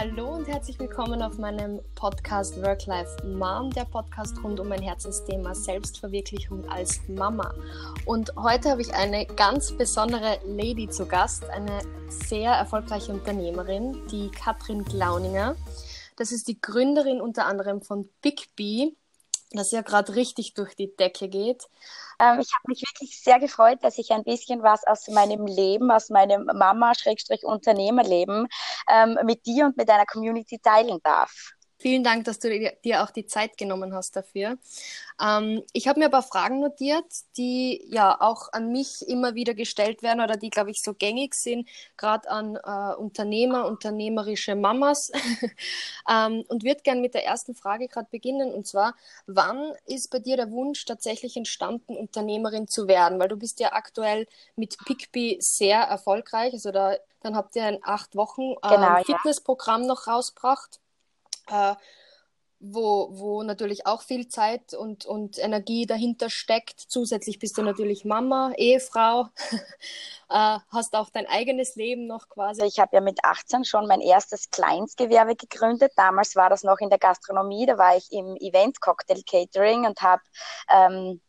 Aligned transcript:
Hallo 0.00 0.30
und 0.30 0.48
herzlich 0.48 0.78
willkommen 0.78 1.20
auf 1.20 1.36
meinem 1.36 1.78
Podcast 1.94 2.56
Work 2.62 2.86
Life 2.86 3.22
Mom, 3.22 3.68
der 3.70 3.84
Podcast 3.84 4.34
rund 4.42 4.58
um 4.58 4.68
mein 4.68 4.80
Herzensthema 4.80 5.54
Selbstverwirklichung 5.54 6.66
als 6.70 7.06
Mama. 7.06 7.52
Und 8.06 8.34
heute 8.34 8.70
habe 8.70 8.80
ich 8.80 8.94
eine 8.94 9.26
ganz 9.26 9.72
besondere 9.72 10.38
Lady 10.46 10.88
zu 10.88 11.04
Gast, 11.04 11.44
eine 11.50 11.80
sehr 12.08 12.52
erfolgreiche 12.52 13.12
Unternehmerin, 13.12 14.00
die 14.10 14.30
Katrin 14.30 14.86
Glauninger. 14.86 15.54
Das 16.16 16.32
ist 16.32 16.48
die 16.48 16.58
Gründerin 16.58 17.20
unter 17.20 17.44
anderem 17.44 17.82
von 17.82 18.08
Big 18.22 18.56
Bee, 18.56 18.96
das 19.50 19.72
ja 19.72 19.82
gerade 19.82 20.14
richtig 20.14 20.54
durch 20.54 20.74
die 20.76 20.94
Decke 20.94 21.28
geht. 21.28 21.64
Ähm, 22.20 22.40
ich 22.40 22.52
habe 22.54 22.64
mich 22.68 22.82
wirklich 22.82 23.20
sehr 23.22 23.40
gefreut, 23.40 23.78
dass 23.82 23.98
ich 23.98 24.12
ein 24.12 24.24
bisschen 24.24 24.62
was 24.62 24.86
aus 24.86 25.08
meinem 25.08 25.46
Leben, 25.46 25.90
aus 25.90 26.10
meinem 26.10 26.44
Mama-Unternehmerleben 26.46 28.46
ähm, 28.88 29.18
mit 29.24 29.46
dir 29.46 29.66
und 29.66 29.76
mit 29.76 29.88
deiner 29.88 30.06
Community 30.06 30.58
teilen 30.58 30.98
darf. 31.02 31.52
Vielen 31.80 32.04
Dank, 32.04 32.24
dass 32.24 32.38
du 32.38 32.74
dir 32.84 33.02
auch 33.02 33.10
die 33.10 33.24
Zeit 33.24 33.56
genommen 33.56 33.94
hast 33.94 34.14
dafür. 34.14 34.58
Ähm, 35.18 35.62
ich 35.72 35.88
habe 35.88 35.98
mir 35.98 36.06
aber 36.06 36.22
Fragen 36.22 36.60
notiert, 36.60 37.06
die 37.38 37.82
ja 37.88 38.20
auch 38.20 38.52
an 38.52 38.70
mich 38.70 39.08
immer 39.08 39.34
wieder 39.34 39.54
gestellt 39.54 40.02
werden 40.02 40.20
oder 40.20 40.36
die, 40.36 40.50
glaube 40.50 40.72
ich, 40.72 40.82
so 40.82 40.92
gängig 40.92 41.34
sind, 41.34 41.66
gerade 41.96 42.30
an 42.30 42.56
äh, 42.56 42.94
Unternehmer, 42.96 43.64
unternehmerische 43.64 44.56
Mamas. 44.56 45.10
ähm, 46.10 46.44
und 46.48 46.64
würde 46.64 46.82
gerne 46.82 47.00
mit 47.00 47.14
der 47.14 47.24
ersten 47.24 47.54
Frage 47.54 47.88
gerade 47.88 48.08
beginnen. 48.10 48.52
Und 48.52 48.66
zwar, 48.66 48.94
wann 49.26 49.72
ist 49.86 50.10
bei 50.10 50.18
dir 50.18 50.36
der 50.36 50.50
Wunsch 50.50 50.84
tatsächlich 50.84 51.34
entstanden, 51.38 51.96
Unternehmerin 51.96 52.68
zu 52.68 52.88
werden? 52.88 53.18
Weil 53.18 53.28
du 53.28 53.36
bist 53.36 53.58
ja 53.58 53.72
aktuell 53.72 54.26
mit 54.54 54.76
Pickbee 54.84 55.38
sehr 55.40 55.80
erfolgreich. 55.80 56.52
Also 56.52 56.72
da, 56.72 56.96
dann 57.22 57.36
habt 57.36 57.56
ihr 57.56 57.64
ein 57.64 57.78
acht 57.80 58.16
Wochen 58.16 58.52
äh, 58.62 58.68
genau, 58.68 59.02
Fitnessprogramm 59.02 59.82
ja. 59.82 59.88
noch 59.88 60.06
rausgebracht 60.06 60.78
äh, 61.48 61.74
wo, 62.60 63.08
wo 63.12 63.42
natürlich 63.42 63.86
auch 63.86 64.02
viel 64.02 64.28
Zeit 64.28 64.74
und, 64.74 65.06
und 65.06 65.38
Energie 65.38 65.86
dahinter 65.86 66.28
steckt. 66.28 66.78
Zusätzlich 66.78 67.38
bist 67.38 67.56
du 67.56 67.62
natürlich 67.62 68.04
Mama, 68.04 68.52
Ehefrau, 68.56 69.28
äh, 70.28 70.58
hast 70.68 70.94
auch 70.94 71.08
dein 71.08 71.26
eigenes 71.26 71.74
Leben 71.74 72.06
noch 72.06 72.28
quasi. 72.28 72.64
Ich 72.64 72.78
habe 72.78 72.96
ja 72.96 73.00
mit 73.00 73.24
18 73.24 73.64
schon 73.64 73.86
mein 73.86 74.02
erstes 74.02 74.50
Kleinstgewerbe 74.50 75.36
gegründet. 75.36 75.92
Damals 75.96 76.36
war 76.36 76.50
das 76.50 76.62
noch 76.62 76.78
in 76.80 76.90
der 76.90 76.98
Gastronomie, 76.98 77.64
da 77.64 77.78
war 77.78 77.96
ich 77.96 78.12
im 78.12 78.36
Event 78.36 78.78
Cocktail 78.82 79.22
Catering 79.26 79.86
und 79.86 80.02
habe 80.02 80.22
ähm, 80.70 81.22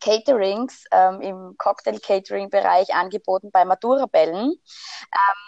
Caterings 0.00 0.84
ähm, 0.92 1.20
im 1.20 1.54
Cocktail 1.58 1.98
Catering 1.98 2.48
Bereich 2.48 2.94
angeboten 2.94 3.50
bei 3.50 3.64
Maturabellen. 3.64 4.54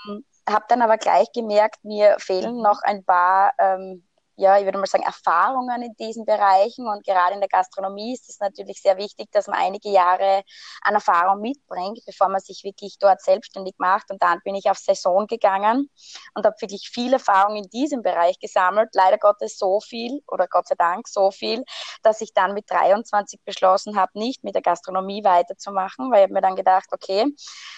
Ähm, 0.08 0.24
habe 0.48 0.64
dann 0.68 0.82
aber 0.82 0.98
gleich 0.98 1.30
gemerkt, 1.32 1.84
mir 1.84 2.16
fehlen 2.18 2.56
mhm. 2.56 2.62
noch 2.62 2.80
ein 2.82 3.04
paar 3.04 3.52
ähm, 3.58 4.04
ja, 4.36 4.58
ich 4.58 4.64
würde 4.64 4.78
mal 4.78 4.86
sagen, 4.86 5.04
Erfahrungen 5.04 5.82
in 5.82 5.94
diesen 5.98 6.24
Bereichen. 6.26 6.86
Und 6.86 7.04
gerade 7.04 7.34
in 7.34 7.40
der 7.40 7.48
Gastronomie 7.48 8.12
ist 8.12 8.28
es 8.28 8.38
natürlich 8.38 8.80
sehr 8.82 8.96
wichtig, 8.98 9.30
dass 9.32 9.46
man 9.46 9.58
einige 9.58 9.90
Jahre 9.90 10.42
an 10.82 10.94
Erfahrung 10.94 11.40
mitbringt, 11.40 12.00
bevor 12.06 12.28
man 12.28 12.40
sich 12.40 12.62
wirklich 12.62 12.98
dort 12.98 13.22
selbstständig 13.22 13.74
macht. 13.78 14.10
Und 14.10 14.22
dann 14.22 14.40
bin 14.44 14.54
ich 14.54 14.70
auf 14.70 14.78
Saison 14.78 15.26
gegangen 15.26 15.90
und 16.34 16.44
habe 16.46 16.56
wirklich 16.60 16.90
viel 16.92 17.12
Erfahrung 17.14 17.56
in 17.56 17.68
diesem 17.70 18.02
Bereich 18.02 18.38
gesammelt. 18.38 18.90
Leider 18.92 19.18
Gottes 19.18 19.58
so 19.58 19.80
viel 19.80 20.20
oder 20.28 20.46
Gott 20.48 20.68
sei 20.68 20.74
Dank 20.76 21.08
so 21.08 21.30
viel, 21.30 21.64
dass 22.02 22.20
ich 22.20 22.34
dann 22.34 22.52
mit 22.52 22.70
23 22.70 23.40
beschlossen 23.44 23.98
habe, 23.98 24.18
nicht 24.18 24.44
mit 24.44 24.54
der 24.54 24.62
Gastronomie 24.62 25.24
weiterzumachen, 25.24 26.10
weil 26.10 26.18
ich 26.18 26.22
habe 26.24 26.34
mir 26.34 26.42
dann 26.42 26.56
gedacht, 26.56 26.88
okay, 26.92 27.24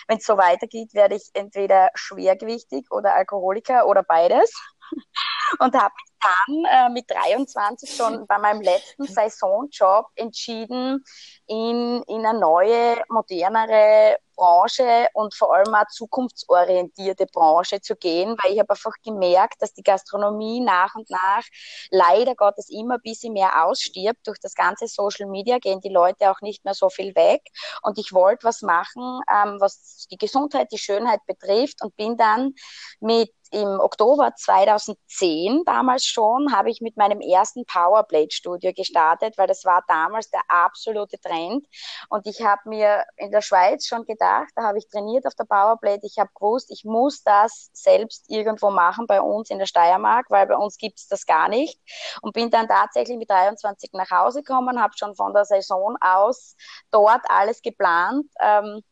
wenn 0.09 0.19
es 0.19 0.25
so 0.25 0.37
weitergeht, 0.37 0.95
werde 0.95 1.15
ich 1.15 1.31
entweder 1.35 1.91
schwergewichtig 1.95 2.91
oder 2.91 3.15
Alkoholiker 3.15 3.87
oder 3.87 4.03
beides 4.03 4.53
und 5.61 5.75
habe 5.75 5.95
dann 6.21 6.65
äh, 6.65 6.89
mit 6.91 7.11
23 7.11 7.95
schon 7.95 8.27
bei 8.27 8.39
meinem 8.39 8.61
letzten 8.61 9.05
Saisonjob 9.07 10.07
entschieden, 10.15 11.05
in, 11.47 12.03
in 12.07 12.27
eine 12.27 12.39
neue, 12.39 13.03
modernere 13.09 14.19
Branche 14.39 15.09
und 15.15 15.35
vor 15.35 15.55
allem 15.55 15.75
auch 15.75 15.87
zukunftsorientierte 15.91 17.27
Branche 17.27 17.81
zu 17.81 17.97
gehen, 17.97 18.37
weil 18.41 18.53
ich 18.53 18.61
habe 18.61 18.71
einfach 18.71 18.93
gemerkt, 19.05 19.61
dass 19.61 19.75
die 19.75 19.83
Gastronomie 19.83 20.61
nach 20.61 20.95
und 20.95 21.11
nach 21.11 21.43
leider 21.91 22.37
Gottes 22.37 22.71
immer 22.71 22.95
ein 22.95 23.03
bisschen 23.03 23.33
mehr 23.33 23.67
ausstirbt. 23.67 24.27
Durch 24.27 24.39
das 24.39 24.55
ganze 24.55 24.87
Social 24.87 25.27
Media 25.29 25.59
gehen 25.59 25.81
die 25.81 25.89
Leute 25.89 26.31
auch 26.31 26.41
nicht 26.41 26.65
mehr 26.65 26.75
so 26.75 26.89
viel 26.89 27.15
weg. 27.17 27.43
Und 27.83 27.99
ich 27.99 28.13
wollte 28.13 28.47
was 28.47 28.63
machen, 28.63 29.21
ähm, 29.29 29.57
was 29.61 30.07
die 30.11 30.19
Gesundheit, 30.19 30.71
die 30.71 30.79
Schönheit 30.79 31.21
betrifft 31.27 31.83
und 31.83 31.97
bin 31.97 32.17
dann 32.17 32.55
mit 33.01 33.33
im 33.51 33.81
Oktober 33.81 34.33
2010 34.37 35.63
damals 35.65 36.05
schon 36.09 36.53
habe 36.53 36.71
ich 36.71 36.81
mit 36.81 36.97
meinem 36.97 37.21
ersten 37.21 37.65
Powerblade 37.65 38.31
Studio 38.31 38.73
gestartet, 38.75 39.39
weil 39.39 39.47
das 39.47 39.65
war 39.65 39.85
damals 39.89 40.31
der 40.31 40.43
absolute 40.49 41.19
Trend. 41.21 41.67
Und 42.09 42.27
ich 42.27 42.43
habe 42.43 42.69
mir 42.69 43.05
in 43.17 43.31
der 43.31 43.43
Schweiz 43.43 43.87
schon 43.87 44.05
gedacht, 44.05 44.49
da 44.57 44.63
habe 44.63 44.79
ich 44.79 44.89
trainiert 44.89 45.27
auf 45.27 45.35
der 45.35 45.45
Powerblade, 45.45 46.01
ich 46.03 46.19
habe 46.19 46.31
gewusst, 46.35 46.71
ich 46.71 46.85
muss 46.85 47.23
das 47.23 47.71
selbst 47.73 48.25
irgendwo 48.29 48.71
machen 48.71 49.07
bei 49.07 49.21
uns 49.21 49.51
in 49.51 49.59
der 49.59 49.67
Steiermark, 49.67 50.27
weil 50.31 50.47
bei 50.47 50.57
uns 50.57 50.77
gibt 50.79 50.99
es 50.99 51.09
das 51.09 51.27
gar 51.27 51.49
nicht. 51.49 51.81
Und 52.23 52.33
bin 52.33 52.51
dann 52.51 52.69
tatsächlich 52.69 53.19
mit 53.19 53.31
23 53.31 53.91
nach 53.93 54.11
Hause 54.11 54.43
gekommen, 54.43 54.81
habe 54.81 54.95
schon 54.97 55.15
von 55.15 55.35
der 55.35 55.45
Saison 55.45 55.97
aus 56.01 56.57
dort 56.91 57.23
alles 57.29 57.63
geplant. 57.63 58.27
Ähm, 58.41 58.83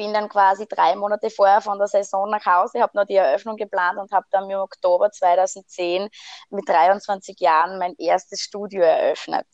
bin 0.00 0.14
dann 0.14 0.30
quasi 0.30 0.66
drei 0.66 0.96
Monate 0.96 1.28
vorher 1.28 1.60
von 1.60 1.76
der 1.78 1.86
Saison 1.86 2.30
nach 2.30 2.46
Hause, 2.46 2.80
habe 2.80 2.96
noch 2.96 3.04
die 3.04 3.16
Eröffnung 3.16 3.56
geplant 3.56 3.98
und 3.98 4.10
habe 4.12 4.26
dann 4.30 4.48
im 4.48 4.58
Oktober 4.58 5.10
2010 5.10 6.08
mit 6.48 6.66
23 6.66 7.38
Jahren 7.38 7.78
mein 7.78 7.94
erstes 7.98 8.40
Studio 8.40 8.80
eröffnet. 8.80 9.46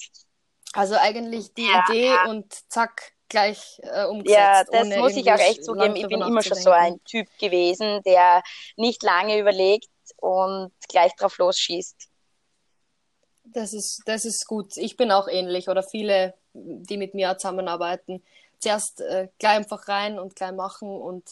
Also 0.72 0.94
eigentlich 0.94 1.52
die 1.54 1.66
ja, 1.66 1.84
Idee 1.88 2.12
und 2.28 2.54
zack, 2.70 3.14
gleich 3.28 3.80
äh, 3.82 4.04
umgesetzt. 4.04 4.38
Ja, 4.38 4.62
das 4.62 4.96
muss 4.98 5.16
ich 5.16 5.32
auch 5.32 5.38
echt 5.38 5.64
zugeben. 5.64 5.96
Ich 5.96 6.06
bin 6.06 6.20
immer 6.20 6.44
schon 6.44 6.58
so 6.58 6.70
ein 6.70 7.02
Typ 7.02 7.26
gewesen, 7.40 8.00
der 8.06 8.44
nicht 8.76 9.02
lange 9.02 9.40
überlegt 9.40 9.90
und 10.18 10.70
gleich 10.88 11.12
drauf 11.16 11.38
losschießt. 11.38 12.08
Das 13.46 13.72
ist, 13.72 14.00
das 14.06 14.24
ist 14.24 14.46
gut. 14.46 14.76
Ich 14.76 14.96
bin 14.96 15.10
auch 15.10 15.26
ähnlich 15.26 15.68
oder 15.68 15.82
viele, 15.82 16.34
die 16.52 16.98
mit 16.98 17.14
mir 17.14 17.36
zusammenarbeiten 17.36 18.22
zuerst 18.58 19.00
äh, 19.00 19.28
gleich 19.38 19.56
einfach 19.56 19.88
rein 19.88 20.18
und 20.18 20.36
gleich 20.36 20.52
machen 20.52 20.88
und 20.88 21.24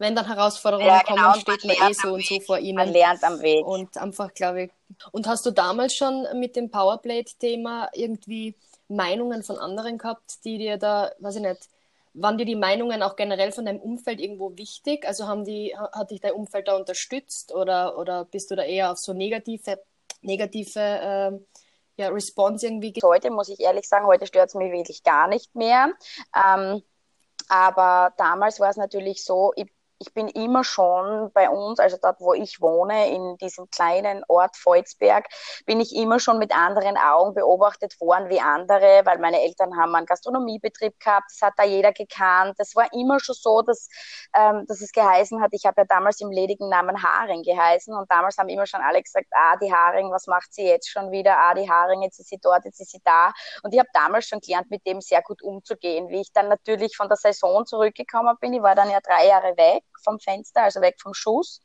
wenn 0.00 0.16
dann 0.16 0.26
Herausforderungen 0.26 0.88
ja, 0.88 1.02
genau, 1.06 1.32
kommen, 1.32 1.40
steht 1.40 1.64
man, 1.66 1.76
man 1.78 1.90
eh 1.90 1.92
so 1.92 2.14
und 2.14 2.24
so 2.24 2.40
vor 2.40 2.58
ihnen. 2.58 2.76
Man 2.76 2.88
lernt 2.88 3.22
am 3.22 3.38
Weg. 3.42 3.66
Und 3.66 3.98
einfach, 3.98 4.32
glaube 4.32 4.62
ich. 4.62 4.70
Und 5.12 5.26
hast 5.26 5.44
du 5.44 5.50
damals 5.50 5.94
schon 5.94 6.26
mit 6.34 6.56
dem 6.56 6.70
Powerblade-Thema 6.70 7.90
irgendwie 7.92 8.54
Meinungen 8.88 9.42
von 9.42 9.58
anderen 9.58 9.98
gehabt, 9.98 10.42
die 10.44 10.56
dir 10.56 10.78
da, 10.78 11.12
weiß 11.18 11.36
ich 11.36 11.42
nicht, 11.42 11.68
waren 12.14 12.38
dir 12.38 12.46
die 12.46 12.56
Meinungen 12.56 13.02
auch 13.02 13.14
generell 13.14 13.52
von 13.52 13.66
deinem 13.66 13.78
Umfeld 13.78 14.20
irgendwo 14.20 14.56
wichtig? 14.56 15.06
Also 15.06 15.28
haben 15.28 15.44
die, 15.44 15.76
hat 15.76 16.10
dich 16.10 16.20
dein 16.20 16.32
Umfeld 16.32 16.68
da 16.68 16.76
unterstützt 16.76 17.54
oder, 17.54 17.98
oder 17.98 18.24
bist 18.24 18.50
du 18.50 18.56
da 18.56 18.62
eher 18.62 18.92
auf 18.92 18.98
so 18.98 19.12
negative, 19.12 19.80
negative 20.22 20.80
äh, 20.80 21.60
ja, 22.00 22.08
Response 22.08 22.66
irgendwie. 22.66 22.92
Heute 23.02 23.30
muss 23.30 23.48
ich 23.48 23.60
ehrlich 23.60 23.88
sagen, 23.88 24.06
heute 24.06 24.26
stört 24.26 24.48
es 24.48 24.54
mich 24.54 24.72
wirklich 24.72 25.02
gar 25.02 25.28
nicht 25.28 25.54
mehr. 25.54 25.92
Ähm, 26.34 26.82
aber 27.48 28.12
damals 28.16 28.60
war 28.60 28.70
es 28.70 28.76
natürlich 28.76 29.24
so, 29.24 29.52
ich 29.56 29.70
ich 30.00 30.14
bin 30.14 30.28
immer 30.28 30.64
schon 30.64 31.30
bei 31.34 31.50
uns, 31.50 31.78
also 31.78 31.98
dort, 32.00 32.20
wo 32.20 32.32
ich 32.32 32.60
wohne, 32.60 33.10
in 33.10 33.36
diesem 33.36 33.68
kleinen 33.70 34.24
Ort 34.28 34.56
Volzberg, 34.56 35.26
bin 35.66 35.78
ich 35.78 35.94
immer 35.94 36.18
schon 36.18 36.38
mit 36.38 36.56
anderen 36.56 36.96
Augen 36.96 37.34
beobachtet 37.34 38.00
worden 38.00 38.30
wie 38.30 38.40
andere, 38.40 39.02
weil 39.04 39.18
meine 39.18 39.42
Eltern 39.42 39.76
haben 39.76 39.94
einen 39.94 40.06
Gastronomiebetrieb 40.06 40.98
gehabt, 40.98 41.26
das 41.30 41.46
hat 41.46 41.54
da 41.58 41.64
jeder 41.64 41.92
gekannt. 41.92 42.54
Das 42.58 42.74
war 42.74 42.90
immer 42.94 43.20
schon 43.20 43.34
so, 43.34 43.60
dass, 43.60 43.88
ähm, 44.34 44.64
dass 44.68 44.80
es 44.80 44.92
geheißen 44.92 45.40
hat, 45.42 45.50
ich 45.52 45.66
habe 45.66 45.82
ja 45.82 45.84
damals 45.84 46.20
im 46.22 46.30
ledigen 46.30 46.70
Namen 46.70 47.02
Haring 47.02 47.42
geheißen 47.42 47.94
und 47.94 48.10
damals 48.10 48.38
haben 48.38 48.48
immer 48.48 48.66
schon 48.66 48.80
alle 48.80 49.02
gesagt, 49.02 49.26
ah, 49.32 49.56
die 49.56 49.72
Haring, 49.72 50.10
was 50.10 50.26
macht 50.26 50.54
sie 50.54 50.64
jetzt 50.64 50.88
schon 50.88 51.10
wieder? 51.10 51.36
Ah, 51.36 51.52
die 51.52 51.70
Haring, 51.70 52.02
jetzt 52.02 52.18
ist 52.18 52.30
sie 52.30 52.38
dort, 52.40 52.64
jetzt 52.64 52.80
ist 52.80 52.90
sie 52.90 53.02
da. 53.04 53.32
Und 53.62 53.74
ich 53.74 53.78
habe 53.78 53.88
damals 53.92 54.26
schon 54.26 54.40
gelernt, 54.40 54.70
mit 54.70 54.86
dem 54.86 55.02
sehr 55.02 55.20
gut 55.20 55.42
umzugehen. 55.42 56.08
Wie 56.08 56.22
ich 56.22 56.32
dann 56.32 56.48
natürlich 56.48 56.96
von 56.96 57.08
der 57.08 57.18
Saison 57.18 57.66
zurückgekommen 57.66 58.34
bin, 58.40 58.54
ich 58.54 58.62
war 58.62 58.74
dann 58.74 58.88
ja 58.90 59.00
drei 59.00 59.26
Jahre 59.26 59.54
weg, 59.58 59.84
vom 60.02 60.18
Fenster, 60.18 60.62
also 60.62 60.80
weg 60.80 60.96
vom 61.00 61.14
Schuss. 61.14 61.60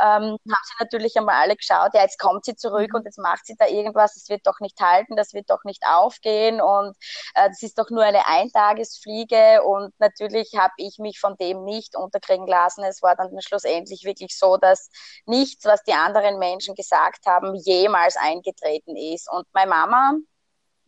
Ähm, 0.00 0.36
haben 0.36 0.38
sie 0.46 0.74
natürlich 0.80 1.16
einmal 1.16 1.36
alle 1.42 1.56
geschaut, 1.56 1.94
ja, 1.94 2.02
jetzt 2.02 2.18
kommt 2.18 2.44
sie 2.44 2.56
zurück 2.56 2.94
und 2.94 3.04
jetzt 3.04 3.18
macht 3.18 3.46
sie 3.46 3.56
da 3.58 3.66
irgendwas, 3.66 4.14
das 4.14 4.28
wird 4.28 4.46
doch 4.46 4.60
nicht 4.60 4.80
halten, 4.80 5.16
das 5.16 5.32
wird 5.34 5.50
doch 5.50 5.64
nicht 5.64 5.82
aufgehen 5.86 6.60
und 6.60 6.96
äh, 7.34 7.48
das 7.48 7.62
ist 7.62 7.78
doch 7.78 7.90
nur 7.90 8.04
eine 8.04 8.26
Eintagesfliege 8.26 9.62
und 9.62 9.92
natürlich 9.98 10.52
habe 10.56 10.72
ich 10.76 10.98
mich 10.98 11.18
von 11.20 11.36
dem 11.36 11.64
nicht 11.64 11.96
unterkriegen 11.96 12.46
lassen. 12.46 12.84
Es 12.84 13.02
war 13.02 13.16
dann 13.16 13.30
schlussendlich 13.40 14.04
wirklich 14.04 14.36
so, 14.36 14.56
dass 14.56 14.90
nichts, 15.26 15.64
was 15.64 15.82
die 15.84 15.92
anderen 15.92 16.38
Menschen 16.38 16.74
gesagt 16.74 17.26
haben, 17.26 17.54
jemals 17.54 18.16
eingetreten 18.16 18.96
ist. 18.96 19.30
Und 19.30 19.46
meine 19.52 19.70
Mama, 19.70 20.12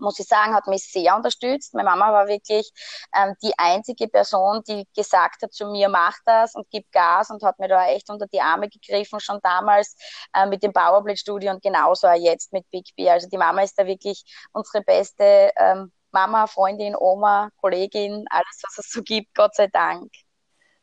muss 0.00 0.18
ich 0.18 0.26
sagen, 0.26 0.54
hat 0.54 0.66
mich 0.66 0.90
sehr 0.90 1.16
unterstützt. 1.16 1.74
Meine 1.74 1.88
Mama 1.88 2.12
war 2.12 2.28
wirklich 2.28 2.70
ähm, 3.16 3.34
die 3.42 3.52
einzige 3.58 4.08
Person, 4.08 4.62
die 4.66 4.86
gesagt 4.94 5.42
hat 5.42 5.52
zu 5.52 5.66
mir, 5.70 5.88
mach 5.88 6.16
das 6.24 6.54
und 6.54 6.66
gib 6.70 6.90
Gas 6.92 7.30
und 7.30 7.42
hat 7.42 7.58
mir 7.58 7.68
da 7.68 7.86
echt 7.88 8.10
unter 8.10 8.26
die 8.26 8.40
Arme 8.40 8.68
gegriffen, 8.68 9.20
schon 9.20 9.38
damals 9.42 9.96
äh, 10.34 10.46
mit 10.46 10.62
dem 10.62 10.72
Powerblade-Studio 10.72 11.52
und 11.52 11.62
genauso 11.62 12.08
auch 12.08 12.14
jetzt 12.14 12.52
mit 12.52 12.68
Big 12.70 12.88
B. 12.96 13.08
Also 13.10 13.28
die 13.28 13.38
Mama 13.38 13.62
ist 13.62 13.78
da 13.78 13.86
wirklich 13.86 14.22
unsere 14.52 14.82
beste 14.82 15.50
ähm, 15.56 15.92
Mama, 16.12 16.46
Freundin, 16.46 16.96
Oma, 16.96 17.50
Kollegin, 17.60 18.24
alles, 18.30 18.62
was 18.62 18.78
es 18.78 18.90
so 18.90 19.02
gibt, 19.02 19.34
Gott 19.34 19.54
sei 19.54 19.68
Dank. 19.68 20.10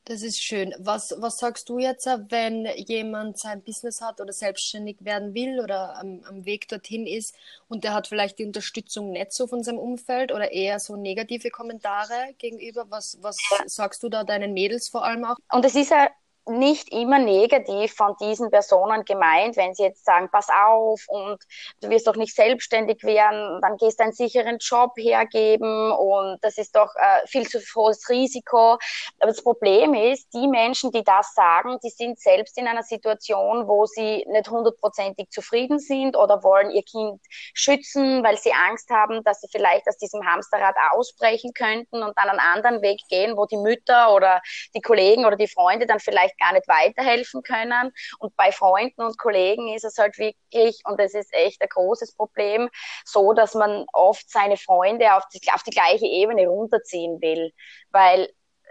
Das 0.10 0.22
ist 0.22 0.42
schön. 0.42 0.74
Was, 0.80 1.14
was 1.18 1.38
sagst 1.38 1.68
du 1.68 1.80
jetzt, 1.80 2.06
wenn 2.06 2.66
jemand 2.78 3.38
sein 3.38 3.62
Business 3.62 4.00
hat 4.00 4.22
oder 4.22 4.32
selbstständig 4.32 4.96
werden 5.02 5.34
will 5.34 5.60
oder 5.60 5.98
am, 5.98 6.24
am 6.24 6.46
Weg 6.46 6.70
dorthin 6.70 7.06
ist 7.06 7.36
und 7.68 7.84
der 7.84 7.94
hat 7.94 8.08
vielleicht 8.08 8.40
die 8.40 8.46
Unterstützung 8.46 9.12
nicht 9.12 9.34
so 9.34 9.48
von 9.48 9.64
seinem 9.64 9.80
Umfeld 9.80 10.32
oder 10.32 10.54
eher 10.54 10.80
so 10.80 10.96
negative 10.96 11.50
Kommentare 11.50 12.34
gegenüber? 12.38 12.86
Was, 12.88 13.18
was 13.22 13.38
sagst 13.66 14.02
du 14.02 14.08
da 14.08 14.24
deinen 14.24 14.54
Mädels 14.54 14.88
vor 14.88 15.04
allem 15.04 15.26
auch? 15.26 15.36
Und 15.52 15.66
es 15.66 15.76
ist 15.76 15.92
ja 15.92 16.10
nicht 16.48 16.92
immer 16.92 17.20
negativ 17.20 17.94
von 17.94 18.16
diesen 18.20 18.50
Personen 18.50 19.04
gemeint, 19.06 19.58
wenn 19.58 19.74
sie 19.74 19.84
jetzt 19.84 20.06
sagen, 20.06 20.30
pass 20.32 20.48
auf 20.50 21.04
und 21.08 21.38
du 21.82 21.90
wirst 21.90 22.08
doch 22.08 22.16
nicht 22.16 22.36
selbstständig 22.36 23.04
werden, 23.04 23.60
dann 23.62 23.78
gehst 23.78 24.00
du 24.00 24.04
einen 24.04 24.14
sicheren 24.14 24.58
Job 24.60 24.92
hergeben 24.98 25.92
und 25.92 26.40
das 26.42 26.58
ist 26.58 26.76
doch 26.76 26.94
äh, 26.96 27.28
viel 27.28 27.48
zu 27.48 27.60
hohes 27.76 28.10
Risiko. 28.10 28.78
Aber 29.20 29.28
das 29.28 29.44
Problem 29.44 29.94
ist, 29.94 30.34
die 30.34 30.48
Menschen, 30.48 30.92
die 30.92 31.04
das 31.04 31.34
sagen, 31.34 31.78
die 31.84 31.90
sind 31.90 32.20
selbst 32.20 32.58
in 32.58 32.68
einer 32.68 32.84
Situation, 32.84 33.68
wo 33.68 33.86
sie 33.86 34.26
nicht 34.28 34.50
hundertprozentig 34.50 35.30
zufrieden 35.30 35.80
sind 35.80 36.16
oder 36.16 36.44
wollen 36.44 36.72
ihr 36.72 36.84
Kind 36.84 37.20
schützen, 37.54 38.24
weil 38.24 38.38
sie 38.38 38.54
Angst 38.54 38.90
haben, 38.90 39.24
dass 39.24 39.42
sie 39.42 39.48
vielleicht 39.52 39.88
aus 39.88 39.98
diesem 39.98 40.26
Hamsterrad 40.26 40.76
ausbrechen 40.92 41.52
könnten 41.54 42.04
und 42.04 42.18
dann 42.18 42.30
einen 42.30 42.40
anderen 42.40 42.82
Weg 42.82 43.02
gehen, 43.10 43.38
wo 43.38 43.46
die 43.46 43.58
Mütter 43.58 44.14
oder 44.14 44.42
die 44.76 44.82
Kollegen 44.82 45.26
oder 45.26 45.36
die 45.36 45.48
Freunde 45.48 45.86
dann 45.86 46.00
vielleicht 46.00 46.37
gar 46.38 46.54
nicht 46.54 46.68
weiterhelfen 46.68 47.44
können. 47.44 47.92
Und 48.20 48.36
bei 48.36 48.52
Freunden 48.52 49.02
und 49.02 49.18
Kollegen 49.18 49.74
ist 49.74 49.86
es 49.86 49.98
halt 49.98 50.18
wirklich, 50.18 50.82
und 50.86 51.00
das 51.00 51.14
ist 51.14 51.34
echt 51.34 51.62
ein 51.62 51.70
großes 51.70 52.16
Problem, 52.16 52.70
so, 53.06 53.34
dass 53.34 53.54
man 53.54 53.86
oft 53.94 54.30
seine 54.30 54.58
Freunde 54.58 55.14
auf 55.16 55.24
die, 55.30 55.42
auf 55.54 55.64
die 55.64 55.72
gleiche 55.72 56.06
Ebene 56.06 56.48
runterziehen 56.48 57.22
will. 57.22 57.52
Weil 57.92 58.30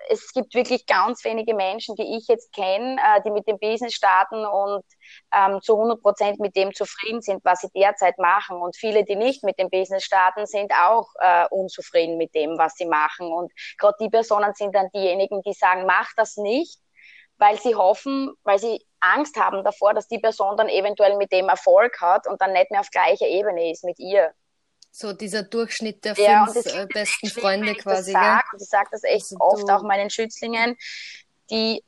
es 0.09 0.33
gibt 0.33 0.55
wirklich 0.55 0.87
ganz 0.87 1.25
wenige 1.25 1.55
Menschen, 1.55 1.97
die 1.97 2.17
ich 2.17 2.27
jetzt 2.29 2.53
kenne, 2.53 2.97
äh, 2.97 3.23
die 3.23 3.31
mit 3.31 3.47
dem 3.49 3.59
Business 3.59 3.95
starten 3.95 4.45
und 4.45 4.85
ähm, 5.35 5.61
zu 5.63 5.75
100 5.75 6.01
Prozent 6.01 6.41
mit 6.41 6.57
dem 6.57 6.73
zufrieden 6.75 7.23
sind, 7.23 7.45
was 7.45 7.61
sie 7.61 7.71
derzeit 7.75 8.19
machen. 8.19 8.61
Und 8.61 8.77
viele, 8.77 9.05
die 9.05 9.17
nicht 9.17 9.43
mit 9.43 9.59
dem 9.59 9.71
Business 9.71 10.05
starten, 10.05 10.47
sind 10.47 10.73
auch 10.73 11.09
äh, 11.19 11.47
unzufrieden 11.51 12.17
mit 12.17 12.35
dem, 12.35 12.59
was 12.59 12.75
sie 12.75 12.87
machen. 12.87 13.33
Und 13.33 13.53
gerade 13.79 13.97
die 14.01 14.11
Personen 14.11 14.53
sind 14.55 14.75
dann 14.75 14.91
diejenigen, 14.95 15.43
die 15.43 15.53
sagen, 15.53 15.87
mach 15.87 16.11
das 16.17 16.37
nicht, 16.37 16.81
weil 17.39 17.61
sie 17.61 17.75
hoffen, 17.75 18.33
weil 18.45 18.59
sie 18.59 18.85
Angst 19.01 19.37
haben 19.37 19.63
davor, 19.63 19.95
dass 19.95 20.09
die 20.09 20.19
Person 20.19 20.57
dann 20.57 20.69
eventuell 20.69 21.17
mit 21.17 21.33
dem 21.33 21.49
Erfolg 21.49 22.01
hat 22.01 22.27
und 22.27 22.41
dann 22.41 22.53
nicht 22.53 22.71
mehr 22.71 22.81
auf 22.81 22.91
gleicher 22.91 23.27
Ebene 23.27 23.71
ist 23.71 23.85
mit 23.85 23.99
ihr. 23.99 24.33
So 24.91 25.13
dieser 25.13 25.43
Durchschnitt 25.43 26.05
der 26.05 26.15
ja, 26.15 26.47
fünf 26.47 26.67
äh, 26.67 26.87
besten 26.87 27.29
Freunde 27.29 27.75
quasi. 27.75 28.13
Das 28.13 28.23
sag, 28.23 28.53
und 28.53 28.63
ich 28.63 28.69
sage 28.69 28.89
das 28.91 29.05
echt 29.05 29.33
also 29.33 29.37
oft 29.41 29.71
auch 29.71 29.83
meinen 29.83 30.09
Schützlingen, 30.09 30.77
die, 31.51 31.85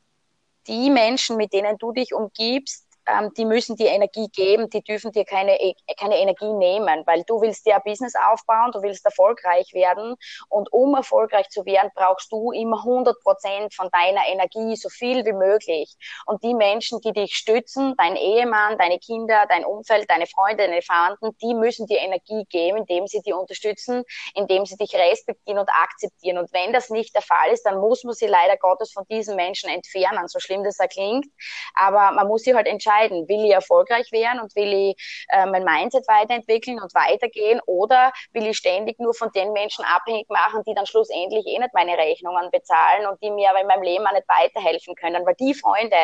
die 0.67 0.91
Menschen, 0.91 1.35
mit 1.35 1.51
denen 1.51 1.77
du 1.79 1.91
dich 1.91 2.13
umgibst, 2.13 2.85
ähm, 3.11 3.31
die 3.35 3.45
müssen 3.45 3.75
dir 3.75 3.89
Energie 3.89 4.27
geben, 4.29 4.69
die 4.69 4.81
dürfen 4.83 5.11
dir 5.11 5.25
keine, 5.25 5.59
e, 5.61 5.75
keine 5.97 6.17
Energie 6.17 6.51
nehmen, 6.53 7.03
weil 7.05 7.23
du 7.23 7.41
willst 7.41 7.65
dir 7.65 7.75
ein 7.75 7.81
Business 7.83 8.13
aufbauen, 8.15 8.71
du 8.71 8.81
willst 8.81 9.05
erfolgreich 9.05 9.73
werden 9.73 10.15
und 10.49 10.71
um 10.71 10.95
erfolgreich 10.95 11.49
zu 11.49 11.65
werden, 11.65 11.91
brauchst 11.95 12.31
du 12.31 12.51
immer 12.51 12.77
100 12.77 13.19
Prozent 13.21 13.73
von 13.73 13.89
deiner 13.91 14.27
Energie, 14.27 14.75
so 14.75 14.89
viel 14.89 15.25
wie 15.25 15.33
möglich. 15.33 15.95
Und 16.25 16.43
die 16.43 16.53
Menschen, 16.53 16.99
die 17.01 17.13
dich 17.13 17.35
stützen, 17.35 17.95
dein 17.97 18.15
Ehemann, 18.15 18.77
deine 18.77 18.99
Kinder, 18.99 19.45
dein 19.49 19.65
Umfeld, 19.65 20.09
deine 20.09 20.27
Freunde, 20.27 20.67
deine 20.67 20.81
Verwandten, 20.81 21.35
die 21.41 21.53
müssen 21.53 21.87
dir 21.87 21.99
Energie 21.99 22.45
geben, 22.49 22.79
indem 22.79 23.07
sie 23.07 23.21
dich 23.21 23.33
unterstützen, 23.33 24.03
indem 24.35 24.65
sie 24.65 24.77
dich 24.77 24.93
respektieren 24.95 25.59
und 25.59 25.69
akzeptieren. 25.69 26.37
Und 26.37 26.51
wenn 26.53 26.73
das 26.73 26.89
nicht 26.89 27.15
der 27.15 27.21
Fall 27.21 27.51
ist, 27.51 27.63
dann 27.63 27.79
muss 27.79 28.03
man 28.03 28.13
sie 28.13 28.27
leider 28.27 28.57
Gottes 28.57 28.91
von 28.91 29.05
diesen 29.09 29.35
Menschen 29.35 29.69
entfernen, 29.69 30.27
so 30.27 30.39
schlimm 30.39 30.63
das 30.63 30.79
erklingt. 30.79 31.25
Aber 31.73 32.11
man 32.11 32.27
muss 32.27 32.43
sie 32.43 32.55
halt 32.55 32.67
entscheiden, 32.67 32.98
entscheiden. 32.99 33.27
Will 33.27 33.45
ich 33.45 33.51
erfolgreich 33.51 34.11
werden 34.11 34.39
und 34.41 34.55
will 34.55 34.91
ich 34.91 35.25
äh, 35.29 35.45
mein 35.45 35.63
Mindset 35.63 36.07
weiterentwickeln 36.07 36.79
und 36.79 36.93
weitergehen 36.93 37.61
oder 37.65 38.11
will 38.31 38.47
ich 38.47 38.57
ständig 38.57 38.99
nur 38.99 39.13
von 39.13 39.31
den 39.31 39.53
Menschen 39.53 39.85
abhängig 39.85 40.29
machen, 40.29 40.63
die 40.65 40.73
dann 40.73 40.85
schlussendlich 40.85 41.45
eh 41.47 41.59
nicht 41.59 41.73
meine 41.73 41.97
Rechnungen 41.97 42.49
bezahlen 42.51 43.07
und 43.07 43.21
die 43.21 43.31
mir 43.31 43.49
aber 43.49 43.61
in 43.61 43.67
meinem 43.67 43.83
Leben 43.83 44.05
auch 44.07 44.13
nicht 44.13 44.27
weiterhelfen 44.27 44.95
können. 44.95 45.25
Weil 45.25 45.35
die 45.35 45.53
Freunde, 45.53 45.97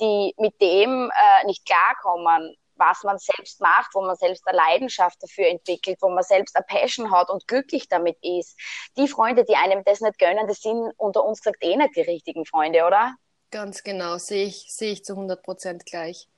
die 0.00 0.34
mit 0.38 0.60
dem 0.60 1.10
äh, 1.10 1.46
nicht 1.46 1.64
klarkommen, 1.66 2.56
was 2.76 3.02
man 3.04 3.18
selbst 3.18 3.60
macht, 3.60 3.90
wo 3.94 4.00
man 4.00 4.16
selbst 4.16 4.46
eine 4.48 4.56
Leidenschaft 4.56 5.22
dafür 5.22 5.48
entwickelt, 5.48 5.98
wo 6.00 6.08
man 6.08 6.24
selbst 6.24 6.56
eine 6.56 6.64
Passion 6.64 7.10
hat 7.10 7.28
und 7.28 7.46
glücklich 7.46 7.88
damit 7.88 8.16
ist. 8.22 8.58
Die 8.96 9.06
Freunde, 9.06 9.44
die 9.44 9.54
einem 9.54 9.84
das 9.84 10.00
nicht 10.00 10.18
gönnen, 10.18 10.48
das 10.48 10.62
sind 10.62 10.90
unter 10.96 11.22
uns 11.22 11.42
gesagt 11.42 11.62
eh 11.62 11.76
nicht 11.76 11.94
die 11.94 12.00
richtigen 12.00 12.46
Freunde, 12.46 12.86
oder? 12.86 13.14
Ganz 13.50 13.82
genau, 13.82 14.18
sehe 14.18 14.46
ich, 14.46 14.72
sehe 14.72 14.92
ich 14.92 15.04
zu 15.04 15.14
100 15.14 15.42
Prozent 15.42 15.84
gleich. 15.86 16.28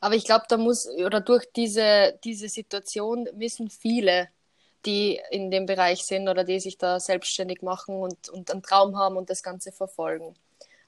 Aber 0.00 0.14
ich 0.14 0.24
glaube, 0.24 0.44
da 0.48 0.56
muss, 0.56 0.88
oder 0.88 1.20
durch 1.20 1.46
diese, 1.54 2.18
diese 2.24 2.48
Situation 2.48 3.28
müssen 3.34 3.70
viele, 3.70 4.28
die 4.86 5.20
in 5.30 5.50
dem 5.50 5.66
Bereich 5.66 6.04
sind 6.04 6.28
oder 6.28 6.44
die 6.44 6.60
sich 6.60 6.78
da 6.78 7.00
selbstständig 7.00 7.62
machen 7.62 7.96
und, 7.96 8.28
und 8.28 8.50
einen 8.50 8.62
Traum 8.62 8.96
haben 8.98 9.16
und 9.16 9.30
das 9.30 9.42
Ganze 9.42 9.72
verfolgen. 9.72 10.34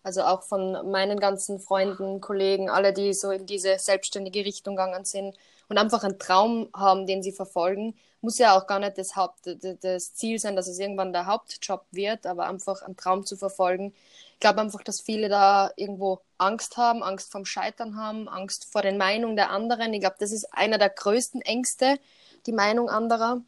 Also 0.03 0.23
auch 0.23 0.43
von 0.45 0.91
meinen 0.91 1.21
ganzen 1.21 1.61
Freunden, 1.61 2.21
Kollegen, 2.21 2.71
alle, 2.71 2.93
die 2.93 3.13
so 3.13 3.31
in 3.31 3.47
diese 3.47 3.79
selbstständige 3.79 4.45
Richtung 4.45 4.77
gegangen 4.77 5.05
sind 5.05 5.37
und 5.69 5.79
einfach 5.79 6.05
einen 6.05 6.19
Traum 6.19 6.71
haben, 6.75 7.07
den 7.07 7.23
sie 7.23 7.33
verfolgen, 7.33 7.95
muss 8.23 8.39
ja 8.39 8.57
auch 8.59 8.67
gar 8.67 8.79
nicht 8.79 8.99
das, 8.99 9.17
Haupt, 9.17 9.57
das 9.83 10.15
Ziel 10.15 10.39
sein, 10.39 10.57
dass 10.57 10.69
es 10.69 10.79
irgendwann 10.79 11.13
der 11.13 11.27
Hauptjob 11.27 11.85
wird, 11.91 12.27
aber 12.27 12.47
einfach 12.47 12.83
einen 12.83 12.97
Traum 12.97 13.27
zu 13.27 13.37
verfolgen, 13.37 13.95
ich 14.41 14.43
glaube 14.43 14.63
einfach, 14.63 14.83
dass 14.83 15.03
viele 15.03 15.29
da 15.29 15.71
irgendwo 15.77 16.23
Angst 16.39 16.79
haben, 16.79 17.03
Angst 17.03 17.31
vom 17.31 17.45
Scheitern 17.45 17.97
haben, 17.99 18.27
Angst 18.27 18.73
vor 18.73 18.81
den 18.81 18.97
Meinungen 18.97 19.37
der 19.37 19.51
anderen. 19.51 19.93
Ich 19.93 20.01
glaube, 20.01 20.17
das 20.19 20.33
ist 20.33 20.47
einer 20.55 20.79
der 20.79 20.89
größten 20.89 21.43
Ängste, 21.43 21.99
die 22.47 22.53
Meinung 22.53 22.89
anderer. 22.89 23.43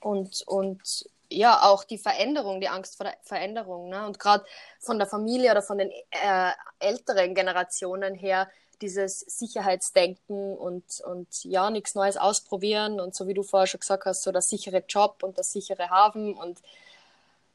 Und, 0.00 0.42
und 0.46 1.08
ja, 1.30 1.62
auch 1.62 1.82
die 1.82 1.96
Veränderung, 1.96 2.60
die 2.60 2.68
Angst 2.68 2.98
vor 2.98 3.04
der 3.04 3.16
Veränderung. 3.22 3.88
Ne? 3.88 4.04
Und 4.04 4.18
gerade 4.18 4.44
von 4.80 4.98
der 4.98 5.08
Familie 5.08 5.50
oder 5.50 5.62
von 5.62 5.78
den 5.78 5.90
äh, 6.10 6.50
älteren 6.78 7.34
Generationen 7.34 8.14
her, 8.14 8.50
dieses 8.82 9.20
Sicherheitsdenken 9.20 10.58
und, 10.58 11.00
und 11.06 11.42
ja, 11.44 11.70
nichts 11.70 11.94
Neues 11.94 12.18
ausprobieren 12.18 13.00
und 13.00 13.14
so 13.14 13.28
wie 13.28 13.34
du 13.34 13.42
vorher 13.42 13.66
schon 13.66 13.80
gesagt 13.80 14.04
hast, 14.04 14.24
so 14.24 14.30
der 14.30 14.42
sichere 14.42 14.84
Job 14.86 15.22
und 15.22 15.38
der 15.38 15.44
sichere 15.44 15.88
Hafen 15.88 16.34
und 16.34 16.60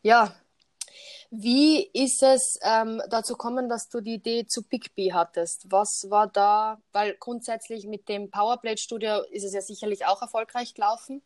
ja, 0.01 0.33
wie 1.35 1.89
ist 1.93 2.21
es 2.21 2.59
ähm, 2.61 3.01
dazu 3.09 3.33
gekommen, 3.33 3.67
dass 3.67 3.89
du 3.89 4.01
die 4.01 4.15
Idee 4.15 4.45
zu 4.45 4.61
Bigby 4.61 5.09
hattest? 5.13 5.65
Was 5.71 6.05
war 6.11 6.27
da, 6.27 6.79
weil 6.91 7.15
grundsätzlich 7.19 7.87
mit 7.87 8.07
dem 8.07 8.29
Powerplate 8.29 8.79
Studio 8.79 9.21
ist 9.31 9.43
es 9.43 9.53
ja 9.53 9.61
sicherlich 9.61 10.05
auch 10.05 10.21
erfolgreich 10.21 10.75
gelaufen. 10.75 11.23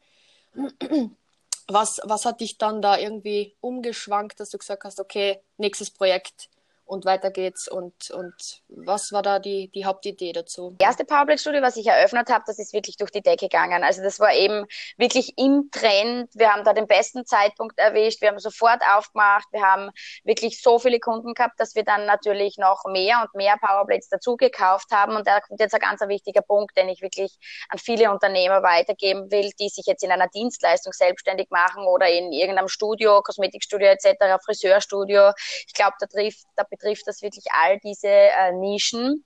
Was, 1.69 1.99
was 2.05 2.23
hat 2.23 2.39
dich 2.39 2.57
dann 2.57 2.81
da 2.81 2.97
irgendwie 2.97 3.53
umgeschwankt, 3.59 4.39
dass 4.39 4.51
du 4.51 4.57
gesagt 4.57 4.85
hast, 4.85 5.01
okay, 5.01 5.41
nächstes 5.57 5.91
Projekt 5.91 6.47
und 6.87 7.05
weiter 7.05 7.31
geht's. 7.31 7.67
Und, 7.67 8.11
und 8.11 8.33
was 8.69 9.11
war 9.11 9.21
da 9.21 9.39
die, 9.39 9.69
die 9.69 9.85
Hauptidee 9.85 10.31
dazu? 10.31 10.75
Das 10.79 10.87
erste 10.87 11.05
Powerplate-Studio, 11.05 11.61
was 11.61 11.77
ich 11.77 11.87
eröffnet 11.87 12.29
habe, 12.29 12.43
das 12.47 12.59
ist 12.59 12.73
wirklich 12.73 12.97
durch 12.97 13.11
die 13.11 13.21
Decke 13.21 13.49
gegangen. 13.49 13.83
Also 13.83 14.01
das 14.01 14.19
war 14.19 14.33
eben 14.33 14.65
wirklich 14.97 15.37
im 15.37 15.69
Trend. 15.71 16.29
Wir 16.33 16.53
haben 16.53 16.63
da 16.63 16.73
den 16.73 16.87
besten 16.87 17.25
Zeitpunkt 17.25 17.77
erwischt. 17.77 18.21
Wir 18.21 18.29
haben 18.29 18.39
sofort 18.39 18.81
aufgemacht. 18.95 19.47
Wir 19.51 19.61
haben 19.61 19.91
wirklich 20.23 20.61
so 20.61 20.79
viele 20.79 20.99
Kunden 20.99 21.33
gehabt, 21.33 21.59
dass 21.59 21.75
wir 21.75 21.83
dann 21.83 22.05
natürlich 22.05 22.57
noch 22.57 22.85
mehr 22.85 23.21
und 23.21 23.35
mehr 23.35 23.57
Powerplates 23.57 24.09
dazu 24.09 24.37
gekauft 24.37 24.91
haben. 24.91 25.15
Und 25.15 25.27
da 25.27 25.41
kommt 25.41 25.59
jetzt 25.59 25.73
ein 25.73 25.81
ganz 25.81 26.01
wichtiger 26.07 26.41
Punkt, 26.41 26.77
den 26.77 26.89
ich 26.89 27.01
wirklich 27.01 27.37
an 27.69 27.79
viele 27.79 28.11
Unternehmer 28.11 28.63
weitergeben 28.63 29.29
will, 29.31 29.51
die 29.59 29.69
sich 29.69 29.85
jetzt 29.85 30.03
in 30.03 30.11
einer 30.11 30.27
Dienstleistung 30.27 30.93
selbstständig 30.93 31.49
machen 31.49 31.85
oder 31.85 32.07
in 32.07 32.31
irgendeinem 32.31 32.69
Studio, 32.69 33.21
Kosmetikstudio 33.21 33.87
etc., 33.87 34.41
Friseurstudio. 34.45 35.31
Ich 35.65 35.73
glaube, 35.73 35.95
da 35.99 36.05
trifft, 36.05 36.45
da 36.55 36.63
betrifft 36.77 37.07
das 37.07 37.21
wirklich 37.21 37.45
all 37.51 37.79
diese 37.79 38.07
äh, 38.07 38.51
Nischen. 38.53 39.23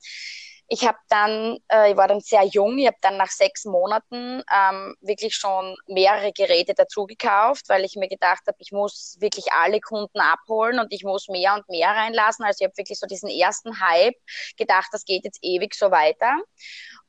Ich 0.74 0.88
habe 0.88 0.98
dann, 1.10 1.58
äh, 1.68 1.92
ich 1.92 1.98
war 1.98 2.08
dann 2.08 2.22
sehr 2.22 2.46
jung, 2.46 2.78
ich 2.78 2.88
habe 2.88 2.96
dann 3.02 3.18
nach 3.18 3.30
sechs 3.30 3.66
Monaten 3.66 4.42
ähm, 4.56 4.96
wirklich 5.02 5.36
schon 5.36 5.76
mehrere 5.86 6.32
Geräte 6.32 6.74
dazu 6.74 7.06
gekauft, 7.06 7.68
weil 7.68 7.84
ich 7.84 7.98
mir 7.98 8.08
gedacht 8.08 8.44
habe, 8.48 8.56
ich 8.60 8.72
muss 8.72 9.18
wirklich 9.20 9.52
alle 9.52 9.82
Kunden 9.82 10.22
abholen 10.22 10.80
und 10.80 10.94
ich 10.94 11.04
muss 11.04 11.28
mehr 11.28 11.56
und 11.56 11.68
mehr 11.68 11.90
reinlassen. 11.90 12.46
Also 12.46 12.62
ich 12.62 12.68
habe 12.68 12.78
wirklich 12.78 13.00
so 13.00 13.06
diesen 13.06 13.28
ersten 13.28 13.82
Hype 13.82 14.16
gedacht, 14.56 14.88
das 14.94 15.04
geht 15.04 15.26
jetzt 15.26 15.40
ewig 15.42 15.76
so 15.76 15.92
weiter 15.92 16.38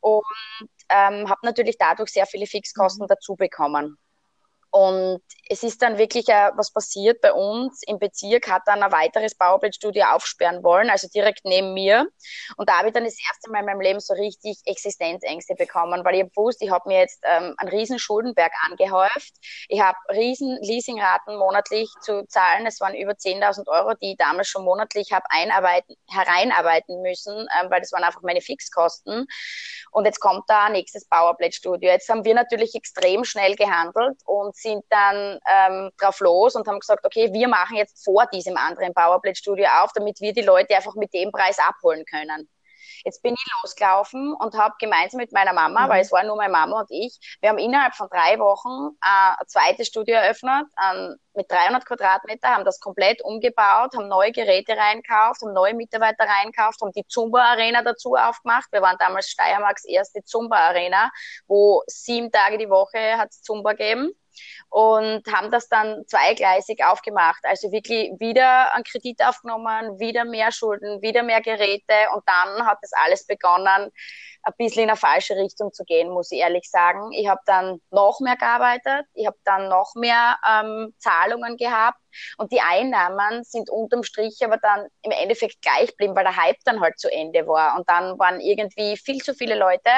und 0.00 0.25
ähm, 0.88 1.28
habe 1.30 1.40
natürlich 1.44 1.76
dadurch 1.78 2.11
sehr 2.11 2.26
viele 2.26 2.46
Fixkosten 2.46 3.04
mhm. 3.04 3.08
dazu 3.08 3.37
bekommen. 3.37 3.96
Und 4.72 5.20
es 5.50 5.62
ist 5.62 5.82
dann 5.82 5.98
wirklich 5.98 6.30
äh, 6.30 6.50
was 6.56 6.72
passiert 6.72 7.20
bei 7.20 7.34
uns. 7.34 7.82
Im 7.86 7.98
Bezirk 7.98 8.50
hat 8.50 8.62
dann 8.64 8.82
ein 8.82 8.90
weiteres 8.90 9.34
Powerplate-Studio 9.36 10.06
aufsperren 10.06 10.64
wollen, 10.64 10.88
also 10.88 11.08
direkt 11.08 11.44
neben 11.44 11.74
mir. 11.74 12.08
Und 12.56 12.70
da 12.70 12.78
habe 12.78 12.88
ich 12.88 12.94
dann 12.94 13.04
das 13.04 13.18
erste 13.28 13.50
Mal 13.50 13.60
in 13.60 13.66
meinem 13.66 13.82
Leben 13.82 14.00
so 14.00 14.14
richtig 14.14 14.58
Existenzängste 14.64 15.56
bekommen, 15.56 16.02
weil 16.06 16.14
ich 16.14 16.36
wusste, 16.36 16.64
ich 16.64 16.70
habe 16.70 16.88
mir 16.88 17.00
jetzt 17.00 17.20
ähm, 17.24 17.54
einen 17.58 17.68
riesen 17.68 17.98
Schuldenberg 17.98 18.50
angehäuft. 18.66 19.34
Ich 19.68 19.82
habe 19.82 19.98
riesen 20.08 20.56
Leasingraten 20.62 21.36
monatlich 21.36 21.90
zu 22.00 22.26
zahlen. 22.28 22.64
Es 22.64 22.80
waren 22.80 22.94
über 22.94 23.12
10.000 23.12 23.68
Euro, 23.68 23.92
die 24.00 24.12
ich 24.12 24.16
damals 24.16 24.48
schon 24.48 24.64
monatlich 24.64 25.12
habe 25.12 25.26
einarbeiten, 25.28 25.96
hereinarbeiten 26.08 27.02
müssen, 27.02 27.46
ähm, 27.60 27.70
weil 27.70 27.80
das 27.80 27.92
waren 27.92 28.04
einfach 28.04 28.22
meine 28.22 28.40
Fixkosten. 28.40 29.26
Und 29.90 30.06
jetzt 30.06 30.20
kommt 30.20 30.44
da 30.48 30.64
ein 30.64 30.72
nächstes 30.72 31.06
Powerplate-Studio. 31.10 31.90
Jetzt 31.90 32.08
haben 32.08 32.24
wir 32.24 32.34
natürlich 32.34 32.74
extrem 32.74 33.24
schnell 33.24 33.54
gehandelt 33.54 34.16
und 34.24 34.56
sind 34.62 34.85
dann 34.90 35.38
ähm, 35.47 35.90
drauf 35.99 36.21
los 36.21 36.54
und 36.54 36.66
haben 36.66 36.81
gesagt, 36.81 37.04
okay, 37.04 37.33
wir 37.33 37.49
machen 37.49 37.76
jetzt 37.76 38.04
vor 38.04 38.26
diesem 38.26 38.57
anderen 38.57 38.95
Powerplate-Studio 38.95 39.66
auf, 39.83 39.92
damit 39.95 40.21
wir 40.21 40.33
die 40.33 40.42
Leute 40.42 40.75
einfach 40.76 40.95
mit 40.95 41.12
dem 41.12 41.31
Preis 41.33 41.59
abholen 41.59 42.04
können. 42.04 42.49
Jetzt 43.04 43.23
bin 43.23 43.35
ich 43.35 43.52
losgelaufen 43.62 44.35
und 44.35 44.54
habe 44.54 44.75
gemeinsam 44.78 45.19
mit 45.19 45.33
meiner 45.33 45.52
Mama, 45.52 45.87
mhm. 45.87 45.90
weil 45.90 46.02
es 46.02 46.12
war 46.12 46.23
nur 46.23 46.37
meine 46.37 46.52
Mama 46.52 46.81
und 46.81 46.90
ich, 46.90 47.19
wir 47.40 47.50
haben 47.50 47.59
innerhalb 47.59 47.95
von 47.95 48.09
drei 48.09 48.38
Wochen 48.38 48.97
äh, 49.02 49.40
ein 49.40 49.49
zweites 49.49 49.88
Studio 49.88 50.14
eröffnet 50.16 50.66
äh, 50.81 51.09
mit 51.35 51.50
300 51.50 51.85
Quadratmeter, 51.85 52.49
haben 52.49 52.64
das 52.64 52.78
komplett 52.78 53.23
umgebaut, 53.23 53.95
haben 53.97 54.09
neue 54.09 54.33
Geräte 54.33 54.76
reinkauft, 54.76 55.42
haben 55.42 55.52
neue 55.52 55.75
Mitarbeiter 55.75 56.25
reinkauft, 56.25 56.81
haben 56.81 56.92
die 56.92 57.07
Zumba-Arena 57.07 57.83
dazu 57.83 58.14
aufgemacht. 58.14 58.71
Wir 58.71 58.83
waren 58.83 58.97
damals 58.99 59.28
Steiermarks 59.31 59.85
erste 59.85 60.23
Zumba-Arena, 60.25 61.11
wo 61.47 61.83
sieben 61.87 62.31
Tage 62.31 62.59
die 62.59 62.69
Woche 62.69 63.19
hat 63.19 63.31
es 63.31 63.42
Zumba 63.42 63.73
gegeben 63.73 64.14
und 64.70 65.22
haben 65.32 65.50
das 65.50 65.68
dann 65.68 66.06
zweigleisig 66.06 66.84
aufgemacht. 66.84 67.44
Also 67.44 67.72
wirklich 67.72 68.12
wieder 68.18 68.72
einen 68.74 68.84
Kredit 68.84 69.22
aufgenommen, 69.24 69.98
wieder 69.98 70.24
mehr 70.24 70.52
Schulden, 70.52 71.02
wieder 71.02 71.22
mehr 71.22 71.40
Geräte 71.40 71.94
und 72.14 72.22
dann 72.26 72.66
hat 72.66 72.78
das 72.82 72.92
alles 72.92 73.26
begonnen, 73.26 73.90
ein 74.44 74.54
bisschen 74.58 74.84
in 74.84 74.90
eine 74.90 74.96
falsche 74.96 75.36
Richtung 75.36 75.72
zu 75.72 75.84
gehen, 75.84 76.10
muss 76.10 76.32
ich 76.32 76.40
ehrlich 76.40 76.68
sagen. 76.68 77.12
Ich 77.12 77.28
habe 77.28 77.40
dann 77.46 77.80
noch 77.90 78.20
mehr 78.20 78.36
gearbeitet, 78.36 79.06
ich 79.14 79.26
habe 79.26 79.36
dann 79.44 79.68
noch 79.68 79.94
mehr 79.94 80.36
ähm, 80.48 80.94
Zahlungen 80.98 81.56
gehabt 81.56 81.98
und 82.38 82.52
die 82.52 82.60
Einnahmen 82.60 83.44
sind 83.44 83.70
unterm 83.70 84.02
Strich 84.02 84.38
aber 84.44 84.56
dann 84.56 84.88
im 85.02 85.12
Endeffekt 85.12 85.62
gleich 85.62 85.90
geblieben, 85.90 86.16
weil 86.16 86.24
der 86.24 86.36
Hype 86.36 86.58
dann 86.64 86.80
halt 86.80 86.98
zu 86.98 87.10
Ende 87.10 87.46
war. 87.46 87.76
Und 87.76 87.88
dann 87.88 88.18
waren 88.18 88.40
irgendwie 88.40 88.96
viel 88.96 89.18
zu 89.18 89.34
viele 89.34 89.54
Leute 89.54 89.90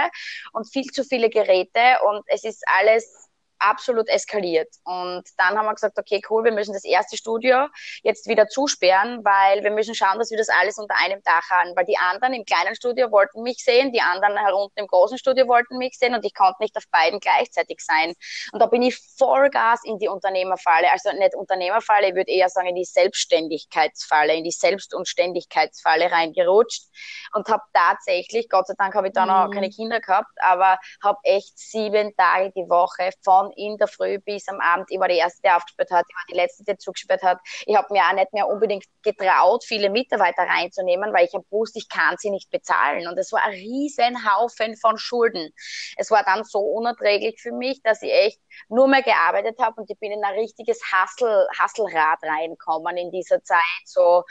und 0.52 0.70
viel 0.70 0.84
zu 0.84 1.04
viele 1.04 1.30
Geräte 1.30 1.98
und 2.04 2.24
es 2.26 2.44
ist 2.44 2.62
alles 2.78 3.30
absolut 3.64 4.08
eskaliert. 4.08 4.68
Und 4.84 5.24
dann 5.36 5.58
haben 5.58 5.66
wir 5.66 5.74
gesagt, 5.74 5.98
okay, 5.98 6.22
cool, 6.30 6.44
wir 6.44 6.52
müssen 6.52 6.72
das 6.72 6.84
erste 6.84 7.16
Studio 7.16 7.66
jetzt 8.02 8.28
wieder 8.28 8.46
zusperren, 8.48 9.24
weil 9.24 9.62
wir 9.64 9.70
müssen 9.70 9.94
schauen, 9.94 10.18
dass 10.18 10.30
wir 10.30 10.38
das 10.38 10.48
alles 10.48 10.78
unter 10.78 10.94
einem 10.96 11.22
Dach 11.22 11.48
haben. 11.50 11.74
Weil 11.74 11.84
die 11.84 11.96
anderen 11.96 12.34
im 12.34 12.44
kleinen 12.44 12.74
Studio 12.74 13.10
wollten 13.10 13.42
mich 13.42 13.64
sehen, 13.64 13.92
die 13.92 14.00
anderen 14.00 14.36
herunten 14.36 14.78
im 14.78 14.86
großen 14.86 15.18
Studio 15.18 15.48
wollten 15.48 15.78
mich 15.78 15.98
sehen 15.98 16.14
und 16.14 16.24
ich 16.24 16.34
konnte 16.34 16.56
nicht 16.60 16.76
auf 16.76 16.84
beiden 16.90 17.20
gleichzeitig 17.20 17.80
sein. 17.80 18.14
Und 18.52 18.60
da 18.60 18.66
bin 18.66 18.82
ich 18.82 18.98
Vollgas 19.18 19.80
in 19.84 19.98
die 19.98 20.08
Unternehmerfalle, 20.08 20.90
also 20.90 21.10
nicht 21.12 21.34
Unternehmerfalle, 21.34 22.08
ich 22.08 22.14
würde 22.14 22.30
eher 22.30 22.48
sagen 22.48 22.68
in 22.68 22.74
die 22.74 22.84
Selbstständigkeitsfalle, 22.84 24.34
in 24.34 24.44
die 24.44 24.50
Selbstunständigkeitsfalle 24.50 26.10
reingerutscht 26.10 26.84
und 27.32 27.48
habe 27.48 27.62
tatsächlich, 27.72 28.48
Gott 28.48 28.66
sei 28.66 28.74
Dank 28.76 28.94
habe 28.94 29.08
ich 29.08 29.12
da 29.12 29.26
noch 29.26 29.48
mhm. 29.48 29.52
keine 29.52 29.70
Kinder 29.70 30.00
gehabt, 30.00 30.32
aber 30.38 30.78
habe 31.02 31.18
echt 31.22 31.58
sieben 31.58 32.14
Tage 32.16 32.52
die 32.54 32.68
Woche 32.68 33.10
von 33.22 33.52
in 33.56 33.76
der 33.78 33.88
Früh 33.88 34.18
bis 34.18 34.48
am 34.48 34.60
Abend. 34.60 34.86
Ich 34.90 34.98
war 34.98 35.08
die 35.08 35.16
Erste, 35.16 35.40
die 35.44 35.50
aufgesperrt 35.50 35.90
hat, 35.90 36.04
ich 36.08 36.14
war 36.14 36.24
die 36.30 36.34
Letzte, 36.34 36.64
die 36.64 36.76
zugesperrt 36.76 37.22
hat. 37.22 37.38
Ich 37.66 37.76
habe 37.76 37.92
mir 37.92 38.02
auch 38.02 38.14
nicht 38.14 38.32
mehr 38.32 38.48
unbedingt 38.48 38.84
getraut, 39.02 39.64
viele 39.64 39.90
Mitarbeiter 39.90 40.42
reinzunehmen, 40.42 41.12
weil 41.12 41.26
ich 41.26 41.32
gewusst, 41.32 41.76
ich 41.76 41.88
kann 41.88 42.16
sie 42.18 42.30
nicht 42.30 42.50
bezahlen. 42.50 43.06
Und 43.08 43.18
es 43.18 43.32
war 43.32 43.42
ein 43.44 43.52
riesen 43.52 44.16
Haufen 44.30 44.76
von 44.76 44.98
Schulden. 44.98 45.52
Es 45.96 46.10
war 46.10 46.24
dann 46.24 46.44
so 46.44 46.58
unerträglich 46.58 47.40
für 47.40 47.52
mich, 47.52 47.82
dass 47.82 48.02
ich 48.02 48.12
echt 48.12 48.40
nur 48.68 48.88
mehr 48.88 49.02
gearbeitet 49.02 49.58
habe 49.60 49.80
und 49.80 49.90
ich 49.90 49.98
bin 49.98 50.12
in 50.12 50.24
ein 50.24 50.34
richtiges 50.34 50.80
Hassel, 50.92 51.46
Hasselrad 51.58 52.18
reinkommen 52.22 52.96
in 52.96 53.10
dieser 53.10 53.42
Zeit. 53.42 53.60
So 53.84 54.24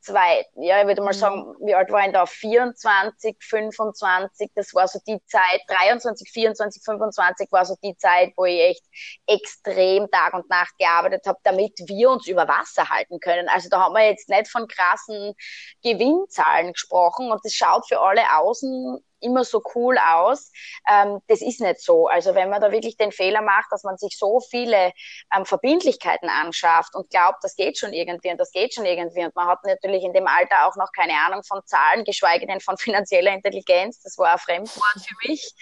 zwei, 0.00 0.44
ja, 0.56 0.80
ich 0.80 0.86
würde 0.86 1.02
mal 1.02 1.14
mhm. 1.14 1.18
sagen, 1.18 1.54
wie 1.60 1.74
alt 1.74 1.90
war 1.90 2.06
ich 2.06 2.12
da? 2.12 2.26
24, 2.26 3.36
25, 3.40 4.50
das 4.54 4.74
war 4.74 4.88
so 4.88 4.98
die 5.06 5.18
Zeit, 5.26 5.62
23, 5.68 6.30
24, 6.30 6.82
25 6.82 7.52
war 7.52 7.64
so 7.64 7.76
die 7.82 7.96
Zeit, 7.96 8.32
wo 8.36 8.44
ich 8.44 8.60
echt 8.60 8.84
extrem 9.26 10.10
Tag 10.10 10.34
und 10.34 10.48
Nacht 10.48 10.76
gearbeitet 10.78 11.26
habe, 11.26 11.38
damit 11.42 11.72
wir 11.86 12.10
uns 12.10 12.26
über 12.26 12.48
Wasser 12.48 12.88
halten 12.88 13.20
können. 13.20 13.48
Also 13.48 13.68
da 13.68 13.80
haben 13.80 13.94
wir 13.94 14.08
jetzt 14.08 14.28
nicht 14.28 14.48
von 14.48 14.66
krassen 14.66 15.34
Gewinnzahlen 15.82 16.72
gesprochen 16.72 17.30
und 17.30 17.44
das 17.44 17.54
schaut 17.54 17.86
für 17.88 18.00
alle 18.00 18.22
außen 18.38 18.98
immer 19.20 19.44
so 19.44 19.62
cool 19.74 19.98
aus. 19.98 20.52
Ähm, 20.88 21.20
das 21.28 21.40
ist 21.40 21.60
nicht 21.60 21.80
so. 21.80 22.08
Also 22.08 22.34
wenn 22.34 22.50
man 22.50 22.60
da 22.60 22.72
wirklich 22.72 22.96
den 22.96 23.12
Fehler 23.12 23.42
macht, 23.42 23.70
dass 23.70 23.84
man 23.84 23.96
sich 23.96 24.16
so 24.18 24.40
viele 24.40 24.92
ähm, 25.34 25.44
Verbindlichkeiten 25.44 26.28
anschafft 26.28 26.94
und 26.94 27.10
glaubt, 27.10 27.42
das 27.42 27.56
geht 27.56 27.78
schon 27.78 27.92
irgendwie 27.92 28.30
und 28.30 28.38
das 28.38 28.52
geht 28.52 28.74
schon 28.74 28.84
irgendwie 28.84 29.24
und 29.24 29.34
man 29.34 29.46
hat 29.46 29.64
natürlich 29.64 30.04
in 30.04 30.12
dem 30.12 30.26
Alter 30.26 30.66
auch 30.66 30.76
noch 30.76 30.92
keine 30.92 31.14
Ahnung 31.26 31.42
von 31.44 31.60
Zahlen, 31.64 32.04
geschweige 32.04 32.46
denn 32.46 32.60
von 32.60 32.76
finanzieller 32.78 33.32
Intelligenz. 33.32 34.00
Das 34.02 34.18
war 34.18 34.32
ein 34.32 34.38
Fremdwort 34.38 35.00
für 35.06 35.28
mich. 35.28 35.52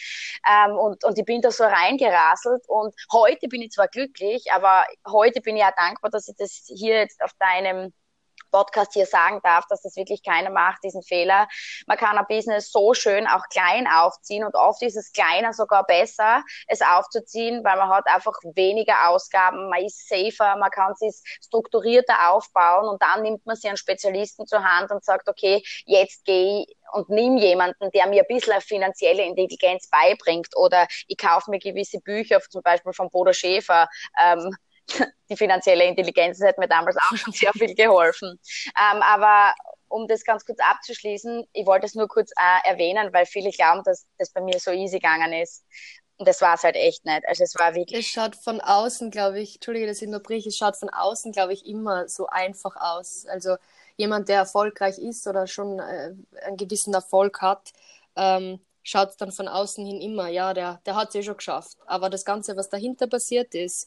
Ähm, 0.49 0.77
und, 0.77 1.05
und 1.05 1.19
ich 1.19 1.25
bin 1.25 1.41
da 1.41 1.51
so 1.51 1.65
reingerasselt 1.65 2.65
und 2.69 2.95
heute 3.13 3.49
bin 3.49 3.63
ich 3.63 3.71
zwar 3.71 3.89
glücklich, 3.89 4.53
aber 4.53 4.87
heute 5.07 5.41
bin 5.41 5.57
ich 5.57 5.63
ja 5.63 5.73
dankbar, 5.73 6.11
dass 6.11 6.29
ich 6.29 6.37
das 6.37 6.65
hier 6.67 6.97
jetzt 6.97 7.23
auf 7.23 7.33
deinem 7.39 7.93
Podcast 8.51 8.93
hier 8.93 9.07
sagen 9.07 9.41
darf, 9.43 9.67
dass 9.69 9.83
das 9.83 9.97
wirklich 9.97 10.23
keiner 10.23 10.51
macht, 10.51 10.83
diesen 10.85 11.03
Fehler. 11.03 11.49
Man 11.87 11.97
kann 11.97 12.19
ein 12.19 12.27
Business 12.29 12.71
so 12.71 12.95
schön 12.95 13.27
auch 13.27 13.49
klein 13.51 13.87
aufziehen 13.87 14.45
und 14.45 14.55
oft 14.55 14.83
ist 14.83 14.97
es 14.97 15.13
kleiner 15.13 15.53
sogar 15.53 15.85
besser, 15.85 16.43
es 16.67 16.81
aufzuziehen, 16.83 17.65
weil 17.65 17.77
man 17.77 17.89
hat 17.89 18.07
einfach 18.07 18.35
weniger 18.55 19.09
Ausgaben, 19.09 19.69
man 19.69 19.85
ist 19.85 20.09
safer, 20.09 20.57
man 20.57 20.71
kann 20.71 20.95
es 21.01 21.23
strukturierter 21.45 22.31
aufbauen 22.31 22.89
und 22.89 23.03
dann 23.03 23.23
nimmt 23.23 23.45
man 23.47 23.57
sich 23.57 23.69
einen 23.69 23.77
Spezialisten 23.77 24.47
zur 24.47 24.65
Hand 24.65 24.91
und 24.91 25.05
sagt, 25.05 25.29
okay, 25.29 25.63
jetzt 25.85 26.25
gehe 26.25 26.63
ich 26.63 26.79
und 26.93 27.09
nimm 27.09 27.37
jemanden, 27.37 27.91
der 27.91 28.07
mir 28.07 28.23
ein 28.23 28.35
bisschen 28.35 28.61
finanzielle 28.61 29.25
Intelligenz 29.25 29.89
beibringt 29.91 30.57
oder 30.57 30.87
ich 31.07 31.19
kaufe 31.19 31.51
mir 31.51 31.59
gewisse 31.59 32.01
Bücher, 32.01 32.41
zum 32.41 32.63
Beispiel 32.63 32.93
von 32.93 33.11
Bodo 33.11 33.33
Schäfer, 33.33 33.89
ähm, 34.23 34.57
die 35.31 35.37
finanzielle 35.37 35.85
Intelligenz, 35.85 36.41
hat 36.43 36.59
mir 36.59 36.69
damals 36.69 36.97
auch 36.97 37.17
schon 37.17 37.33
sehr 37.33 37.53
viel 37.53 37.75
geholfen. 37.75 38.39
Ähm, 38.77 39.03
aber 39.03 39.55
um 39.89 40.07
das 40.07 40.25
ganz 40.25 40.45
kurz 40.45 40.59
abzuschließen, 40.61 41.47
ich 41.53 41.67
wollte 41.67 41.87
es 41.87 41.95
nur 41.95 42.09
kurz 42.09 42.31
äh, 42.33 42.71
erwähnen, 42.71 43.13
weil 43.13 43.27
viele 43.27 43.51
glauben, 43.51 43.83
dass 43.85 44.07
das 44.19 44.31
bei 44.31 44.41
mir 44.41 44.59
so 44.59 44.71
easy 44.71 44.99
gegangen 44.99 45.33
ist. 45.33 45.65
Und 46.19 46.27
das 46.27 46.41
war 46.41 46.55
es 46.55 46.65
halt 46.65 46.75
echt 46.75 47.05
nicht. 47.05 47.23
Also 47.29 47.45
es 47.45 47.55
war 47.57 47.75
wirklich. 47.75 48.01
Es 48.01 48.07
schaut 48.07 48.35
von 48.35 48.61
außen, 48.61 49.11
glaube 49.11 49.41
ich, 49.41 49.57
Entschuldige, 49.57 49.87
dass 49.87 50.03
ich 50.03 50.09
unterbreche, 50.09 50.49
es 50.49 50.57
schaut 50.57 50.77
von 50.77 50.91
außen, 50.91 51.33
glaube 51.33 51.53
ich, 51.53 51.65
immer 51.65 52.09
so 52.09 52.27
einfach 52.27 52.75
aus. 52.77 53.25
Also 53.27 53.57
jemand, 53.97 54.29
der 54.29 54.39
erfolgreich 54.39 54.99
ist 54.99 55.27
oder 55.27 55.47
schon 55.47 55.79
äh, 55.79 56.15
einen 56.45 56.57
gewissen 56.57 56.93
Erfolg 56.93 57.41
hat, 57.41 57.73
ähm, 58.17 58.61
schaut 58.83 59.15
dann 59.21 59.31
von 59.31 59.47
außen 59.47 59.85
hin 59.87 60.01
immer, 60.01 60.29
ja, 60.29 60.55
der, 60.55 60.81
der 60.87 60.97
hat 60.97 61.11
es 61.11 61.15
eh 61.15 61.23
schon 61.23 61.37
geschafft. 61.37 61.77
Aber 61.87 62.11
das 62.11 62.25
Ganze, 62.25 62.57
was 62.57 62.69
dahinter 62.69 63.07
passiert 63.07 63.55
ist, 63.55 63.87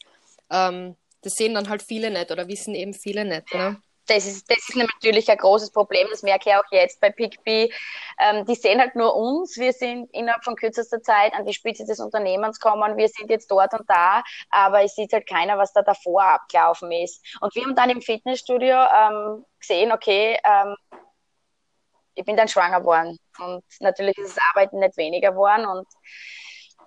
ähm, 0.52 0.96
das 1.22 1.34
sehen 1.34 1.54
dann 1.54 1.70
halt 1.70 1.82
viele 1.82 2.12
nicht 2.12 2.32
oder 2.32 2.48
wissen 2.48 2.76
eben 2.76 2.94
viele 2.94 3.26
nicht. 3.26 3.54
Ne? 3.54 3.82
Das 4.08 4.26
ist, 4.26 4.50
das 4.50 4.58
ist 4.58 4.76
natürlich 4.76 5.30
ein 5.30 5.38
großes 5.38 5.72
Problem, 5.72 6.08
das 6.10 6.24
merke 6.24 6.50
ich 6.50 6.56
auch 6.56 6.64
jetzt 6.72 7.00
bei 7.00 7.12
PicBee. 7.12 7.72
Ähm, 8.20 8.46
die 8.46 8.56
sehen 8.56 8.80
halt 8.80 8.96
nur 8.96 9.16
uns. 9.16 9.58
Wir 9.58 9.72
sind 9.74 10.10
innerhalb 10.12 10.44
von 10.44 10.56
kürzester 10.56 11.02
Zeit 11.02 11.34
an 11.34 11.46
die 11.46 11.54
Spitze 11.54 11.86
des 11.86 12.00
Unternehmens 12.00 12.60
gekommen. 12.60 12.98
Wir 12.98 13.08
sind 13.08 13.30
jetzt 13.30 13.50
dort 13.50 13.74
und 13.74 13.90
da, 13.90 14.24
aber 14.50 14.84
es 14.84 14.96
sieht 14.96 15.14
halt 15.14 15.28
keiner, 15.28 15.58
was 15.58 15.72
da 15.72 15.82
davor 15.82 16.24
abgelaufen 16.24 16.92
ist. 16.92 17.24
Und 17.42 17.56
wir 17.56 17.64
haben 17.64 17.76
dann 17.76 17.90
im 17.90 18.02
Fitnessstudio 18.02 18.76
ähm, 18.76 19.46
gesehen, 19.60 19.92
okay, 19.92 20.38
ähm, 20.44 20.76
ich 22.16 22.26
bin 22.26 22.36
dann 22.36 22.48
schwanger 22.48 22.82
geworden. 22.82 23.18
Und 23.40 23.64
natürlich 23.80 24.18
ist 24.18 24.36
das 24.36 24.44
Arbeiten 24.50 24.80
nicht 24.80 24.98
weniger 24.98 25.32
geworden. 25.32 25.66
Und 25.66 25.88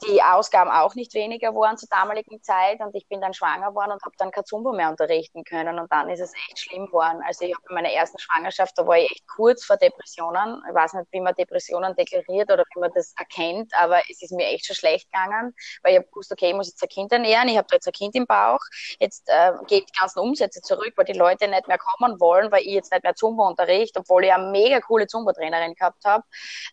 die 0.06 0.23
Ausgaben 0.23 0.70
auch 0.70 0.94
nicht 0.94 1.14
weniger 1.14 1.54
waren 1.54 1.76
zur 1.76 1.88
damaligen 1.88 2.42
Zeit 2.42 2.80
und 2.80 2.94
ich 2.94 3.08
bin 3.08 3.20
dann 3.20 3.34
schwanger 3.34 3.68
geworden 3.68 3.92
und 3.92 4.02
habe 4.02 4.14
dann 4.18 4.30
kein 4.30 4.44
Zumba 4.44 4.73
mehr 4.73 4.90
unterrichten 4.90 5.44
können 5.44 5.78
und 5.78 5.90
dann 5.92 6.08
ist 6.11 6.20
es 6.20 6.32
echt 6.34 6.58
schlimm 6.58 6.87
geworden. 6.87 7.23
Also 7.26 7.44
ich 7.44 7.54
habe 7.54 7.64
in 7.68 7.75
meiner 7.75 7.90
ersten 7.90 8.18
Schwangerschaft, 8.18 8.76
da 8.76 8.87
war 8.87 8.99
ich 8.99 9.11
echt 9.11 9.26
kurz 9.26 9.64
vor 9.64 9.76
Depressionen. 9.76 10.62
Ich 10.68 10.75
weiß 10.75 10.94
nicht, 10.94 11.06
wie 11.12 11.20
man 11.20 11.34
Depressionen 11.34 11.94
deklariert 11.96 12.50
oder 12.50 12.64
wie 12.75 12.80
man 12.80 12.90
das 12.94 13.14
erkennt, 13.18 13.73
aber 13.75 14.00
es 14.11 14.23
ist 14.23 14.32
mir 14.32 14.46
echt 14.46 14.66
schon 14.66 14.76
schlecht 14.76 15.11
gegangen, 15.11 15.54
weil 15.82 15.92
ich 15.92 15.99
habe 15.99 16.08
gewusst, 16.08 16.32
okay, 16.32 16.50
ich 16.50 16.54
muss 16.54 16.68
jetzt 16.68 16.82
ein 16.82 16.88
Kind 16.88 17.12
ernähren, 17.12 17.49
ich 17.49 17.56
habe 17.56 17.66
da 17.68 17.76
jetzt 17.76 17.87
ein 17.87 17.92
Kind 17.92 18.14
im 18.14 18.26
Bauch, 18.26 18.61
jetzt 18.99 19.28
äh, 19.28 19.52
geht 19.66 19.88
die 19.88 19.99
ganzen 19.99 20.20
Umsätze 20.20 20.61
zurück, 20.61 20.92
weil 20.96 21.04
die 21.04 21.12
Leute 21.12 21.49
nicht 21.49 21.68
mehr 21.68 21.78
kommen 21.78 22.20
wollen, 22.20 22.52
weil 22.52 22.62
ich 22.62 22.75
jetzt 22.75 22.92
nicht 22.92 23.04
mehr 23.04 23.14
Zumba 23.14 23.46
unterrichte, 23.46 24.00
obwohl 24.00 24.25
ich 24.25 24.32
eine 24.32 24.50
mega 24.50 24.80
coole 24.80 25.06
Zumba-Trainerin 25.06 25.75
gehabt 25.75 26.04
habe. 26.04 26.25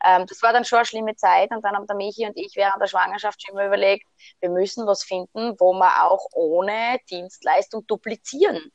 Ähm, 0.05 0.25
das 0.27 0.41
war 0.41 0.53
dann 0.53 0.65
schon 0.65 0.79
eine 0.79 0.85
schlimme 0.85 1.15
Zeit 1.15 1.51
und 1.51 1.63
dann 1.63 1.75
haben 1.75 1.87
der 1.87 1.95
Michi 1.95 2.25
und 2.25 2.37
ich 2.37 2.55
während 2.55 2.81
der 2.81 2.87
Schwangerschaft 2.87 3.20
Partnerschaft 3.21 3.43
schon 3.43 3.55
immer 3.55 3.67
überlegt, 3.67 4.07
wir 4.39 4.49
müssen 4.49 4.85
was 4.87 5.03
finden, 5.03 5.55
wo 5.59 5.73
wir 5.73 6.03
auch 6.03 6.25
ohne 6.33 6.99
Dienstleistung 7.09 7.85
duplizieren. 7.87 8.71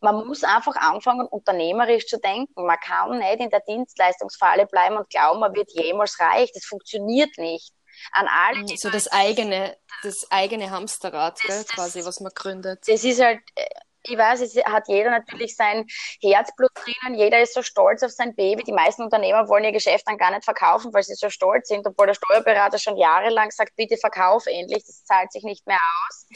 Man 0.00 0.26
muss 0.26 0.44
einfach 0.44 0.76
anfangen, 0.76 1.26
unternehmerisch 1.26 2.06
zu 2.06 2.18
denken. 2.18 2.66
Man 2.66 2.78
kann 2.80 3.18
nicht 3.18 3.40
in 3.40 3.50
der 3.50 3.60
Dienstleistungsfalle 3.60 4.66
bleiben 4.66 4.96
und 4.98 5.08
glauben, 5.08 5.40
man 5.40 5.54
wird 5.54 5.70
jemals 5.72 6.18
reich. 6.20 6.50
Das 6.52 6.64
funktioniert 6.64 7.30
nicht. 7.38 7.72
An 8.12 8.26
alle, 8.28 8.64
die 8.64 8.76
so 8.76 8.90
das 8.90 9.06
eigene, 9.06 9.76
das 10.02 10.26
eigene 10.30 10.70
Hamsterrad, 10.70 11.38
das, 11.46 11.46
gell, 11.46 11.64
quasi, 11.64 12.04
was 12.04 12.20
man 12.20 12.32
gründet. 12.34 12.80
Das 12.88 13.04
ist 13.04 13.22
halt 13.22 13.40
äh, 13.54 13.64
ich 14.06 14.18
weiß, 14.18 14.40
es 14.42 14.56
hat 14.64 14.88
jeder 14.88 15.10
natürlich 15.10 15.56
sein 15.56 15.86
Herzblut 16.20 16.70
drinnen, 16.74 17.18
jeder 17.18 17.40
ist 17.40 17.54
so 17.54 17.62
stolz 17.62 18.02
auf 18.02 18.10
sein 18.10 18.34
Baby. 18.34 18.62
Die 18.62 18.72
meisten 18.72 19.02
Unternehmer 19.02 19.48
wollen 19.48 19.64
ihr 19.64 19.72
Geschäft 19.72 20.06
dann 20.06 20.18
gar 20.18 20.30
nicht 20.30 20.44
verkaufen, 20.44 20.92
weil 20.92 21.02
sie 21.02 21.14
so 21.14 21.30
stolz 21.30 21.68
sind, 21.68 21.86
obwohl 21.86 22.06
der 22.06 22.14
Steuerberater 22.14 22.78
schon 22.78 22.96
jahrelang 22.96 23.50
sagt, 23.50 23.74
bitte 23.76 23.96
verkauf 23.96 24.46
endlich, 24.46 24.84
das 24.84 25.04
zahlt 25.04 25.32
sich 25.32 25.42
nicht 25.42 25.66
mehr 25.66 25.80
aus. 26.06 26.26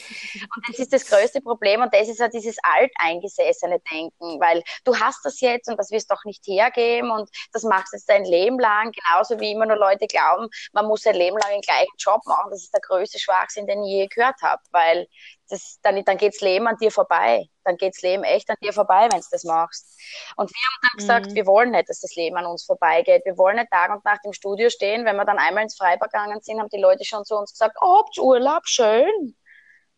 Und 0.55 0.67
das 0.67 0.79
ist 0.79 0.93
das 0.93 1.05
größte 1.05 1.41
Problem 1.41 1.81
und 1.81 1.93
das 1.93 2.07
ist 2.07 2.19
ja 2.19 2.27
dieses 2.27 2.57
alteingesessene 2.63 3.79
Denken, 3.91 4.39
weil 4.39 4.63
du 4.83 4.99
hast 4.99 5.23
das 5.23 5.39
jetzt 5.41 5.69
und 5.69 5.77
das 5.77 5.91
wirst 5.91 6.09
du 6.09 6.15
auch 6.15 6.25
nicht 6.25 6.45
hergeben 6.47 7.11
und 7.11 7.29
das 7.51 7.63
machst 7.63 7.93
du 7.93 7.97
jetzt 7.97 8.09
dein 8.09 8.25
Leben 8.25 8.59
lang, 8.59 8.91
genauso 8.91 9.39
wie 9.39 9.51
immer 9.51 9.65
nur 9.65 9.77
Leute 9.77 10.07
glauben, 10.07 10.47
man 10.73 10.87
muss 10.87 11.03
sein 11.03 11.15
Leben 11.15 11.37
lang 11.37 11.51
den 11.51 11.61
gleichen 11.61 11.95
Job 11.97 12.21
machen. 12.25 12.49
Das 12.49 12.63
ist 12.63 12.73
der 12.73 12.81
größte 12.81 13.19
Schwachsinn, 13.19 13.67
den 13.67 13.83
ich 13.83 13.91
je 13.91 14.07
gehört 14.07 14.41
habe, 14.41 14.61
weil 14.71 15.07
das, 15.49 15.79
dann, 15.81 16.03
dann 16.03 16.17
geht's 16.17 16.41
Leben 16.41 16.67
an 16.67 16.77
dir 16.77 16.91
vorbei. 16.91 17.49
Dann 17.63 17.77
geht's 17.77 18.01
Leben 18.01 18.23
echt 18.23 18.49
an 18.49 18.55
dir 18.63 18.73
vorbei, 18.73 19.07
wenn 19.11 19.19
du 19.19 19.27
das 19.31 19.43
machst. 19.43 19.99
Und 20.35 20.49
wir 20.49 20.61
haben 20.61 20.81
dann 20.81 20.97
gesagt, 20.97 21.31
mhm. 21.31 21.35
wir 21.35 21.45
wollen 21.45 21.71
nicht, 21.71 21.89
dass 21.89 21.99
das 21.99 22.15
Leben 22.15 22.37
an 22.37 22.45
uns 22.45 22.65
vorbeigeht. 22.65 23.25
Wir 23.25 23.37
wollen 23.37 23.57
nicht 23.57 23.71
Tag 23.71 23.91
und 23.91 24.03
Nacht 24.05 24.21
im 24.23 24.33
Studio 24.33 24.69
stehen. 24.69 25.05
Wenn 25.05 25.15
wir 25.15 25.25
dann 25.25 25.39
einmal 25.39 25.63
ins 25.63 25.77
Freibad 25.77 26.11
gegangen 26.11 26.39
sind, 26.41 26.59
haben 26.59 26.69
die 26.69 26.81
Leute 26.81 27.03
schon 27.05 27.25
zu 27.25 27.35
uns 27.35 27.51
gesagt, 27.51 27.77
oh, 27.81 27.99
habt 27.99 28.17
Urlaub, 28.17 28.67
schön. 28.67 29.35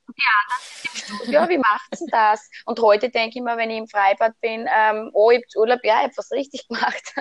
Und 0.07 0.17
die 0.17 0.23
anderen 0.41 0.61
sind 0.61 0.93
im 0.93 1.15
Studio, 1.15 1.49
wie 1.49 1.57
macht's 1.57 1.99
denn 1.99 2.07
das? 2.07 2.49
Und 2.65 2.79
heute 2.79 3.09
denke 3.09 3.37
ich 3.37 3.43
mir, 3.43 3.57
wenn 3.57 3.69
ich 3.69 3.77
im 3.77 3.87
Freibad 3.87 4.33
bin, 4.41 4.67
ähm, 4.73 5.11
oh, 5.13 5.31
ich 5.31 5.37
habt 5.37 5.55
Urlaub, 5.55 5.79
ja, 5.83 6.01
ich 6.01 6.09
hab 6.09 6.17
was 6.17 6.31
richtig 6.31 6.67
gemacht. 6.67 7.13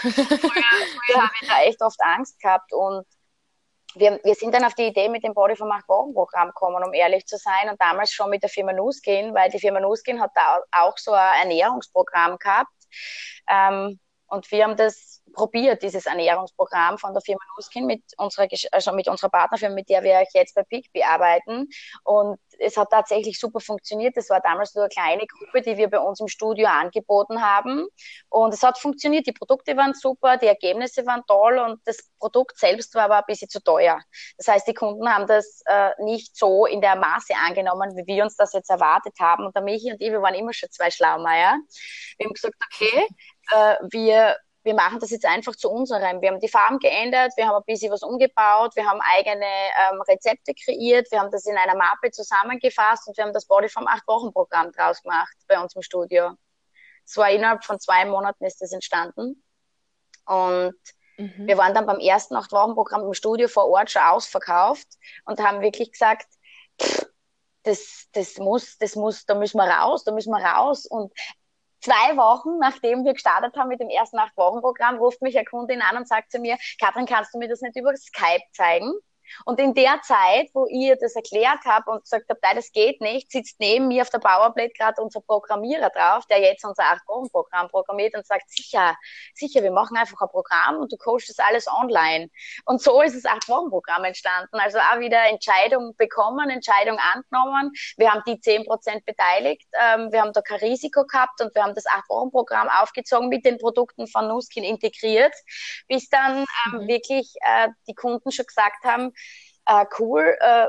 früher 0.00 0.10
früher 0.12 1.22
habe 1.22 1.32
ich 1.40 1.48
da 1.48 1.62
echt 1.62 1.82
oft 1.82 2.00
Angst 2.02 2.38
gehabt 2.40 2.72
und 2.72 3.06
wir, 3.94 4.20
wir 4.22 4.34
sind 4.34 4.54
dann 4.54 4.64
auf 4.64 4.74
die 4.74 4.86
Idee 4.86 5.08
mit 5.08 5.24
dem 5.24 5.34
Body 5.34 5.56
vom 5.56 5.70
8-Wochen-Programm 5.70 6.48
gekommen, 6.48 6.84
um 6.84 6.92
ehrlich 6.92 7.26
zu 7.26 7.36
sein, 7.36 7.70
und 7.70 7.80
damals 7.80 8.12
schon 8.12 8.30
mit 8.30 8.42
der 8.42 8.50
Firma 8.50 8.72
Nuskin, 8.72 9.34
weil 9.34 9.50
die 9.50 9.58
Firma 9.58 9.80
Nuskin 9.80 10.20
hat 10.20 10.30
da 10.34 10.60
auch 10.72 10.96
so 10.96 11.12
ein 11.12 11.42
Ernährungsprogramm 11.42 12.38
gehabt. 12.38 12.72
Ähm, 13.48 13.98
und 14.26 14.50
wir 14.50 14.64
haben 14.64 14.76
das 14.76 15.19
probiert, 15.32 15.82
dieses 15.82 16.06
Ernährungsprogramm 16.06 16.98
von 16.98 17.12
der 17.12 17.22
Firma 17.22 17.40
Nuskin 17.56 17.86
mit 17.86 18.02
unserer, 18.16 18.48
also 18.72 18.92
mit 18.92 19.08
unserer 19.08 19.30
Partnerfirma, 19.30 19.74
mit 19.74 19.88
der 19.88 20.02
wir 20.02 20.24
jetzt 20.34 20.54
bei 20.54 20.62
Pigby 20.62 21.02
arbeiten. 21.02 21.68
Und 22.04 22.38
es 22.58 22.76
hat 22.76 22.90
tatsächlich 22.90 23.38
super 23.38 23.60
funktioniert. 23.60 24.16
Das 24.16 24.30
war 24.30 24.40
damals 24.40 24.74
nur 24.74 24.84
eine 24.84 24.90
kleine 24.90 25.26
Gruppe, 25.26 25.62
die 25.62 25.76
wir 25.76 25.88
bei 25.88 25.98
uns 25.98 26.20
im 26.20 26.28
Studio 26.28 26.68
angeboten 26.68 27.42
haben. 27.42 27.86
Und 28.28 28.52
es 28.54 28.62
hat 28.62 28.78
funktioniert. 28.78 29.26
Die 29.26 29.32
Produkte 29.32 29.76
waren 29.76 29.94
super, 29.94 30.36
die 30.36 30.46
Ergebnisse 30.46 31.06
waren 31.06 31.22
toll 31.26 31.58
und 31.58 31.80
das 31.84 32.10
Produkt 32.18 32.58
selbst 32.58 32.94
war 32.94 33.04
aber 33.04 33.18
ein 33.18 33.24
bisschen 33.26 33.48
zu 33.48 33.62
teuer. 33.62 34.00
Das 34.36 34.48
heißt, 34.48 34.66
die 34.68 34.74
Kunden 34.74 35.08
haben 35.08 35.26
das 35.26 35.62
äh, 35.66 35.90
nicht 35.98 36.36
so 36.36 36.66
in 36.66 36.80
der 36.80 36.96
Maße 36.96 37.34
angenommen, 37.46 37.96
wie 37.96 38.06
wir 38.06 38.24
uns 38.24 38.36
das 38.36 38.52
jetzt 38.52 38.70
erwartet 38.70 39.14
haben. 39.20 39.46
Und 39.46 39.54
der 39.54 39.62
Michi 39.62 39.92
und 39.92 40.00
ich, 40.00 40.10
wir 40.10 40.22
waren 40.22 40.34
immer 40.34 40.52
schon 40.52 40.70
zwei 40.70 40.90
Schlaumeier. 40.90 41.58
Wir 42.18 42.26
haben 42.26 42.34
gesagt, 42.34 42.56
okay, 42.72 43.06
äh, 43.52 43.76
wir 43.90 44.36
wir 44.62 44.74
machen 44.74 44.98
das 45.00 45.10
jetzt 45.10 45.24
einfach 45.24 45.56
zu 45.56 45.70
unserem. 45.70 46.20
Wir 46.20 46.30
haben 46.30 46.40
die 46.40 46.48
Farben 46.48 46.78
geändert, 46.78 47.32
wir 47.36 47.46
haben 47.46 47.56
ein 47.56 47.64
bisschen 47.66 47.90
was 47.90 48.02
umgebaut, 48.02 48.76
wir 48.76 48.86
haben 48.86 49.00
eigene 49.16 49.44
ähm, 49.44 50.00
Rezepte 50.02 50.52
kreiert, 50.54 51.10
wir 51.10 51.20
haben 51.20 51.30
das 51.30 51.46
in 51.46 51.56
einer 51.56 51.76
Mappe 51.76 52.10
zusammengefasst 52.10 53.08
und 53.08 53.16
wir 53.16 53.24
haben 53.24 53.32
das 53.32 53.46
Bodyform 53.46 53.86
8-Wochen-Programm 53.86 54.72
draus 54.72 55.02
gemacht 55.02 55.34
bei 55.48 55.60
uns 55.60 55.74
im 55.74 55.82
Studio. 55.82 56.32
Es 57.06 57.16
war 57.16 57.30
innerhalb 57.30 57.64
von 57.64 57.80
zwei 57.80 58.04
Monaten 58.04 58.44
ist 58.44 58.60
das 58.60 58.72
entstanden. 58.72 59.42
Und 60.26 60.74
mhm. 61.16 61.46
wir 61.46 61.56
waren 61.56 61.74
dann 61.74 61.86
beim 61.86 61.98
ersten 61.98 62.36
8-Wochen-Programm 62.36 63.06
im 63.06 63.14
Studio 63.14 63.48
vor 63.48 63.68
Ort 63.68 63.90
schon 63.90 64.02
ausverkauft 64.02 64.86
und 65.24 65.40
haben 65.40 65.62
wirklich 65.62 65.90
gesagt, 65.90 66.26
pff, 66.80 67.06
das, 67.62 68.08
das 68.12 68.38
muss, 68.38 68.78
das 68.78 68.96
muss, 68.96 69.26
da 69.26 69.34
müssen 69.34 69.58
wir 69.58 69.68
raus, 69.68 70.04
da 70.04 70.12
müssen 70.12 70.30
wir 70.30 70.42
raus. 70.42 70.86
Und 70.86 71.12
zwei 71.80 72.16
Wochen, 72.16 72.58
nachdem 72.58 73.04
wir 73.04 73.14
gestartet 73.14 73.56
haben 73.56 73.68
mit 73.68 73.80
dem 73.80 73.88
ersten 73.88 74.18
Acht-Wochen-Programm, 74.18 74.98
ruft 74.98 75.22
mich 75.22 75.36
eine 75.36 75.44
Kundin 75.44 75.82
an 75.82 75.96
und 75.96 76.08
sagt 76.08 76.30
zu 76.30 76.38
mir, 76.38 76.56
Katrin, 76.80 77.06
kannst 77.06 77.34
du 77.34 77.38
mir 77.38 77.48
das 77.48 77.60
nicht 77.60 77.76
über 77.76 77.94
Skype 77.96 78.42
zeigen? 78.52 78.92
Und 79.44 79.58
in 79.60 79.74
der 79.74 80.00
Zeit, 80.02 80.50
wo 80.54 80.66
ich 80.68 80.92
das 81.00 81.16
erklärt 81.16 81.64
habe 81.64 81.90
und 81.90 82.02
gesagt 82.02 82.28
habe, 82.28 82.40
das 82.54 82.72
geht 82.72 83.00
nicht, 83.00 83.30
sitzt 83.30 83.60
neben 83.60 83.88
mir 83.88 84.02
auf 84.02 84.10
der 84.10 84.18
Powerplate 84.18 84.72
gerade 84.76 85.02
unser 85.02 85.20
Programmierer 85.20 85.90
drauf, 85.90 86.26
der 86.26 86.40
jetzt 86.40 86.64
unser 86.64 86.84
Acht-Wochen-Programm 86.84 87.68
programmiert 87.68 88.14
und 88.14 88.26
sagt, 88.26 88.50
sicher, 88.50 88.96
sicher, 89.34 89.62
wir 89.62 89.72
machen 89.72 89.96
einfach 89.96 90.20
ein 90.20 90.28
Programm 90.28 90.78
und 90.78 90.92
du 90.92 90.96
coachst 90.96 91.28
das 91.28 91.38
alles 91.38 91.66
online. 91.68 92.28
Und 92.64 92.82
so 92.82 93.02
ist 93.02 93.16
das 93.16 93.24
Acht-Wochen-Programm 93.24 94.04
entstanden. 94.04 94.56
Also 94.56 94.78
auch 94.78 95.00
wieder 95.00 95.22
Entscheidung 95.28 95.94
bekommen, 95.96 96.50
Entscheidung 96.50 96.98
angenommen. 96.98 97.72
Wir 97.96 98.12
haben 98.12 98.22
die 98.26 98.40
zehn 98.40 98.64
Prozent 98.64 99.04
beteiligt. 99.04 99.66
Ähm, 99.72 100.12
wir 100.12 100.22
haben 100.22 100.32
da 100.32 100.40
kein 100.42 100.58
Risiko 100.58 101.04
gehabt 101.06 101.40
und 101.40 101.54
wir 101.54 101.62
haben 101.62 101.74
das 101.74 101.86
Acht-Wochen-Programm 101.86 102.68
aufgezogen 102.68 103.28
mit 103.28 103.44
den 103.44 103.58
Produkten 103.58 104.06
von 104.06 104.28
Nuskin 104.28 104.64
integriert, 104.64 105.34
bis 105.88 106.08
dann 106.08 106.44
ähm, 106.66 106.82
mhm. 106.82 106.88
wirklich 106.88 107.34
äh, 107.40 107.68
die 107.86 107.94
Kunden 107.94 108.30
schon 108.32 108.46
gesagt 108.46 108.84
haben, 108.84 109.12
äh, 109.66 109.84
cool, 109.98 110.36
äh, 110.40 110.68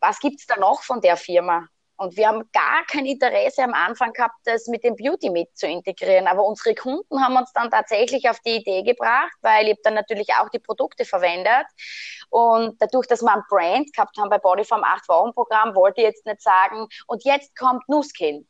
was 0.00 0.18
gibt's 0.20 0.46
da 0.46 0.56
noch 0.56 0.82
von 0.82 1.00
der 1.00 1.16
Firma? 1.16 1.68
Und 1.96 2.16
wir 2.16 2.26
haben 2.26 2.50
gar 2.52 2.84
kein 2.90 3.06
Interesse 3.06 3.62
am 3.62 3.74
Anfang 3.74 4.12
gehabt, 4.12 4.34
das 4.44 4.66
mit 4.66 4.82
dem 4.82 4.96
Beauty 4.96 5.30
mit 5.30 5.56
zu 5.56 5.68
integrieren. 5.68 6.26
Aber 6.26 6.44
unsere 6.44 6.74
Kunden 6.74 7.24
haben 7.24 7.36
uns 7.36 7.52
dann 7.52 7.70
tatsächlich 7.70 8.28
auf 8.28 8.40
die 8.40 8.56
Idee 8.56 8.82
gebracht, 8.82 9.32
weil 9.40 9.68
ich 9.68 9.76
dann 9.84 9.94
natürlich 9.94 10.28
auch 10.34 10.48
die 10.48 10.58
Produkte 10.58 11.04
verwendet. 11.04 11.66
Und 12.28 12.74
dadurch, 12.80 13.06
dass 13.06 13.22
wir 13.22 13.32
ein 13.32 13.44
Brand 13.48 13.92
gehabt 13.92 14.16
haben 14.18 14.30
bei 14.30 14.38
Bodyform 14.38 14.82
8 14.82 15.08
Wochen 15.08 15.32
Programm, 15.32 15.76
wollte 15.76 16.00
ich 16.00 16.08
jetzt 16.08 16.26
nicht 16.26 16.42
sagen, 16.42 16.88
und 17.06 17.24
jetzt 17.24 17.54
kommt 17.56 17.88
Nuskin. 17.88 18.48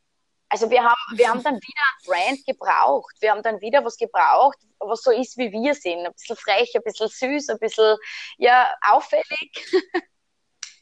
Also 0.53 0.69
wir 0.69 0.83
haben, 0.83 1.17
wir 1.17 1.29
haben 1.29 1.41
dann 1.41 1.55
wieder 1.55 1.81
ein 1.81 2.05
Brand 2.05 2.45
gebraucht. 2.45 3.15
Wir 3.21 3.31
haben 3.31 3.41
dann 3.41 3.59
wieder 3.59 3.83
was 3.83 3.97
gebraucht, 3.97 4.59
was 4.77 5.01
so 5.01 5.09
ist, 5.09 5.35
wie 5.35 5.51
wir 5.51 5.73
sind. 5.73 6.05
Ein 6.05 6.13
bisschen 6.13 6.35
frech, 6.35 6.71
ein 6.75 6.83
bisschen 6.83 7.07
süß, 7.07 7.49
ein 7.49 7.57
bisschen, 7.57 7.97
ja, 8.37 8.69
auffällig. 8.81 9.25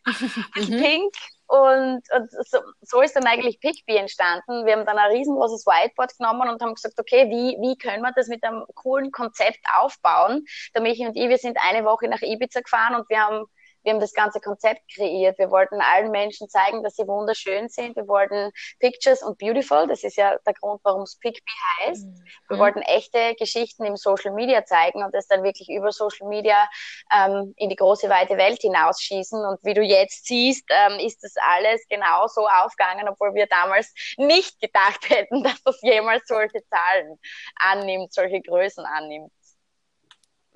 ein 0.04 0.14
bisschen 0.54 0.78
mhm. 0.78 0.84
pink. 0.84 1.16
Und, 1.48 2.02
und 2.14 2.32
so, 2.50 2.60
so, 2.82 3.02
ist 3.02 3.16
dann 3.16 3.26
eigentlich 3.26 3.62
Pickbee 3.62 3.96
entstanden. 3.96 4.66
Wir 4.66 4.74
haben 4.74 4.86
dann 4.86 4.98
ein 4.98 5.12
riesengroßes 5.12 5.66
Whiteboard 5.66 6.18
genommen 6.18 6.50
und 6.50 6.62
haben 6.62 6.76
gesagt, 6.76 7.00
okay, 7.00 7.30
wie, 7.30 7.56
wie 7.62 7.78
können 7.78 8.02
wir 8.02 8.12
das 8.14 8.28
mit 8.28 8.44
einem 8.44 8.66
coolen 8.76 9.10
Konzept 9.14 9.62
aufbauen? 9.78 10.44
Der 10.76 10.82
Michi 10.82 11.08
und 11.08 11.16
ich, 11.16 11.30
wir 11.30 11.38
sind 11.38 11.58
eine 11.62 11.86
Woche 11.86 12.10
nach 12.10 12.22
Ibiza 12.22 12.60
gefahren 12.60 12.96
und 12.96 13.10
wir 13.10 13.22
haben 13.22 13.46
wir 13.84 13.94
haben 13.94 14.00
das 14.00 14.14
ganze 14.14 14.40
Konzept 14.40 14.82
kreiert. 14.94 15.38
Wir 15.40 15.50
wollten 15.50 15.82
allen 15.82 16.12
Menschen 16.12 16.50
zeigen, 16.50 16.84
dass 16.84 16.96
sie 16.96 17.08
wunderschön 17.08 17.70
sind. 17.70 17.96
Wir 17.96 18.08
wollten 18.08 18.52
Pictures 18.80 19.24
und 19.24 19.38
Beautiful. 19.38 19.88
Das 19.88 20.04
ist 20.04 20.18
ja 20.18 20.38
der 20.46 20.54
Grund, 20.54 20.82
warum 20.84 21.04
es 21.04 21.18
Pickbee 21.18 21.52
heißt. 21.80 22.06
Mhm. 22.06 22.24
Wir 22.50 22.60
wollten 22.60 22.82
echte 22.82 23.36
Geschichten 23.36 23.86
im 23.86 23.98
Social 23.98 24.34
Media 24.34 24.66
zeigen 24.66 25.04
und 25.04 25.14
das 25.14 25.28
dann 25.28 25.44
wirklich 25.44 25.70
über 25.70 25.92
Social 25.92 26.28
Media 26.28 26.70
ähm, 27.12 27.54
in 27.58 27.70
die 27.70 27.76
große 27.76 28.10
weite 28.10 28.38
Welt 28.38 28.62
hinausschießen. 28.62 29.44
Und 29.44 29.64
wie 29.64 29.74
du 29.74 29.82
jetzt 29.82 30.26
siehst, 30.26 30.66
ähm, 30.70 31.00
ist 31.00 31.24
das 31.24 31.34
alles 31.38 31.82
genau 31.90 32.28
so 32.28 32.48
aufgegangen, 32.48 33.08
obwohl 33.10 33.34
wir 33.34 33.48
damals 33.48 33.94
nicht 34.18 34.60
gedacht 34.60 35.10
hätten, 35.10 35.44
dass 35.44 35.62
das 35.64 35.82
jemals 35.82 36.28
solche 36.28 36.64
Zahlen 36.70 37.20
annimmt, 37.56 38.14
solche 38.14 38.42
Größen 38.42 38.86
annimmt. 38.86 39.32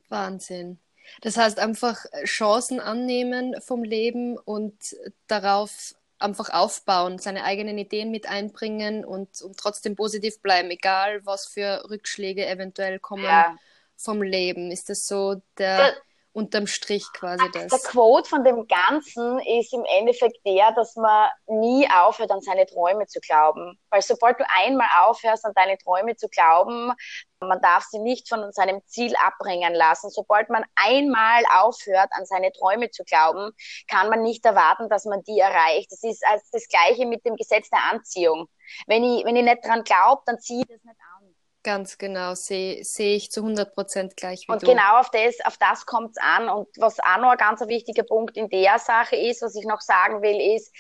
Wahnsinn. 0.10 0.80
Das 1.22 1.38
heißt 1.38 1.60
einfach 1.60 2.06
äh, 2.12 2.26
Chancen 2.26 2.80
annehmen 2.80 3.56
vom 3.62 3.84
Leben 3.84 4.38
und 4.38 4.96
darauf 5.28 5.96
einfach 6.18 6.50
aufbauen, 6.50 7.20
seine 7.20 7.44
eigenen 7.44 7.78
Ideen 7.78 8.10
mit 8.10 8.28
einbringen 8.28 9.04
und, 9.04 9.42
und 9.42 9.58
trotzdem 9.58 9.96
positiv 9.96 10.42
bleiben, 10.42 10.70
egal 10.72 11.26
was 11.26 11.46
für 11.46 11.88
Rückschläge 11.90 12.46
eventuell 12.48 13.00
kommen 13.00 13.26
ja. 13.26 13.58
vom 13.98 14.22
Leben. 14.22 14.72
Ist 14.72 14.90
das 14.90 15.08
so 15.08 15.42
der, 15.58 15.94
unterm 16.36 16.68
Strich 16.68 17.06
quasi 17.14 17.50
das. 17.54 17.68
Der 17.68 17.80
Quote 17.80 18.30
von 18.30 18.44
dem 18.44 18.68
Ganzen 18.68 19.40
ist 19.40 19.74
im 19.74 19.86
Endeffekt 19.98 20.46
der, 20.46 20.74
dass 20.74 20.96
man 20.98 21.30
nie 21.48 21.88
aufhört, 21.90 22.30
an 22.30 22.42
seine 22.42 22.66
Träume 22.66 23.08
zu 23.08 23.22
glauben. 23.22 23.80
Weil 23.90 24.02
sobald 24.02 24.40
du 24.40 24.46
einmal 24.50 24.88
aufhörst, 25.02 25.46
an 25.46 25.54
deine 25.56 25.78
Träume 25.78 26.18
zu 26.18 26.28
glauben, 26.28 26.92
man 27.40 27.62
darf 27.62 27.86
sie 27.86 28.00
nicht 28.00 28.28
von 28.28 28.52
seinem 28.52 28.82
Ziel 28.86 29.16
abbringen 29.16 29.74
lassen. 29.74 30.10
Sobald 30.10 30.50
man 30.50 30.66
einmal 30.76 31.44
aufhört, 31.58 32.10
an 32.12 32.26
seine 32.26 32.52
Träume 32.52 32.92
zu 32.92 33.06
glauben, 33.06 33.52
kann 33.88 34.10
man 34.10 34.22
nicht 34.22 34.46
erwarten, 34.46 34.90
dass 34.90 35.06
man 35.06 35.24
die 35.24 35.40
erreicht. 35.40 35.92
Das 35.92 36.04
ist 36.04 36.26
als 36.28 36.50
das 36.52 36.68
Gleiche 36.68 37.06
mit 37.06 37.26
dem 37.26 37.38
Gesetz 37.38 37.70
der 37.70 37.84
Anziehung. 37.92 38.48
Wenn 38.88 39.04
ich, 39.04 39.24
wenn 39.24 39.38
ich 39.38 39.44
nicht 39.44 39.66
dran 39.66 39.84
glaube, 39.84 40.22
dann 40.26 40.40
ziehe 40.40 40.62
ich 40.62 40.68
das 40.68 40.84
nicht 40.84 41.00
an. 41.00 41.15
Ganz 41.66 41.98
genau, 41.98 42.36
sehe 42.36 42.84
seh 42.84 43.16
ich 43.16 43.32
zu 43.32 43.42
100 43.42 43.74
Prozent 43.74 44.16
gleich 44.16 44.48
wie 44.48 44.52
Und 44.52 44.62
du. 44.62 44.68
genau 44.68 45.00
auf 45.00 45.10
das, 45.10 45.44
auf 45.44 45.58
das 45.58 45.88
kommt 45.88 46.12
es 46.12 46.18
an. 46.18 46.48
Und 46.48 46.68
was 46.78 47.00
auch 47.00 47.18
noch 47.18 47.32
ein 47.32 47.38
ganz 47.38 47.60
wichtiger 47.62 48.04
Punkt 48.04 48.38
in 48.38 48.50
der 48.50 48.78
Sache 48.78 49.16
ist, 49.16 49.42
was 49.42 49.56
ich 49.56 49.66
noch 49.66 49.82
sagen 49.82 50.22
will, 50.22 50.56
ist, 50.56 50.72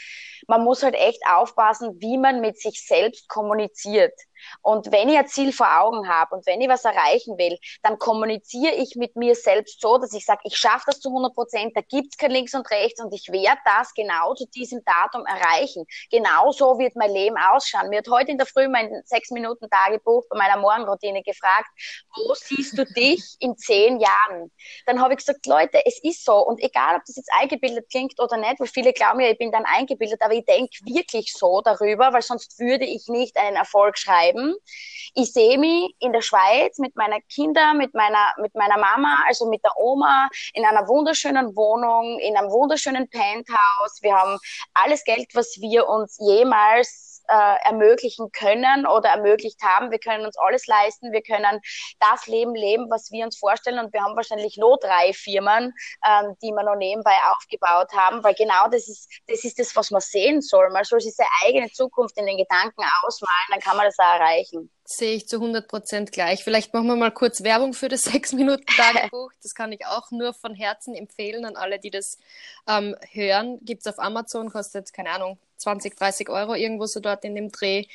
man 0.48 0.63
muss 0.63 0.84
halt 0.84 0.93
echt 0.93 1.21
aufpassen, 1.28 2.00
wie 2.02 2.19
man 2.19 2.39
mit 2.39 2.60
sich 2.60 2.86
selbst 2.86 3.28
kommuniziert. 3.28 4.13
Und 4.62 4.91
wenn 4.91 5.10
ich 5.10 5.17
ein 5.17 5.27
Ziel 5.27 5.51
vor 5.51 5.79
Augen 5.79 6.08
habe 6.08 6.36
und 6.36 6.45
wenn 6.45 6.62
ich 6.62 6.69
was 6.69 6.86
erreichen 6.86 7.38
will, 7.38 7.58
dann 7.84 7.97
kommuniziere 7.99 8.73
ich 8.73 8.95
mit 8.95 9.15
mir 9.15 9.36
selbst 9.36 9.81
so, 9.81 9.97
dass 9.97 10.13
ich 10.13 10.25
sage, 10.25 10.41
ich 10.43 10.58
schaffe 10.58 10.86
das 10.88 10.99
zu 10.99 11.10
100 11.10 11.34
Prozent, 11.34 11.75
da 11.75 11.81
gibt's 11.81 12.17
kein 12.17 12.31
Links 12.31 12.53
und 12.53 12.69
Rechts 12.69 13.01
und 13.01 13.13
ich 13.13 13.31
werde 13.31 13.60
das 13.65 13.93
genau 13.93 14.34
zu 14.34 14.45
diesem 14.47 14.84
Datum 14.86 15.25
erreichen. 15.25 15.86
Genau 16.10 16.51
so 16.51 16.77
wird 16.79 16.95
mein 16.95 17.12
Leben 17.12 17.38
ausschauen. 17.38 17.89
Mir 17.89 17.99
hat 17.99 18.10
heute 18.10 18.31
in 18.31 18.38
der 18.38 18.47
Früh 18.47 18.67
mein 18.67 19.01
sechs 19.05 19.31
Minuten 19.31 19.69
Tagebuch 19.69 20.23
bei 20.29 20.38
meiner 20.38 20.58
Morgenroutine 20.58 21.23
gefragt, 21.23 21.69
wo 22.15 22.34
siehst 22.34 22.77
du 22.77 22.86
dich 22.86 23.23
in 23.39 23.58
zehn 23.58 23.99
Jahren? 23.99 24.51
Dann 24.86 25.01
habe 25.01 25.13
ich 25.13 25.19
gesagt, 25.19 25.45
Leute, 25.45 25.81
es 25.86 26.01
ist 26.03 26.23
so 26.25 26.36
und 26.38 26.62
egal, 26.62 26.95
ob 26.95 27.05
das 27.05 27.15
jetzt 27.15 27.31
eingebildet 27.39 27.89
klingt 27.89 28.19
oder 28.19 28.38
nicht, 28.38 28.60
weil 28.60 28.67
viele 28.67 28.93
glauben 28.93 29.19
ja, 29.19 29.29
ich 29.29 29.38
bin 29.38 29.51
dann 29.51 29.65
eingebildet, 29.65 30.21
aber 30.21 30.34
ich 30.34 30.45
denke 30.45 30.71
wirklich 30.86 31.34
so 31.34 31.62
darüber, 31.62 32.13
weil 32.13 32.21
sonst 32.21 32.60
würde 32.60 32.86
ich 32.86 33.08
nicht 33.08 33.38
einen 33.38 33.55
Erfolg 33.55 33.97
schreiben 33.97 34.35
bleiben. 34.36 34.56
Ich 35.13 35.32
sehe 35.32 35.58
mich 35.58 35.95
in 36.00 36.12
der 36.12 36.21
Schweiz 36.21 36.78
mit 36.78 36.95
meinen 36.95 37.21
Kindern, 37.34 37.78
mit 37.78 37.93
meiner, 37.93 38.34
mit 38.41 38.54
meiner 38.56 38.78
Mama, 38.78 39.24
also 39.28 39.50
mit 39.50 39.63
der 39.63 39.71
Oma, 39.78 40.30
in 40.54 40.65
einer 40.65 40.88
wunderschönen 40.88 41.56
Wohnung, 41.56 42.19
in 42.19 42.36
einem 42.36 42.52
wunderschönen 42.52 43.10
Penthouse. 43.10 44.02
Wir 44.02 44.15
haben 44.15 44.38
alles 44.74 45.04
Geld, 45.04 45.28
was 45.34 45.58
wir 45.60 45.88
uns 45.88 46.17
jemals 46.19 47.14
äh, 47.27 47.67
ermöglichen 47.67 48.31
können 48.31 48.85
oder 48.85 49.09
ermöglicht 49.09 49.61
haben. 49.63 49.91
Wir 49.91 49.99
können 49.99 50.25
uns 50.25 50.38
alles 50.38 50.67
leisten. 50.67 51.11
Wir 51.11 51.21
können 51.21 51.59
das 51.99 52.27
Leben 52.27 52.55
leben, 52.55 52.89
was 52.89 53.11
wir 53.11 53.25
uns 53.25 53.38
vorstellen. 53.38 53.79
Und 53.79 53.93
wir 53.93 54.01
haben 54.01 54.15
wahrscheinlich 54.15 54.57
nur 54.57 54.77
drei 54.77 55.13
Firmen, 55.13 55.73
ähm, 56.07 56.35
die 56.41 56.51
wir 56.51 56.63
noch 56.63 56.75
nebenbei 56.75 57.15
aufgebaut 57.31 57.91
haben, 57.93 58.23
weil 58.23 58.35
genau 58.35 58.67
das 58.69 58.88
ist, 58.88 59.09
das 59.27 59.43
ist 59.43 59.59
das, 59.59 59.75
was 59.75 59.91
man 59.91 60.01
sehen 60.01 60.41
soll. 60.41 60.69
Man 60.71 60.83
soll 60.83 61.01
sich 61.01 61.15
seine 61.15 61.29
eigene 61.45 61.69
Zukunft 61.71 62.17
in 62.17 62.25
den 62.25 62.38
Gedanken 62.38 62.83
ausmalen, 63.03 63.47
dann 63.49 63.59
kann 63.59 63.77
man 63.77 63.85
das 63.85 63.99
auch 63.99 64.19
erreichen. 64.19 64.69
Sehe 64.88 65.15
ich 65.15 65.28
zu 65.28 65.38
100 65.38 65.67
Prozent 65.67 66.12
gleich. 66.12 66.43
Vielleicht 66.43 66.74
machen 66.74 66.88
wir 66.88 66.95
mal 66.95 67.12
kurz 67.12 67.43
Werbung 67.43 67.74
für 67.74 67.89
das 67.89 68.06
6-Minuten-Tagebuch. 68.12 69.32
Das 69.41 69.56
kann 69.56 69.71
ich 69.71 69.86
auch 69.86 70.12
nur 70.12 70.34
von 70.34 70.54
Herzen 70.54 70.93
empfehlen 70.93 71.43
an 71.45 71.56
alle, 71.56 71.80
die 71.80 71.89
das 71.89 72.19
ähm, 72.67 72.95
hören. 73.12 73.60
Gibt 73.63 73.82
es 73.82 73.88
auf 73.88 74.00
Amazon, 74.00 74.52
kostet, 74.52 74.93
keine 74.93 75.10
Ahnung, 75.10 75.39
20, 75.58 75.95
30 75.95 76.30
Euro 76.30 76.54
irgendwo 76.54 76.86
so 76.86 77.00
dort 77.00 77.26
in 77.26 77.36
dem 77.36 77.52
Dreh. 77.52 77.86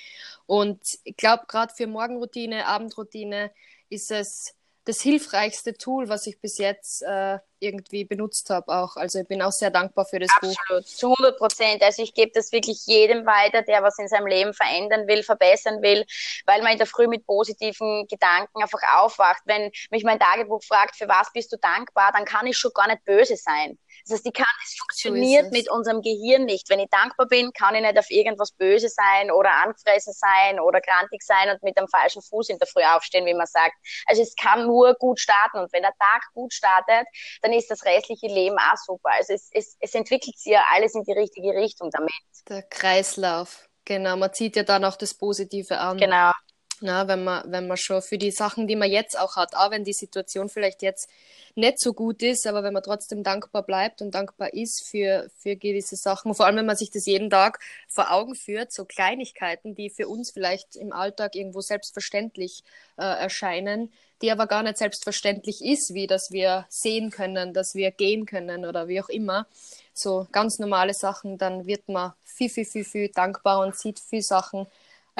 Und 0.47 0.81
ich 1.05 1.17
glaube, 1.17 1.45
gerade 1.47 1.73
für 1.73 1.87
Morgenroutine, 1.87 2.67
Abendroutine 2.67 3.53
ist 3.89 4.11
es 4.11 4.55
das 4.91 5.01
hilfreichste 5.01 5.75
Tool, 5.75 6.09
was 6.09 6.27
ich 6.27 6.41
bis 6.41 6.59
jetzt 6.59 7.03
äh, 7.03 7.39
irgendwie 7.61 8.05
benutzt 8.05 8.51
habe 8.51 8.73
auch. 8.75 8.97
Also 8.97 9.21
ich 9.21 9.29
bin 9.29 9.41
auch 9.41 9.53
sehr 9.53 9.71
dankbar 9.71 10.05
für 10.05 10.19
das 10.19 10.31
Absolut, 10.35 10.57
Buch. 10.69 10.85
zu 10.85 11.13
100 11.13 11.39
Prozent. 11.39 11.83
Also 11.83 12.03
ich 12.03 12.13
gebe 12.13 12.33
das 12.35 12.51
wirklich 12.51 12.87
jedem 12.87 13.25
weiter, 13.25 13.63
der 13.63 13.85
was 13.85 13.99
in 13.99 14.09
seinem 14.09 14.27
Leben 14.27 14.53
verändern 14.53 15.07
will, 15.07 15.23
verbessern 15.23 15.81
will, 15.81 16.05
weil 16.47 16.63
man 16.63 16.73
in 16.73 16.79
der 16.79 16.89
Früh 16.89 17.07
mit 17.07 17.25
positiven 17.25 18.07
Gedanken 18.09 18.63
einfach 18.63 18.81
aufwacht. 18.97 19.43
Wenn 19.45 19.71
mich 19.91 20.03
mein 20.03 20.19
Tagebuch 20.19 20.63
fragt, 20.65 20.97
für 20.97 21.07
was 21.07 21.33
bist 21.33 21.53
du 21.53 21.57
dankbar, 21.59 22.11
dann 22.13 22.25
kann 22.25 22.47
ich 22.49 22.57
schon 22.57 22.73
gar 22.75 22.89
nicht 22.89 23.05
böse 23.05 23.37
sein. 23.37 23.79
Das 24.11 24.19
heißt, 24.19 24.27
die 24.27 24.33
kann, 24.33 24.47
es 24.65 24.77
funktioniert 24.77 25.47
so 25.47 25.51
mit 25.51 25.71
unserem 25.71 26.03
Gehirn 26.03 26.45
nicht. 26.45 26.69
Wenn 26.69 26.81
ich 26.81 26.91
dankbar 26.91 27.27
bin, 27.27 27.53
kann 27.53 27.75
ich 27.75 27.83
nicht 27.83 27.99
auf 27.99 28.11
irgendwas 28.11 28.53
böse 28.53 28.89
sein 28.89 29.31
oder 29.31 29.53
angefressen 29.63 30.13
sein 30.13 30.59
oder 30.59 30.81
grantig 30.81 31.23
sein 31.23 31.51
und 31.51 31.63
mit 31.63 31.79
dem 31.79 31.87
falschen 31.89 32.21
Fuß 32.23 32.49
in 32.49 32.59
der 32.59 32.67
Früh 32.67 32.83
aufstehen, 32.83 33.25
wie 33.27 33.35
man 33.35 33.47
sagt. 33.47 33.77
Also 34.07 34.23
es 34.23 34.35
kann 34.35 34.67
nur 34.67 34.95
gut 34.95 35.21
starten 35.21 35.59
und 35.59 35.73
wenn 35.73 35.83
der 35.83 35.95
Tag 35.99 36.23
gut 36.35 36.53
startet, 36.53 37.07
dann 37.43 37.53
ist 37.53 37.71
das 37.71 37.85
restliche 37.85 38.27
Leben 38.27 38.57
auch 38.59 38.77
super. 38.77 39.11
Also 39.13 39.35
es, 39.35 39.49
es, 39.53 39.77
es 39.79 39.95
entwickelt 39.95 40.37
sich 40.39 40.53
ja 40.53 40.65
alles 40.73 40.95
in 40.95 41.05
die 41.05 41.13
richtige 41.13 41.55
Richtung 41.55 41.91
damit. 41.91 42.11
Der 42.49 42.63
Kreislauf. 42.63 43.69
Genau, 43.85 44.17
man 44.17 44.33
zieht 44.33 44.57
ja 44.57 44.63
dann 44.63 44.85
auch 44.85 44.97
das 44.97 45.15
Positive 45.15 45.79
an. 45.79 45.99
Genau. 45.99 46.33
Na, 46.83 47.07
wenn 47.09 47.25
man, 47.25 47.43
wenn 47.53 47.67
man 47.67 47.77
schon 47.77 48.01
für 48.01 48.17
die 48.17 48.31
Sachen, 48.31 48.67
die 48.67 48.77
man 48.77 48.91
jetzt 48.91 49.19
auch 49.19 49.37
hat, 49.37 49.55
auch 49.55 49.71
wenn 49.71 49.85
die 49.85 49.93
Situation 49.93 50.49
vielleicht 50.49 50.81
jetzt 50.83 51.11
nicht 51.55 51.79
so 51.79 51.93
gut 51.93 52.23
ist, 52.23 52.47
aber 52.47 52.63
wenn 52.63 52.73
man 52.73 52.83
trotzdem 52.83 53.23
dankbar 53.23 53.63
bleibt 53.63 54.01
und 54.01 54.15
dankbar 54.15 54.55
ist 54.55 54.89
für, 54.89 55.29
für 55.37 55.57
gewisse 55.57 55.97
Sachen, 55.97 56.35
vor 56.35 56.47
allem 56.47 56.57
wenn 56.57 56.67
man 56.67 56.77
sich 56.77 56.91
das 56.91 57.05
jeden 57.05 57.29
Tag 57.29 57.59
vor 57.87 58.11
Augen 58.11 58.35
führt, 58.35 58.73
so 58.73 58.85
Kleinigkeiten, 58.87 59.75
die 59.75 59.91
für 59.91 60.09
uns 60.09 60.31
vielleicht 60.33 60.77
im 60.77 60.93
Alltag 60.93 61.35
irgendwo 61.35 61.61
selbstverständlich 61.61 62.63
äh, 62.97 63.03
erscheinen, 63.03 63.93
die 64.23 64.31
aber 64.31 64.47
gar 64.47 64.63
nicht 64.63 64.79
selbstverständlich 64.79 65.63
ist, 65.63 65.93
wie 65.93 66.07
dass 66.07 66.31
wir 66.31 66.67
sehen 66.69 67.11
können, 67.11 67.53
dass 67.53 67.75
wir 67.75 67.91
gehen 67.91 68.27
können 68.27 68.65
oder 68.65 68.89
wie 68.89 69.01
auch 69.03 69.09
immer. 69.09 69.47
So 69.93 70.27
ganz 70.33 70.59
normale 70.59 70.95
Sachen, 70.95 71.37
dann 71.37 71.67
wird 71.67 71.89
man 71.89 72.13
viel, 72.25 72.49
viel, 72.49 72.65
viel, 72.65 72.85
viel 72.85 73.09
dankbar 73.09 73.61
und 73.61 73.77
sieht 73.77 73.99
viel 73.99 74.23
Sachen 74.23 74.67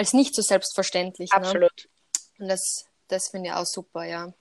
als 0.01 0.15
nicht 0.15 0.35
so 0.35 0.41
selbstverständlich. 0.41 1.31
Ne? 1.31 1.37
Absolut. 1.37 1.89
Ne? 2.39 2.45
Und 2.45 2.49
das, 2.49 2.87
das 3.09 3.29
finde 3.29 3.51
ich 3.51 3.55
auch 3.55 3.67
super, 3.67 4.05
ja. 4.05 4.33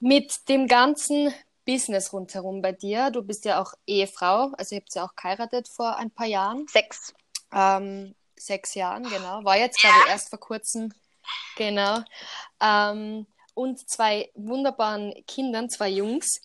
Mit 0.00 0.32
dem 0.48 0.66
ganzen 0.66 1.34
Business 1.66 2.10
rundherum 2.14 2.62
bei 2.62 2.72
dir, 2.72 3.10
du 3.10 3.22
bist 3.22 3.44
ja 3.44 3.60
auch 3.60 3.74
Ehefrau, 3.86 4.52
also 4.56 4.74
ihr 4.74 4.80
habt 4.80 4.94
ja 4.94 5.04
auch 5.04 5.14
geheiratet 5.14 5.68
vor 5.68 5.96
ein 5.96 6.10
paar 6.10 6.26
Jahren. 6.26 6.66
Sechs. 6.68 7.12
Ähm, 7.52 8.14
sechs 8.34 8.74
Jahren, 8.74 9.02
genau. 9.02 9.44
War 9.44 9.58
jetzt, 9.58 9.78
glaube 9.78 9.96
ich, 10.04 10.10
erst 10.10 10.30
vor 10.30 10.40
kurzem. 10.40 10.90
Genau. 11.56 11.98
Ähm, 12.60 13.26
und 13.52 13.86
zwei 13.90 14.30
wunderbaren 14.34 15.12
Kindern, 15.26 15.68
zwei 15.68 15.90
Jungs. 15.90 16.40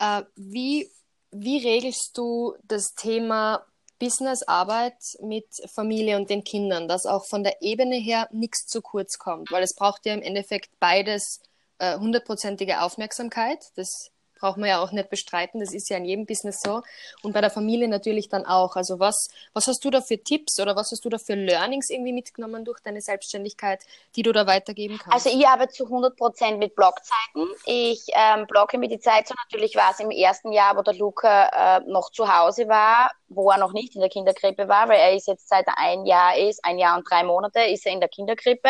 Äh, 0.00 0.22
wie, 0.34 0.90
wie 1.30 1.58
regelst 1.58 2.18
du 2.18 2.56
das 2.64 2.94
Thema 2.94 3.64
Business-Arbeit 4.02 4.96
mit 5.20 5.46
Familie 5.72 6.16
und 6.16 6.28
den 6.28 6.42
Kindern, 6.42 6.88
dass 6.88 7.06
auch 7.06 7.24
von 7.24 7.44
der 7.44 7.62
Ebene 7.62 7.94
her 7.94 8.28
nichts 8.32 8.66
zu 8.66 8.82
kurz 8.82 9.16
kommt? 9.16 9.52
Weil 9.52 9.62
es 9.62 9.76
braucht 9.76 10.06
ja 10.06 10.12
im 10.12 10.22
Endeffekt 10.22 10.70
beides 10.80 11.40
äh, 11.78 11.96
hundertprozentige 11.96 12.80
Aufmerksamkeit. 12.80 13.64
Das 13.76 14.10
braucht 14.40 14.58
man 14.58 14.68
ja 14.68 14.82
auch 14.82 14.90
nicht 14.90 15.08
bestreiten. 15.08 15.60
Das 15.60 15.72
ist 15.72 15.88
ja 15.88 15.98
in 15.98 16.04
jedem 16.04 16.26
Business 16.26 16.60
so. 16.60 16.82
Und 17.22 17.32
bei 17.32 17.40
der 17.40 17.50
Familie 17.50 17.86
natürlich 17.86 18.28
dann 18.28 18.44
auch. 18.44 18.74
Also 18.74 18.98
was, 18.98 19.28
was 19.52 19.68
hast 19.68 19.84
du 19.84 19.90
da 19.90 20.00
für 20.00 20.18
Tipps 20.18 20.58
oder 20.58 20.74
was 20.74 20.90
hast 20.90 21.04
du 21.04 21.08
da 21.08 21.18
für 21.18 21.34
Learnings 21.34 21.88
irgendwie 21.88 22.12
mitgenommen 22.12 22.64
durch 22.64 22.80
deine 22.80 23.00
Selbstständigkeit, 23.00 23.84
die 24.16 24.24
du 24.24 24.32
da 24.32 24.48
weitergeben 24.48 24.98
kannst? 24.98 25.26
Also 25.26 25.38
ich 25.38 25.46
arbeite 25.46 25.72
zu 25.74 25.84
100 25.84 26.16
Prozent 26.16 26.58
mit 26.58 26.74
Blogzeiten. 26.74 27.46
Ich 27.66 28.06
ähm, 28.14 28.48
blocke 28.48 28.78
mir 28.78 28.88
die 28.88 28.98
Zeit 28.98 29.28
so. 29.28 29.34
Natürlich 29.44 29.76
war 29.76 29.92
es 29.92 30.00
im 30.00 30.10
ersten 30.10 30.50
Jahr, 30.50 30.76
wo 30.76 30.82
der 30.82 30.94
Luca 30.94 31.76
äh, 31.76 31.80
noch 31.86 32.10
zu 32.10 32.26
Hause 32.26 32.66
war, 32.66 33.12
wo 33.34 33.50
er 33.50 33.58
noch 33.58 33.72
nicht 33.72 33.94
in 33.94 34.00
der 34.00 34.10
Kinderkrippe 34.10 34.68
war, 34.68 34.88
weil 34.88 34.98
er 34.98 35.14
ist 35.14 35.28
jetzt 35.28 35.48
seit 35.48 35.66
ein 35.76 36.06
Jahr 36.06 36.36
ist, 36.36 36.64
ein 36.64 36.78
Jahr 36.78 36.96
und 36.96 37.08
drei 37.10 37.24
Monate, 37.24 37.60
ist 37.60 37.86
er 37.86 37.92
in 37.92 38.00
der 38.00 38.08
Kinderkrippe. 38.08 38.68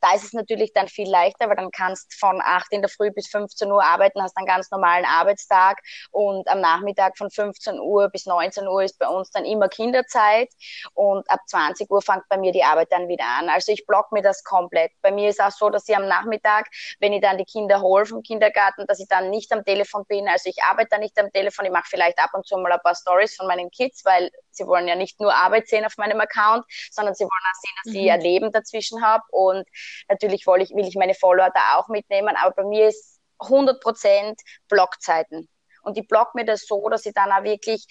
Da 0.00 0.14
ist 0.14 0.24
es 0.24 0.32
natürlich 0.32 0.72
dann 0.72 0.88
viel 0.88 1.08
leichter, 1.08 1.48
weil 1.48 1.56
dann 1.56 1.70
kannst 1.70 2.14
von 2.14 2.40
8 2.42 2.72
in 2.72 2.82
der 2.82 2.88
Früh 2.88 3.10
bis 3.10 3.28
15 3.28 3.70
Uhr 3.70 3.82
arbeiten, 3.82 4.22
hast 4.22 4.36
einen 4.36 4.46
ganz 4.46 4.70
normalen 4.70 5.04
Arbeitstag 5.04 5.78
und 6.10 6.48
am 6.48 6.60
Nachmittag 6.60 7.16
von 7.16 7.30
15 7.30 7.80
Uhr 7.80 8.08
bis 8.08 8.26
19 8.26 8.66
Uhr 8.66 8.82
ist 8.82 8.98
bei 8.98 9.08
uns 9.08 9.30
dann 9.30 9.44
immer 9.44 9.68
Kinderzeit 9.68 10.48
und 10.94 11.28
ab 11.30 11.40
20 11.46 11.90
Uhr 11.90 12.02
fängt 12.02 12.28
bei 12.28 12.36
mir 12.36 12.52
die 12.52 12.64
Arbeit 12.64 12.92
dann 12.92 13.08
wieder 13.08 13.24
an. 13.38 13.48
Also 13.48 13.72
ich 13.72 13.86
block 13.86 14.12
mir 14.12 14.22
das 14.22 14.44
komplett. 14.44 14.92
Bei 15.02 15.10
mir 15.10 15.28
ist 15.28 15.40
auch 15.40 15.50
so, 15.50 15.70
dass 15.70 15.88
ich 15.88 15.96
am 15.96 16.06
Nachmittag, 16.06 16.68
wenn 17.00 17.12
ich 17.12 17.20
dann 17.20 17.38
die 17.38 17.44
Kinder 17.44 17.80
hole 17.80 18.06
vom 18.06 18.22
Kindergarten, 18.22 18.86
dass 18.86 19.00
ich 19.00 19.08
dann 19.08 19.30
nicht 19.30 19.52
am 19.52 19.64
Telefon 19.64 20.04
bin. 20.06 20.28
Also 20.28 20.48
ich 20.48 20.62
arbeite 20.62 20.90
dann 20.90 21.00
nicht 21.00 21.18
am 21.18 21.30
Telefon, 21.32 21.66
ich 21.66 21.72
mache 21.72 21.88
vielleicht 21.88 22.18
ab 22.18 22.30
und 22.34 22.46
zu 22.46 22.56
mal 22.58 22.72
ein 22.72 22.80
paar 22.80 22.94
Stories 22.94 23.36
von 23.36 23.46
meinen 23.46 23.70
Kids, 23.70 24.01
weil 24.04 24.30
sie 24.50 24.66
wollen 24.66 24.88
ja 24.88 24.94
nicht 24.94 25.20
nur 25.20 25.34
Arbeit 25.34 25.68
sehen 25.68 25.84
auf 25.84 25.96
meinem 25.96 26.20
Account, 26.20 26.64
sondern 26.90 27.14
sie 27.14 27.24
wollen 27.24 27.30
auch 27.30 27.60
sehen, 27.60 27.74
dass 27.84 27.92
mhm. 27.92 27.98
ich 27.98 28.06
ihr 28.06 28.16
Leben 28.18 28.52
dazwischen 28.52 29.04
habe 29.04 29.24
und 29.30 29.66
natürlich 30.08 30.46
will 30.46 30.60
ich, 30.60 30.70
will 30.70 30.86
ich 30.86 30.96
meine 30.96 31.14
Follower 31.14 31.50
da 31.54 31.76
auch 31.76 31.88
mitnehmen, 31.88 32.36
aber 32.36 32.54
bei 32.54 32.64
mir 32.64 32.88
ist 32.88 33.20
100% 33.38 34.38
Blockzeiten. 34.68 35.48
Und 35.82 35.98
ich 35.98 36.06
block 36.06 36.34
mir 36.34 36.44
das 36.44 36.66
so, 36.66 36.88
dass 36.88 37.06
ich 37.06 37.12
dann 37.12 37.32
auch 37.32 37.42
wirklich 37.42 37.86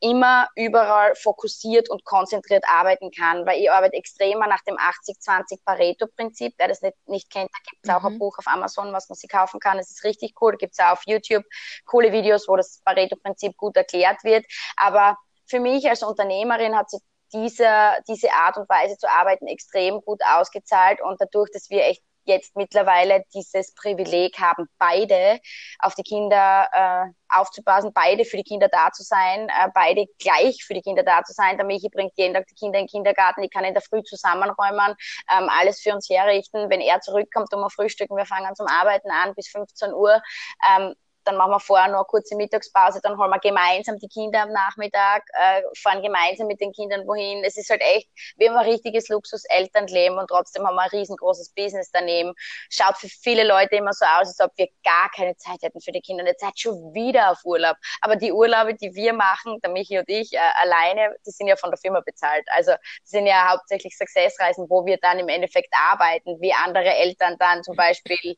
immer 0.00 0.48
überall 0.56 1.14
fokussiert 1.14 1.88
und 1.88 2.04
konzentriert 2.04 2.64
arbeiten 2.68 3.10
kann, 3.10 3.46
weil 3.46 3.60
ich 3.60 3.70
arbeite 3.70 3.96
extremer 3.96 4.46
nach 4.46 4.62
dem 4.64 4.76
80-20 4.76 5.60
Pareto-Prinzip. 5.64 6.54
Wer 6.58 6.68
das 6.68 6.82
nicht, 6.82 6.96
nicht 7.06 7.30
kennt, 7.30 7.50
da 7.52 7.58
gibt 7.70 7.82
es 7.82 7.88
mhm. 7.88 7.94
auch 7.94 8.04
ein 8.04 8.14
mhm. 8.14 8.18
Buch 8.18 8.38
auf 8.38 8.46
Amazon, 8.46 8.92
was 8.92 9.08
man 9.08 9.16
sich 9.16 9.30
kaufen 9.30 9.58
kann. 9.58 9.78
Es 9.78 9.90
ist 9.90 10.04
richtig 10.04 10.34
cool. 10.40 10.52
Da 10.52 10.56
gibt 10.58 10.72
es 10.72 10.78
auch 10.78 10.92
auf 10.92 11.02
YouTube 11.06 11.44
coole 11.86 12.12
Videos, 12.12 12.46
wo 12.46 12.56
das 12.56 12.82
Pareto-Prinzip 12.84 13.56
gut 13.56 13.76
erklärt 13.76 14.22
wird. 14.22 14.44
Aber 14.76 15.16
für 15.46 15.60
mich 15.60 15.88
als 15.88 16.02
Unternehmerin 16.02 16.76
hat 16.76 16.90
sich 16.90 17.00
diese, 17.32 17.68
diese 18.08 18.32
Art 18.32 18.56
und 18.56 18.68
Weise 18.68 18.96
zu 18.96 19.08
arbeiten 19.10 19.46
extrem 19.46 20.00
gut 20.00 20.20
ausgezahlt 20.36 21.00
und 21.02 21.20
dadurch, 21.20 21.50
dass 21.52 21.70
wir 21.70 21.84
echt 21.84 22.02
jetzt 22.26 22.56
mittlerweile 22.56 23.24
dieses 23.32 23.72
Privileg 23.74 24.38
haben, 24.38 24.68
beide 24.78 25.38
auf 25.78 25.94
die 25.94 26.02
Kinder 26.02 26.68
äh, 26.72 27.06
aufzupassen, 27.28 27.92
beide 27.92 28.24
für 28.24 28.36
die 28.36 28.42
Kinder 28.42 28.68
da 28.68 28.90
zu 28.92 29.02
sein, 29.02 29.48
äh, 29.48 29.68
beide 29.74 30.06
gleich 30.18 30.64
für 30.64 30.74
die 30.74 30.82
Kinder 30.82 31.02
da 31.02 31.22
zu 31.22 31.32
sein. 31.32 31.56
Der 31.56 31.66
Michi 31.66 31.88
bringt 31.88 32.12
jeden 32.16 32.34
Tag 32.34 32.46
die 32.48 32.54
Kinder 32.54 32.78
in 32.78 32.86
den 32.86 32.90
Kindergarten, 32.90 33.42
ich 33.42 33.50
kann 33.50 33.64
in 33.64 33.74
der 33.74 33.82
Früh 33.82 34.02
zusammenräumen, 34.02 34.96
ähm, 35.32 35.48
alles 35.48 35.80
für 35.80 35.94
uns 35.94 36.08
herrichten. 36.10 36.68
Wenn 36.68 36.80
er 36.80 37.00
zurückkommt, 37.00 37.52
um 37.54 37.68
frühstücken, 37.70 38.16
wir 38.16 38.26
fangen 38.26 38.54
zum 38.54 38.66
Arbeiten 38.66 39.10
an 39.10 39.34
bis 39.34 39.48
15 39.48 39.92
Uhr. 39.92 40.20
Ähm, 40.68 40.94
dann 41.26 41.36
machen 41.36 41.50
wir 41.50 41.60
vorher 41.60 41.88
noch 41.88 41.98
eine 41.98 42.04
kurze 42.04 42.36
Mittagspause, 42.36 43.00
dann 43.02 43.18
holen 43.18 43.30
wir 43.30 43.38
gemeinsam 43.40 43.98
die 43.98 44.08
Kinder 44.08 44.42
am 44.42 44.52
Nachmittag, 44.52 45.24
äh, 45.32 45.62
fahren 45.76 46.02
gemeinsam 46.02 46.46
mit 46.46 46.60
den 46.60 46.72
Kindern 46.72 47.06
wohin. 47.06 47.42
Es 47.44 47.56
ist 47.56 47.70
halt 47.70 47.80
echt, 47.82 48.08
wir 48.36 48.50
haben 48.50 48.58
ein 48.58 48.66
richtiges 48.66 49.08
Luxus-Elternleben 49.08 50.18
und 50.18 50.28
trotzdem 50.28 50.66
haben 50.66 50.76
wir 50.76 50.82
ein 50.82 50.90
riesengroßes 50.90 51.52
Business 51.54 51.90
daneben. 51.92 52.34
Schaut 52.70 52.96
für 52.96 53.08
viele 53.08 53.44
Leute 53.44 53.76
immer 53.76 53.92
so 53.92 54.04
aus, 54.04 54.28
als 54.28 54.40
ob 54.40 54.52
wir 54.56 54.68
gar 54.84 55.10
keine 55.14 55.36
Zeit 55.36 55.62
hätten 55.62 55.80
für 55.80 55.92
die 55.92 56.00
Kinder 56.00 56.22
und 56.22 56.28
jetzt 56.28 56.40
seid 56.40 56.58
schon 56.58 56.94
wieder 56.94 57.30
auf 57.30 57.44
Urlaub. 57.44 57.76
Aber 58.00 58.16
die 58.16 58.32
Urlaube, 58.32 58.74
die 58.74 58.94
wir 58.94 59.12
machen, 59.12 59.58
der 59.62 59.70
Michi 59.70 59.98
und 59.98 60.08
ich, 60.08 60.32
äh, 60.32 60.38
alleine, 60.54 61.14
die 61.26 61.30
sind 61.30 61.48
ja 61.48 61.56
von 61.56 61.70
der 61.70 61.78
Firma 61.78 62.00
bezahlt. 62.00 62.46
Also, 62.50 62.72
die 62.72 63.10
sind 63.10 63.26
ja 63.26 63.50
hauptsächlich 63.50 63.96
Successreisen, 63.96 64.66
wo 64.68 64.86
wir 64.86 64.98
dann 64.98 65.18
im 65.18 65.28
Endeffekt 65.28 65.72
arbeiten, 65.90 66.40
wie 66.40 66.52
andere 66.52 66.94
Eltern 66.94 67.36
dann 67.38 67.62
zum 67.62 67.76
Beispiel 67.76 68.36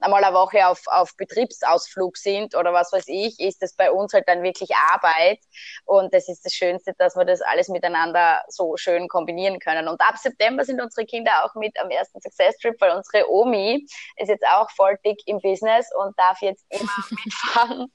einmal 0.00 0.24
eine 0.24 0.34
Woche 0.34 0.66
auf, 0.66 0.82
auf 0.86 1.16
Betriebsausflug 1.16 2.16
sind 2.16 2.54
oder 2.54 2.72
was 2.72 2.92
weiß 2.92 3.04
ich, 3.06 3.38
ist 3.38 3.62
das 3.62 3.74
bei 3.74 3.90
uns 3.90 4.12
halt 4.12 4.28
dann 4.28 4.42
wirklich 4.42 4.70
Arbeit. 4.90 5.40
Und 5.84 6.12
das 6.12 6.28
ist 6.28 6.44
das 6.44 6.54
Schönste, 6.54 6.94
dass 6.98 7.16
wir 7.16 7.24
das 7.24 7.40
alles 7.42 7.68
miteinander 7.68 8.42
so 8.48 8.76
schön 8.76 9.08
kombinieren 9.08 9.58
können. 9.58 9.88
Und 9.88 10.00
ab 10.00 10.16
September 10.16 10.64
sind 10.64 10.80
unsere 10.80 11.06
Kinder 11.06 11.44
auch 11.44 11.54
mit 11.54 11.78
am 11.78 11.90
ersten 11.90 12.20
Success 12.20 12.56
Trip, 12.58 12.74
weil 12.80 12.96
unsere 12.96 13.30
Omi 13.30 13.86
ist 14.16 14.28
jetzt 14.28 14.46
auch 14.46 14.70
voll 14.70 14.98
dick 15.04 15.20
im 15.26 15.40
Business 15.40 15.88
und 15.98 16.18
darf 16.18 16.40
jetzt 16.40 16.64
immer 16.70 16.90
mitfahren 17.24 17.92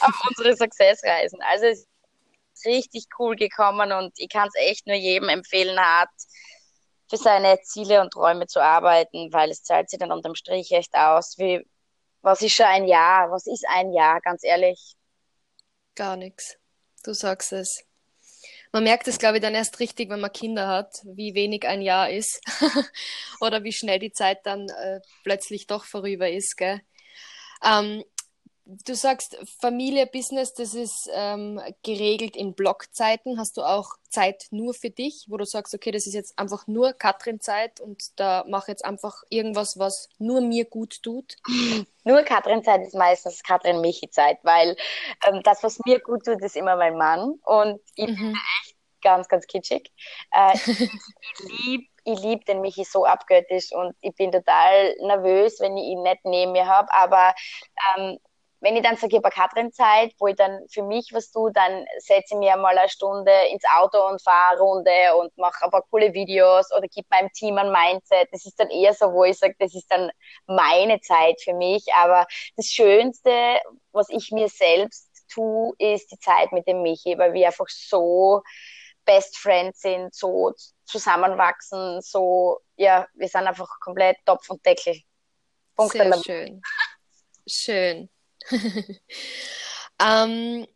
auf 0.00 0.22
unsere 0.28 0.56
Success-Reisen. 0.56 1.40
Also 1.42 1.66
es 1.66 1.80
ist 1.80 2.66
richtig 2.66 3.06
cool 3.18 3.36
gekommen 3.36 3.92
und 3.92 4.12
ich 4.16 4.28
kann 4.28 4.48
es 4.48 4.54
echt 4.56 4.86
nur 4.86 4.96
jedem 4.96 5.28
empfehlen, 5.28 5.78
hat 5.78 6.08
für 7.08 7.16
seine 7.16 7.60
Ziele 7.62 8.00
und 8.00 8.12
Träume 8.12 8.46
zu 8.46 8.60
arbeiten, 8.62 9.32
weil 9.32 9.50
es 9.50 9.62
zahlt 9.62 9.90
sich 9.90 9.98
dann 9.98 10.12
unterm 10.12 10.34
Strich 10.34 10.72
echt 10.72 10.94
aus. 10.94 11.36
Wie, 11.38 11.66
was 12.22 12.42
ist 12.42 12.54
schon 12.54 12.66
ein 12.66 12.86
Jahr? 12.86 13.30
Was 13.30 13.46
ist 13.46 13.64
ein 13.68 13.92
Jahr, 13.92 14.20
ganz 14.20 14.44
ehrlich? 14.44 14.94
Gar 15.94 16.16
nichts. 16.16 16.58
Du 17.04 17.12
sagst 17.12 17.52
es. 17.52 17.84
Man 18.72 18.84
merkt 18.84 19.08
es, 19.08 19.18
glaube 19.18 19.38
ich, 19.38 19.42
dann 19.42 19.54
erst 19.54 19.80
richtig, 19.80 20.10
wenn 20.10 20.20
man 20.20 20.32
Kinder 20.32 20.68
hat, 20.68 21.00
wie 21.04 21.34
wenig 21.34 21.66
ein 21.66 21.80
Jahr 21.80 22.10
ist 22.10 22.40
oder 23.40 23.64
wie 23.64 23.72
schnell 23.72 23.98
die 23.98 24.12
Zeit 24.12 24.44
dann 24.44 24.68
äh, 24.68 25.00
plötzlich 25.24 25.66
doch 25.66 25.84
vorüber 25.84 26.28
ist. 26.28 26.56
Gell? 26.56 26.80
Ähm, 27.64 28.04
du 28.68 28.94
sagst 28.94 29.38
Familie, 29.60 30.06
Business, 30.06 30.52
das 30.52 30.74
ist 30.74 31.08
ähm, 31.14 31.60
geregelt 31.82 32.36
in 32.36 32.54
Blockzeiten. 32.54 33.38
Hast 33.38 33.56
du 33.56 33.62
auch 33.62 33.96
Zeit 34.10 34.46
nur 34.50 34.74
für 34.74 34.90
dich, 34.90 35.24
wo 35.28 35.38
du 35.38 35.46
sagst, 35.46 35.74
okay, 35.74 35.90
das 35.90 36.06
ist 36.06 36.12
jetzt 36.12 36.38
einfach 36.38 36.66
nur 36.66 36.92
Katrin-Zeit 36.92 37.80
und 37.80 38.18
da 38.20 38.44
mache 38.46 38.70
jetzt 38.70 38.84
einfach 38.84 39.22
irgendwas, 39.30 39.78
was 39.78 40.10
nur 40.18 40.42
mir 40.42 40.66
gut 40.66 41.02
tut? 41.02 41.36
Nur 42.04 42.22
Katrin-Zeit 42.22 42.86
ist 42.86 42.94
meistens 42.94 43.42
Katrin-Michi-Zeit, 43.42 44.38
weil 44.42 44.76
ähm, 45.26 45.42
das, 45.42 45.62
was 45.62 45.78
mir 45.84 46.00
gut 46.00 46.24
tut, 46.24 46.40
ist 46.40 46.56
immer 46.56 46.74
mein 46.76 46.96
Mann 46.96 47.34
und 47.44 47.82
ich 47.96 48.08
mhm. 48.08 48.16
bin 48.16 48.30
echt 48.62 48.76
ganz, 49.02 49.28
ganz 49.28 49.46
kitschig. 49.46 49.92
Äh, 50.32 50.54
ich 50.54 50.88
liebe 51.58 51.84
ich 52.04 52.20
liebe 52.20 52.44
den 52.46 52.62
Michi 52.62 52.84
so 52.84 53.04
abgöttisch 53.04 53.72
und 53.72 53.94
ich 54.00 54.14
bin 54.14 54.32
total 54.32 54.96
nervös, 55.02 55.60
wenn 55.60 55.76
ich 55.76 55.84
ihn 55.84 56.02
nicht 56.02 56.24
neben 56.24 56.52
mir 56.52 56.66
habe. 56.66 56.90
Aber 56.92 57.34
ähm, 57.98 58.18
wenn 58.60 58.76
ich 58.76 58.82
dann 58.82 58.96
sage, 58.96 59.16
ich 59.16 59.22
habe 59.22 59.30
Katrin 59.30 59.72
Zeit, 59.72 60.12
wo 60.18 60.26
ich 60.26 60.36
dann 60.36 60.66
für 60.68 60.82
mich 60.82 61.10
was 61.12 61.30
tue, 61.30 61.52
dann 61.52 61.86
setze 61.98 62.34
ich 62.34 62.38
mir 62.38 62.56
mal 62.56 62.76
eine 62.76 62.88
Stunde 62.88 63.32
ins 63.52 63.64
Auto 63.76 64.04
und 64.08 64.20
fahre 64.20 64.52
eine 64.52 64.60
Runde 64.60 65.16
und 65.18 65.36
mache 65.38 65.64
ein 65.64 65.70
paar 65.70 65.84
coole 65.90 66.12
Videos 66.12 66.72
oder 66.76 66.88
gebe 66.88 67.06
meinem 67.10 67.32
Team 67.32 67.56
ein 67.58 67.70
Mindset. 67.70 68.28
Das 68.32 68.44
ist 68.44 68.58
dann 68.58 68.70
eher 68.70 68.94
so, 68.94 69.12
wo 69.12 69.24
ich 69.24 69.38
sage, 69.38 69.54
das 69.58 69.74
ist 69.74 69.90
dann 69.90 70.10
meine 70.46 71.00
Zeit 71.00 71.40
für 71.40 71.54
mich. 71.54 71.84
Aber 71.94 72.26
das 72.56 72.66
Schönste, 72.66 73.60
was 73.92 74.08
ich 74.10 74.32
mir 74.32 74.48
selbst 74.48 75.08
tue, 75.32 75.72
ist 75.78 76.10
die 76.10 76.18
Zeit 76.18 76.50
mit 76.52 76.66
dem 76.66 76.82
Michi, 76.82 77.16
weil 77.16 77.32
wir 77.34 77.46
einfach 77.46 77.68
so 77.68 78.42
Best 79.04 79.38
Friends 79.38 79.80
sind, 79.80 80.14
so 80.14 80.52
zusammenwachsen, 80.84 82.00
so, 82.02 82.60
ja, 82.76 83.06
wir 83.14 83.28
sind 83.28 83.46
einfach 83.46 83.68
komplett 83.80 84.18
Topf 84.26 84.50
und 84.50 84.64
Deckel. 84.66 85.00
Punkt 85.76 85.92
Sehr 85.92 86.22
schön. 86.22 86.62
Schön. 87.46 88.10
ähm, 90.02 90.66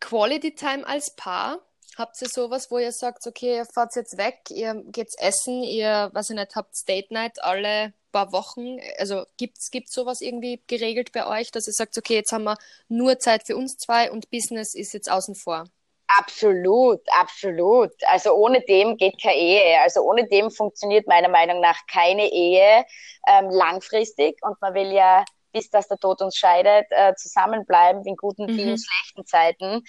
Quality 0.00 0.54
Time 0.54 0.86
als 0.86 1.14
Paar. 1.16 1.60
Habt 1.96 2.20
ihr 2.20 2.28
sowas, 2.28 2.70
wo 2.70 2.78
ihr 2.78 2.92
sagt, 2.92 3.26
okay, 3.26 3.56
ihr 3.56 3.64
fahrt 3.64 3.96
jetzt 3.96 4.18
weg, 4.18 4.40
ihr 4.50 4.74
geht 4.86 5.14
essen, 5.18 5.62
ihr, 5.62 6.10
was 6.12 6.28
ich 6.28 6.36
nicht, 6.36 6.54
habt 6.54 6.74
Date 6.86 7.10
Night 7.10 7.42
alle 7.42 7.94
paar 8.12 8.32
Wochen? 8.32 8.78
Also 8.98 9.24
gibt 9.36 9.58
es 9.58 9.70
sowas 9.92 10.20
irgendwie 10.20 10.62
geregelt 10.66 11.12
bei 11.12 11.26
euch, 11.26 11.50
dass 11.50 11.66
ihr 11.66 11.72
sagt, 11.72 11.96
okay, 11.98 12.14
jetzt 12.14 12.32
haben 12.32 12.44
wir 12.44 12.56
nur 12.88 13.18
Zeit 13.18 13.46
für 13.46 13.56
uns 13.56 13.76
zwei 13.76 14.10
und 14.10 14.30
Business 14.30 14.74
ist 14.74 14.94
jetzt 14.94 15.10
außen 15.10 15.34
vor? 15.34 15.64
Absolut, 16.08 17.00
absolut. 17.20 17.92
Also 18.06 18.32
ohne 18.32 18.60
dem 18.62 18.96
geht 18.96 19.20
keine 19.20 19.36
Ehe. 19.36 19.80
Also 19.80 20.00
ohne 20.02 20.26
dem 20.28 20.50
funktioniert 20.50 21.06
meiner 21.06 21.28
Meinung 21.28 21.60
nach 21.60 21.78
keine 21.92 22.30
Ehe 22.32 22.84
ähm, 23.26 23.50
langfristig. 23.50 24.38
Und 24.42 24.60
man 24.60 24.74
will 24.74 24.92
ja 24.92 25.24
bis 25.56 25.70
dass 25.70 25.88
der 25.88 25.96
Tod 25.96 26.20
uns 26.20 26.36
scheidet, 26.36 26.86
äh, 26.90 27.14
zusammenbleiben 27.14 28.04
in 28.04 28.16
guten 28.16 28.44
mhm. 28.44 28.56
wie 28.56 28.70
in 28.70 28.78
schlechten 28.78 29.24
Zeiten. 29.24 29.82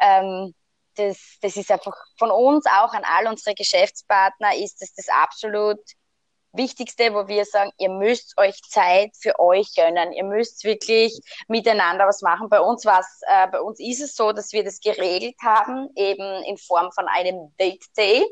Ähm, 0.00 0.54
das, 0.96 1.38
das 1.40 1.56
ist 1.56 1.70
einfach 1.70 1.96
von 2.18 2.30
uns 2.30 2.66
auch 2.66 2.92
an 2.92 3.04
all 3.04 3.28
unsere 3.28 3.54
Geschäftspartner 3.54 4.56
ist 4.56 4.82
das, 4.82 4.92
das 4.94 5.08
absolut 5.08 5.78
Wichtigste, 6.54 7.14
wo 7.14 7.28
wir 7.28 7.46
sagen, 7.46 7.70
ihr 7.78 7.88
müsst 7.88 8.36
euch 8.36 8.60
Zeit 8.68 9.12
für 9.18 9.38
euch 9.38 9.74
gönnen. 9.74 10.12
Ihr 10.12 10.24
müsst 10.24 10.64
wirklich 10.64 11.18
miteinander 11.48 12.06
was 12.06 12.20
machen. 12.20 12.50
Bei 12.50 12.60
uns 12.60 12.84
was, 12.84 13.22
äh, 13.26 13.46
bei 13.46 13.58
uns 13.58 13.80
ist 13.80 14.02
es 14.02 14.14
so, 14.14 14.32
dass 14.32 14.52
wir 14.52 14.62
das 14.62 14.80
geregelt 14.80 15.36
haben, 15.42 15.88
eben 15.96 16.44
in 16.44 16.58
Form 16.58 16.92
von 16.92 17.08
einem 17.08 17.54
Date 17.58 17.86
Day. 17.96 18.26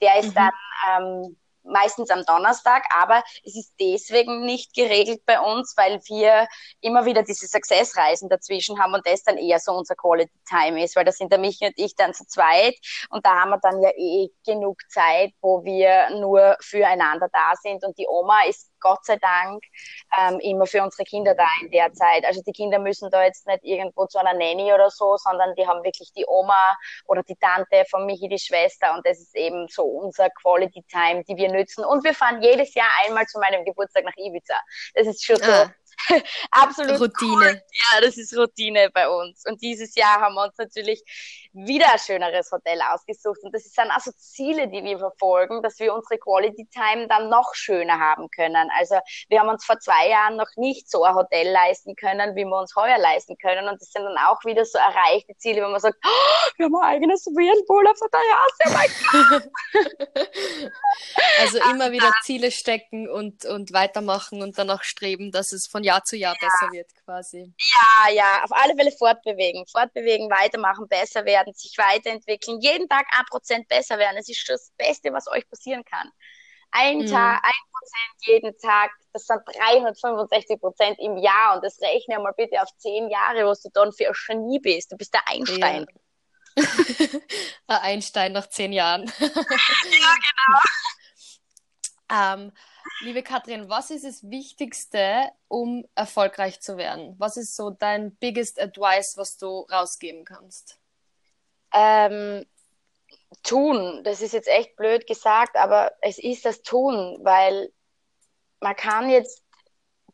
Der 0.00 0.20
ist 0.20 0.30
mhm. 0.30 0.34
dann 0.34 0.52
ähm, 0.88 1.36
meistens 1.66 2.10
am 2.10 2.24
Donnerstag, 2.24 2.84
aber 2.96 3.22
es 3.44 3.56
ist 3.56 3.74
deswegen 3.80 4.44
nicht 4.44 4.74
geregelt 4.74 5.22
bei 5.26 5.40
uns, 5.40 5.74
weil 5.76 6.00
wir 6.06 6.46
immer 6.80 7.04
wieder 7.04 7.22
diese 7.22 7.46
Successreisen 7.46 8.28
dazwischen 8.28 8.78
haben 8.78 8.94
und 8.94 9.06
das 9.06 9.22
dann 9.22 9.38
eher 9.38 9.58
so 9.58 9.72
unser 9.72 9.94
Quality 9.94 10.32
Time 10.48 10.82
ist, 10.82 10.96
weil 10.96 11.04
da 11.04 11.12
sind 11.12 11.32
der 11.32 11.38
Michi 11.38 11.66
und 11.66 11.74
ich 11.76 11.94
dann 11.96 12.14
zu 12.14 12.26
zweit 12.26 12.76
und 13.10 13.24
da 13.24 13.40
haben 13.40 13.50
wir 13.50 13.58
dann 13.58 13.82
ja 13.82 13.90
eh 13.96 14.28
genug 14.44 14.80
Zeit, 14.88 15.32
wo 15.40 15.64
wir 15.64 16.10
nur 16.20 16.56
füreinander 16.60 17.28
da 17.32 17.52
sind 17.60 17.84
und 17.84 17.98
die 17.98 18.06
Oma 18.08 18.44
ist 18.48 18.70
Gott 18.80 19.04
sei 19.04 19.16
Dank 19.16 19.62
ähm, 20.18 20.40
immer 20.40 20.66
für 20.66 20.82
unsere 20.82 21.04
Kinder 21.04 21.34
da 21.34 21.46
in 21.62 21.70
der 21.70 21.92
Zeit. 21.92 22.24
Also 22.24 22.42
die 22.42 22.52
Kinder 22.52 22.78
müssen 22.78 23.10
da 23.10 23.24
jetzt 23.24 23.46
nicht 23.46 23.64
irgendwo 23.64 24.06
zu 24.06 24.18
einer 24.18 24.34
Nanny 24.34 24.72
oder 24.72 24.90
so, 24.90 25.16
sondern 25.16 25.54
die 25.54 25.66
haben 25.66 25.82
wirklich 25.84 26.12
die 26.16 26.24
Oma 26.26 26.76
oder 27.06 27.22
die 27.22 27.36
Tante 27.36 27.84
von 27.90 28.06
Michi, 28.06 28.28
die 28.28 28.38
Schwester 28.38 28.94
und 28.94 29.06
das 29.06 29.18
ist 29.18 29.36
eben 29.36 29.66
so 29.68 29.82
unser 29.82 30.30
Quality 30.30 30.84
Time, 30.90 31.24
die 31.24 31.36
wir 31.36 31.50
nützen. 31.50 31.84
Und 31.84 32.04
wir 32.04 32.14
fahren 32.14 32.42
jedes 32.42 32.74
Jahr 32.74 32.88
einmal 33.04 33.26
zu 33.26 33.38
meinem 33.38 33.64
Geburtstag 33.64 34.04
nach 34.04 34.16
Ibiza. 34.16 34.58
Das 34.94 35.06
ist 35.06 35.24
schon 35.24 35.36
so 35.36 35.50
ah. 35.50 35.72
absolut 36.50 37.00
Routine. 37.00 37.34
Cool. 37.34 37.62
Ja, 37.92 38.00
das 38.00 38.16
ist 38.16 38.36
Routine 38.36 38.90
bei 38.92 39.08
uns. 39.08 39.44
Und 39.46 39.60
dieses 39.62 39.94
Jahr 39.94 40.20
haben 40.20 40.34
wir 40.34 40.44
uns 40.44 40.56
natürlich 40.58 41.02
wieder 41.52 41.92
ein 41.92 41.98
schöneres 41.98 42.50
Hotel 42.52 42.80
ausgesucht. 42.92 43.38
Und 43.42 43.54
das 43.54 43.64
sind 43.64 43.90
also 43.90 44.10
Ziele, 44.12 44.68
die 44.68 44.82
wir 44.84 44.98
verfolgen, 44.98 45.62
dass 45.62 45.78
wir 45.78 45.94
unsere 45.94 46.18
Quality 46.18 46.68
Time 46.70 47.08
dann 47.08 47.28
noch 47.28 47.54
schöner 47.54 47.98
haben 47.98 48.28
können. 48.30 48.68
Also 48.78 48.96
wir 49.28 49.40
haben 49.40 49.48
uns 49.48 49.64
vor 49.64 49.78
zwei 49.78 50.08
Jahren 50.08 50.36
noch 50.36 50.50
nicht 50.56 50.90
so 50.90 51.04
ein 51.04 51.14
Hotel 51.14 51.50
leisten 51.50 51.96
können, 51.96 52.36
wie 52.36 52.44
wir 52.44 52.58
uns 52.58 52.76
heuer 52.76 52.98
leisten 52.98 53.36
können. 53.38 53.68
Und 53.68 53.80
das 53.80 53.90
sind 53.90 54.04
dann 54.04 54.18
auch 54.18 54.44
wieder 54.44 54.64
so 54.64 54.78
erreichte 54.78 55.34
Ziele, 55.38 55.62
wenn 55.62 55.70
man 55.70 55.80
sagt, 55.80 55.96
oh, 56.04 56.50
wir 56.56 56.66
haben 56.66 56.76
ein 56.76 56.96
eigenes 56.96 57.26
Whirlpool 57.26 57.86
auf 57.86 57.98
der 58.00 58.10
Terrasse. 58.10 58.64
Oh 58.66 58.72
mein 58.72 58.90
Gott. 59.30 60.72
also 61.40 61.58
immer 61.70 61.92
wieder 61.92 62.12
Ziele 62.22 62.50
stecken 62.50 63.08
und, 63.08 63.44
und 63.44 63.72
weitermachen 63.72 64.42
und 64.42 64.58
danach 64.58 64.82
streben, 64.82 65.32
dass 65.32 65.52
es 65.52 65.66
von 65.66 65.84
Jahr 65.84 65.95
zu 66.04 66.16
Jahr 66.16 66.36
ja. 66.40 66.48
besser 66.48 66.72
wird 66.72 66.90
quasi. 67.04 67.52
Ja, 67.58 68.12
ja, 68.12 68.44
auf 68.44 68.52
alle 68.52 68.74
Fälle 68.74 68.92
fortbewegen. 68.92 69.66
Fortbewegen, 69.66 70.30
weitermachen, 70.30 70.88
besser 70.88 71.24
werden, 71.24 71.52
sich 71.54 71.76
weiterentwickeln, 71.78 72.60
jeden 72.60 72.88
Tag 72.88 73.06
ein 73.12 73.24
Prozent 73.26 73.68
besser 73.68 73.98
werden. 73.98 74.16
Das 74.16 74.28
ist 74.28 74.48
das 74.48 74.72
Beste, 74.76 75.12
was 75.12 75.28
euch 75.28 75.48
passieren 75.48 75.84
kann. 75.84 76.10
Ein 76.70 76.98
mhm. 76.98 77.06
Tag, 77.06 77.42
ein 77.42 77.52
Prozent 77.72 78.26
jeden 78.26 78.58
Tag, 78.58 78.90
das 79.12 79.24
sind 79.24 79.40
365 79.46 80.60
Prozent 80.60 80.98
im 80.98 81.16
Jahr 81.16 81.54
und 81.54 81.64
das 81.64 81.80
rechne 81.80 82.18
mal 82.18 82.32
bitte 82.36 82.60
auf 82.60 82.68
zehn 82.76 83.08
Jahre, 83.08 83.46
was 83.46 83.62
du 83.62 83.70
dann 83.72 83.92
für 83.92 84.08
ein 84.08 84.14
Genie 84.26 84.58
bist. 84.58 84.92
Du 84.92 84.96
bist 84.96 85.14
der 85.14 85.26
Einstein. 85.26 85.86
Ja. 85.86 85.96
ein 87.66 87.78
Einstein 87.78 88.32
nach 88.32 88.48
zehn 88.48 88.72
Jahren. 88.72 89.04
ja, 89.20 89.28
genau. 89.28 90.60
Ähm, 92.08 92.52
liebe 93.00 93.22
Katrin, 93.22 93.68
was 93.68 93.90
ist 93.90 94.04
das 94.04 94.28
Wichtigste, 94.30 95.30
um 95.48 95.84
erfolgreich 95.94 96.60
zu 96.60 96.76
werden? 96.76 97.14
Was 97.18 97.36
ist 97.36 97.56
so 97.56 97.70
dein 97.70 98.14
biggest 98.16 98.60
advice, 98.60 99.16
was 99.16 99.36
du 99.36 99.60
rausgeben 99.70 100.24
kannst? 100.24 100.78
Ähm, 101.72 102.46
tun, 103.42 104.02
das 104.04 104.22
ist 104.22 104.32
jetzt 104.32 104.48
echt 104.48 104.76
blöd 104.76 105.06
gesagt, 105.06 105.56
aber 105.56 105.92
es 106.00 106.18
ist 106.18 106.44
das 106.44 106.62
Tun, 106.62 107.18
weil 107.22 107.72
man 108.60 108.76
kann 108.76 109.10
jetzt 109.10 109.42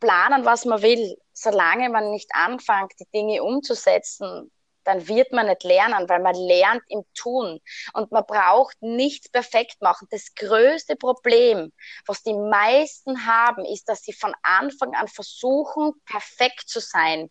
planen, 0.00 0.44
was 0.44 0.64
man 0.64 0.82
will, 0.82 1.16
solange 1.32 1.88
man 1.88 2.10
nicht 2.10 2.30
anfängt, 2.34 2.92
die 2.98 3.08
Dinge 3.14 3.42
umzusetzen, 3.42 4.50
dann 4.84 5.08
wird 5.08 5.32
man 5.32 5.46
nicht 5.46 5.64
lernen, 5.64 6.08
weil 6.08 6.20
man 6.20 6.34
lernt 6.34 6.82
im 6.88 7.04
Tun. 7.14 7.60
Und 7.94 8.12
man 8.12 8.24
braucht 8.26 8.76
nichts 8.80 9.28
perfekt 9.28 9.80
machen. 9.80 10.08
Das 10.10 10.34
größte 10.34 10.96
Problem, 10.96 11.72
was 12.06 12.22
die 12.22 12.34
meisten 12.34 13.26
haben, 13.26 13.64
ist, 13.64 13.88
dass 13.88 14.02
sie 14.02 14.12
von 14.12 14.34
Anfang 14.42 14.94
an 14.94 15.08
versuchen, 15.08 15.92
perfekt 16.06 16.68
zu 16.68 16.80
sein. 16.80 17.30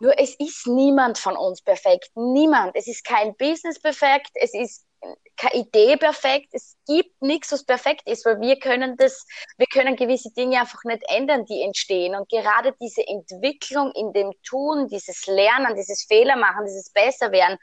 Nur 0.00 0.18
es 0.18 0.34
ist 0.36 0.66
niemand 0.66 1.18
von 1.18 1.36
uns 1.36 1.60
perfekt. 1.60 2.10
Niemand. 2.14 2.74
Es 2.74 2.86
ist 2.86 3.04
kein 3.04 3.36
Business 3.36 3.78
perfekt. 3.78 4.30
Es 4.34 4.54
ist 4.54 4.86
keine 5.36 5.54
Idee 5.54 5.96
perfekt. 5.96 6.48
Es 6.52 6.76
gibt 6.86 7.22
nichts, 7.22 7.52
was 7.52 7.64
perfekt 7.64 8.02
ist, 8.06 8.26
weil 8.26 8.40
wir 8.40 8.58
können 8.58 8.96
das, 8.96 9.26
wir 9.56 9.66
können 9.66 9.96
gewisse 9.96 10.30
Dinge 10.32 10.60
einfach 10.60 10.84
nicht 10.84 11.02
ändern, 11.08 11.44
die 11.46 11.62
entstehen. 11.62 12.14
Und 12.14 12.28
gerade 12.28 12.74
diese 12.80 13.06
Entwicklung 13.06 13.92
in 13.92 14.12
dem 14.12 14.32
Tun, 14.42 14.88
dieses 14.88 15.26
Lernen, 15.26 15.74
dieses 15.76 16.04
Fehlermachen, 16.04 16.66
dieses 16.66 16.90
Besserwerden, 16.90 17.58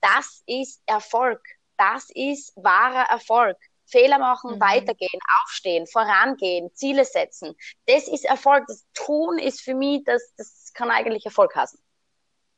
das 0.00 0.42
ist 0.46 0.82
Erfolg. 0.86 1.40
Das 1.76 2.08
ist 2.14 2.52
wahrer 2.56 3.08
Erfolg. 3.10 3.56
Fehler 3.86 4.18
machen, 4.18 4.56
mhm. 4.56 4.60
weitergehen, 4.60 5.20
aufstehen, 5.42 5.86
vorangehen, 5.86 6.70
Ziele 6.74 7.04
setzen. 7.04 7.54
Das 7.86 8.06
ist 8.08 8.24
Erfolg. 8.24 8.64
Das 8.68 8.84
Tun 8.92 9.38
ist 9.38 9.62
für 9.62 9.74
mich, 9.74 10.02
das, 10.04 10.22
das 10.36 10.72
kann 10.74 10.90
eigentlich 10.90 11.24
Erfolg 11.24 11.54
heißen. 11.54 11.80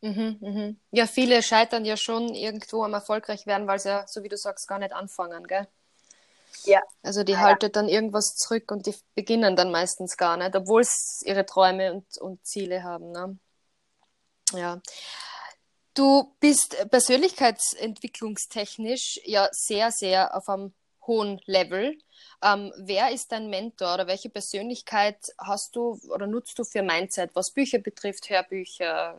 Mhm, 0.03 0.39
mhm. 0.41 0.81
Ja, 0.91 1.07
viele 1.07 1.43
scheitern 1.43 1.85
ja 1.85 1.97
schon 1.97 2.35
irgendwo 2.35 2.85
am 2.85 2.95
erfolgreich 2.95 3.47
werden, 3.47 3.67
weil 3.67 3.79
sie 3.79 3.91
ja, 3.91 4.07
so 4.07 4.23
wie 4.23 4.29
du 4.29 4.37
sagst, 4.37 4.67
gar 4.67 4.79
nicht 4.79 4.93
anfangen, 4.93 5.47
gell? 5.47 5.67
Ja. 6.65 6.83
Also 7.03 7.23
die 7.23 7.33
ja. 7.33 7.41
halten 7.41 7.71
dann 7.73 7.89
irgendwas 7.89 8.35
zurück 8.37 8.71
und 8.71 8.87
die 8.87 8.95
beginnen 9.15 9.57
dann 9.57 9.71
meistens 9.71 10.17
gar 10.17 10.37
nicht, 10.37 10.55
obwohl 10.57 10.85
sie 10.85 11.29
ihre 11.29 11.47
Träume 11.47 11.93
und, 11.93 12.05
und 12.19 12.47
Ziele 12.47 12.83
haben. 12.83 13.13
Ne? 13.13 13.39
Ja. 14.53 14.81
Du 15.95 16.35
bist 16.41 16.77
persönlichkeitsentwicklungstechnisch 16.91 19.21
ja 19.25 19.49
sehr, 19.53 19.91
sehr 19.91 20.37
auf 20.37 20.49
einem 20.49 20.75
hohen 21.07 21.41
Level. 21.47 21.97
Ähm, 22.43 22.73
wer 22.77 23.11
ist 23.11 23.33
dein 23.33 23.49
Mentor 23.51 23.95
oder 23.95 24.07
welche 24.07 24.31
Persönlichkeit 24.31 25.19
hast 25.39 25.77
du 25.77 26.01
oder 26.09 26.27
nutzt 26.27 26.59
du 26.59 26.65
für 26.65 26.83
Mindset, 26.83 27.31
was 27.35 27.53
Bücher 27.53 27.79
betrifft, 27.79 28.31
Hörbücher, 28.31 29.19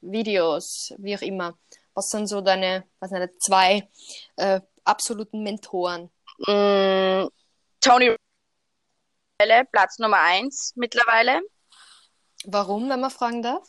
Videos, 0.00 0.94
wie 0.98 1.16
auch 1.16 1.22
immer? 1.22 1.58
Was 1.94 2.10
sind 2.10 2.26
so 2.26 2.40
deine 2.40 2.84
was 3.00 3.10
nicht, 3.10 3.42
zwei 3.42 3.88
äh, 4.36 4.60
absoluten 4.84 5.42
Mentoren? 5.42 6.10
Mm, 6.46 7.28
Tony 7.80 8.16
Platz 9.70 9.98
Nummer 9.98 10.20
eins 10.20 10.72
mittlerweile. 10.76 11.40
Warum, 12.44 12.88
wenn 12.88 13.00
man 13.00 13.10
fragen 13.10 13.42
darf? 13.42 13.68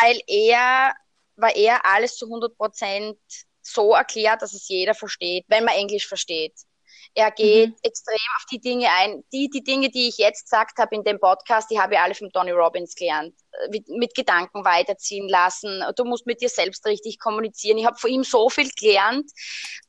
Weil 0.00 0.20
er, 0.26 0.94
weil 1.36 1.56
er 1.56 1.84
alles 1.86 2.16
zu 2.16 2.26
100 2.26 2.56
Prozent 2.56 3.18
so 3.62 3.94
erklärt, 3.94 4.42
dass 4.42 4.52
es 4.52 4.68
jeder 4.68 4.94
versteht, 4.94 5.44
wenn 5.48 5.64
man 5.64 5.74
Englisch 5.74 6.06
versteht. 6.06 6.54
Er 7.18 7.30
geht 7.30 7.70
mhm. 7.70 7.76
extrem 7.82 8.18
auf 8.36 8.44
die 8.50 8.60
Dinge 8.60 8.88
ein. 8.90 9.24
Die, 9.32 9.48
die 9.48 9.64
Dinge, 9.64 9.88
die 9.88 10.08
ich 10.08 10.18
jetzt 10.18 10.50
gesagt 10.50 10.78
habe 10.78 10.94
in 10.94 11.02
dem 11.02 11.18
Podcast, 11.18 11.70
die 11.70 11.80
habe 11.80 11.94
ich 11.94 12.00
alle 12.00 12.14
von 12.14 12.30
Tony 12.30 12.50
Robbins 12.50 12.94
gelernt. 12.94 13.34
Mit, 13.70 13.88
mit 13.88 14.14
Gedanken 14.14 14.66
weiterziehen 14.66 15.26
lassen. 15.30 15.82
Du 15.96 16.04
musst 16.04 16.26
mit 16.26 16.42
dir 16.42 16.50
selbst 16.50 16.84
richtig 16.84 17.18
kommunizieren. 17.18 17.78
Ich 17.78 17.86
habe 17.86 17.96
von 17.96 18.10
ihm 18.10 18.22
so 18.22 18.50
viel 18.50 18.68
gelernt, 18.78 19.30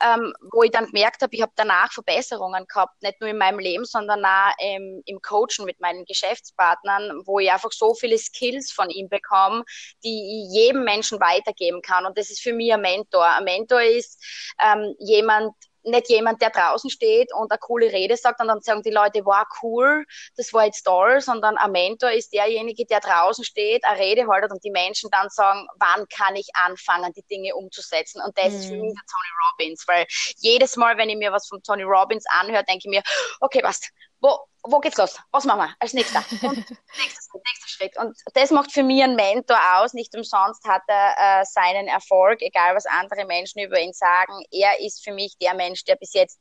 ähm, 0.01 0.33
wo 0.53 0.63
ich 0.63 0.71
dann 0.71 0.85
gemerkt 0.85 1.21
habe, 1.21 1.35
ich 1.35 1.41
habe 1.41 1.51
danach 1.57 1.91
Verbesserungen 1.91 2.65
gehabt, 2.65 3.01
nicht 3.03 3.19
nur 3.19 3.29
in 3.29 3.37
meinem 3.37 3.59
Leben, 3.59 3.83
sondern 3.83 4.23
auch 4.23 4.53
ähm, 4.59 5.01
im 5.03 5.21
Coachen 5.21 5.65
mit 5.65 5.81
meinen 5.81 6.05
Geschäftspartnern, 6.05 7.23
wo 7.25 7.39
ich 7.39 7.51
einfach 7.51 7.73
so 7.73 7.93
viele 7.93 8.17
Skills 8.17 8.71
von 8.71 8.89
ihm 8.89 9.09
bekomme, 9.09 9.65
die 10.01 10.47
ich 10.47 10.57
jedem 10.57 10.85
Menschen 10.85 11.19
weitergeben 11.19 11.81
kann. 11.81 12.05
Und 12.05 12.17
das 12.17 12.29
ist 12.29 12.39
für 12.39 12.53
mich 12.53 12.71
ein 12.73 12.79
Mentor. 12.79 13.25
Ein 13.25 13.43
Mentor 13.43 13.81
ist 13.81 14.17
ähm, 14.63 14.95
jemand, 14.99 15.53
nicht 15.87 16.09
jemand, 16.09 16.41
der 16.41 16.49
draußen 16.49 16.89
steht 16.89 17.33
und 17.33 17.51
eine 17.51 17.59
coole 17.59 17.91
Rede 17.91 18.17
sagt 18.17 18.39
und 18.39 18.47
dann 18.47 18.61
sagen 18.61 18.81
die 18.83 18.91
Leute, 18.91 19.25
wow, 19.25 19.45
cool, 19.61 20.05
das 20.35 20.53
war 20.53 20.65
jetzt 20.65 20.83
toll, 20.83 21.21
sondern 21.21 21.57
ein 21.57 21.71
Mentor 21.71 22.11
ist 22.11 22.33
derjenige, 22.33 22.85
der 22.85 22.99
draußen 22.99 23.43
steht, 23.43 23.83
eine 23.85 23.99
Rede 23.99 24.27
haltet 24.27 24.51
und 24.51 24.63
die 24.63 24.71
Menschen 24.71 25.09
dann 25.11 25.29
sagen, 25.29 25.67
wann 25.79 26.07
kann 26.09 26.35
ich 26.35 26.47
anfangen, 26.53 27.11
die 27.13 27.23
Dinge 27.23 27.55
umzusetzen. 27.55 28.21
Und 28.25 28.37
das 28.37 28.51
mhm. 28.51 28.59
ist 28.59 28.65
für 28.67 28.77
mich 28.77 28.93
der 28.93 29.03
Tony 29.09 29.31
Robbins, 29.49 29.83
weil 29.87 30.05
jedes 30.37 30.75
Mal, 30.75 30.97
wenn 30.97 31.09
ich 31.09 31.17
mir 31.17 31.31
was 31.31 31.47
von 31.47 31.61
Tony 31.63 31.83
Robbins 31.83 32.25
anhöre, 32.39 32.63
denke 32.63 32.83
ich 32.85 32.89
mir, 32.89 33.01
okay, 33.39 33.61
passt, 33.61 33.89
wo, 34.19 34.37
wo 34.69 34.79
geht's 34.79 34.97
los? 34.97 35.19
Was 35.31 35.45
machen 35.45 35.59
wir 35.59 35.75
als 35.79 35.93
nächster? 35.93 36.19
Und 36.47 36.57
nächster, 36.57 37.39
nächster 37.45 37.67
Schritt. 37.67 37.97
Und 37.97 38.17
das 38.33 38.51
macht 38.51 38.71
für 38.71 38.83
mich 38.83 39.01
einen 39.03 39.15
Mentor 39.15 39.59
aus. 39.75 39.93
Nicht 39.93 40.15
umsonst 40.15 40.63
hat 40.65 40.83
er 40.87 41.41
äh, 41.41 41.45
seinen 41.45 41.87
Erfolg, 41.87 42.41
egal 42.41 42.75
was 42.75 42.85
andere 42.85 43.25
Menschen 43.25 43.61
über 43.61 43.79
ihn 43.79 43.93
sagen. 43.93 44.43
Er 44.51 44.79
ist 44.79 45.03
für 45.03 45.11
mich 45.13 45.37
der 45.41 45.53
Mensch, 45.53 45.83
der 45.85 45.95
bis 45.95 46.13
jetzt 46.13 46.39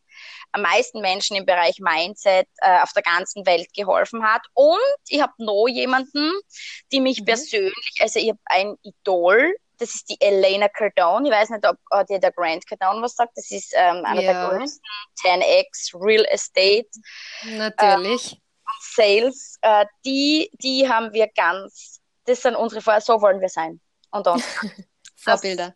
am 0.53 0.63
meisten 0.63 1.01
Menschen 1.01 1.37
im 1.37 1.47
Bereich 1.47 1.79
Mindset 1.79 2.49
äh, 2.59 2.81
auf 2.83 2.93
der 2.93 3.03
ganzen 3.03 3.47
Welt 3.47 3.73
geholfen 3.75 4.25
hat. 4.25 4.43
Und 4.55 4.79
ich 5.09 5.21
habe 5.21 5.33
noch 5.39 5.67
jemanden, 5.69 6.33
die 6.93 7.01
mich 7.01 7.21
mhm. 7.21 7.27
persönlich, 7.27 7.97
also 8.01 8.19
ich 8.19 8.31
habe 8.31 8.41
ein 8.47 8.77
Idol, 8.83 9.55
das 9.79 9.95
ist 9.95 10.09
die 10.09 10.21
Elena 10.21 10.69
Cardone. 10.69 11.29
Ich 11.29 11.35
weiß 11.35 11.51
nicht, 11.51 11.67
ob 11.67 12.07
dir 12.07 12.19
der 12.19 12.33
Grant 12.33 12.67
Cardone 12.67 13.03
was 13.03 13.15
sagt. 13.15 13.37
Das 13.37 13.51
ist 13.51 13.73
ähm, 13.77 14.05
einer 14.05 14.23
ja. 14.23 14.49
der 14.49 14.59
größten 14.59 14.83
10x 15.25 15.95
Real 15.95 16.25
Estate. 16.27 16.89
Natürlich. 17.45 18.33
Äh, 18.33 18.37
Sales. 18.81 19.59
Äh, 19.63 19.87
die, 20.05 20.51
die 20.55 20.89
haben 20.89 21.13
wir 21.13 21.29
ganz, 21.29 22.01
das 22.25 22.43
sind 22.43 22.57
unsere 22.57 22.81
Vor 22.81 23.01
so 23.01 23.21
wollen 23.21 23.41
wir 23.41 23.49
sein. 23.49 23.81
Und 24.11 24.27
dann. 24.27 24.43
Vorbilder 25.17 25.75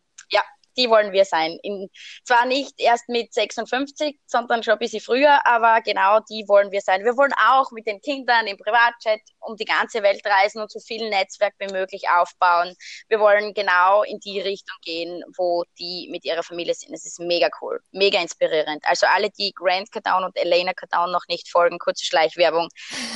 die 0.76 0.88
wollen 0.88 1.12
wir 1.12 1.24
sein. 1.24 1.58
In, 1.62 1.88
zwar 2.24 2.46
nicht 2.46 2.74
erst 2.78 3.08
mit 3.08 3.32
56, 3.32 4.18
sondern 4.26 4.62
schon 4.62 4.74
ein 4.74 4.78
bisschen 4.78 5.00
früher, 5.00 5.44
aber 5.46 5.80
genau 5.82 6.20
die 6.28 6.44
wollen 6.48 6.70
wir 6.70 6.80
sein. 6.80 7.04
Wir 7.04 7.16
wollen 7.16 7.32
auch 7.34 7.70
mit 7.72 7.86
den 7.86 8.00
Kindern 8.00 8.46
im 8.46 8.56
Privatchat 8.56 9.20
um 9.40 9.56
die 9.56 9.64
ganze 9.64 10.02
Welt 10.02 10.24
reisen 10.24 10.60
und 10.60 10.70
so 10.70 10.80
viel 10.80 11.08
Netzwerk 11.08 11.54
wie 11.58 11.72
möglich 11.72 12.08
aufbauen. 12.08 12.74
Wir 13.08 13.20
wollen 13.20 13.54
genau 13.54 14.02
in 14.02 14.18
die 14.20 14.40
Richtung 14.40 14.76
gehen, 14.82 15.22
wo 15.36 15.64
die 15.78 16.08
mit 16.10 16.24
ihrer 16.24 16.42
Familie 16.42 16.74
sind. 16.74 16.94
Es 16.94 17.06
ist 17.06 17.20
mega 17.20 17.48
cool, 17.60 17.80
mega 17.92 18.20
inspirierend. 18.20 18.84
Also 18.84 19.06
alle, 19.06 19.30
die 19.30 19.52
Grant 19.54 19.90
Cardone 19.90 20.26
und 20.26 20.36
Elena 20.36 20.72
Cardone 20.72 21.12
noch 21.12 21.26
nicht 21.28 21.48
folgen, 21.50 21.78
kurze 21.78 22.04
Schleichwerbung, 22.04 22.68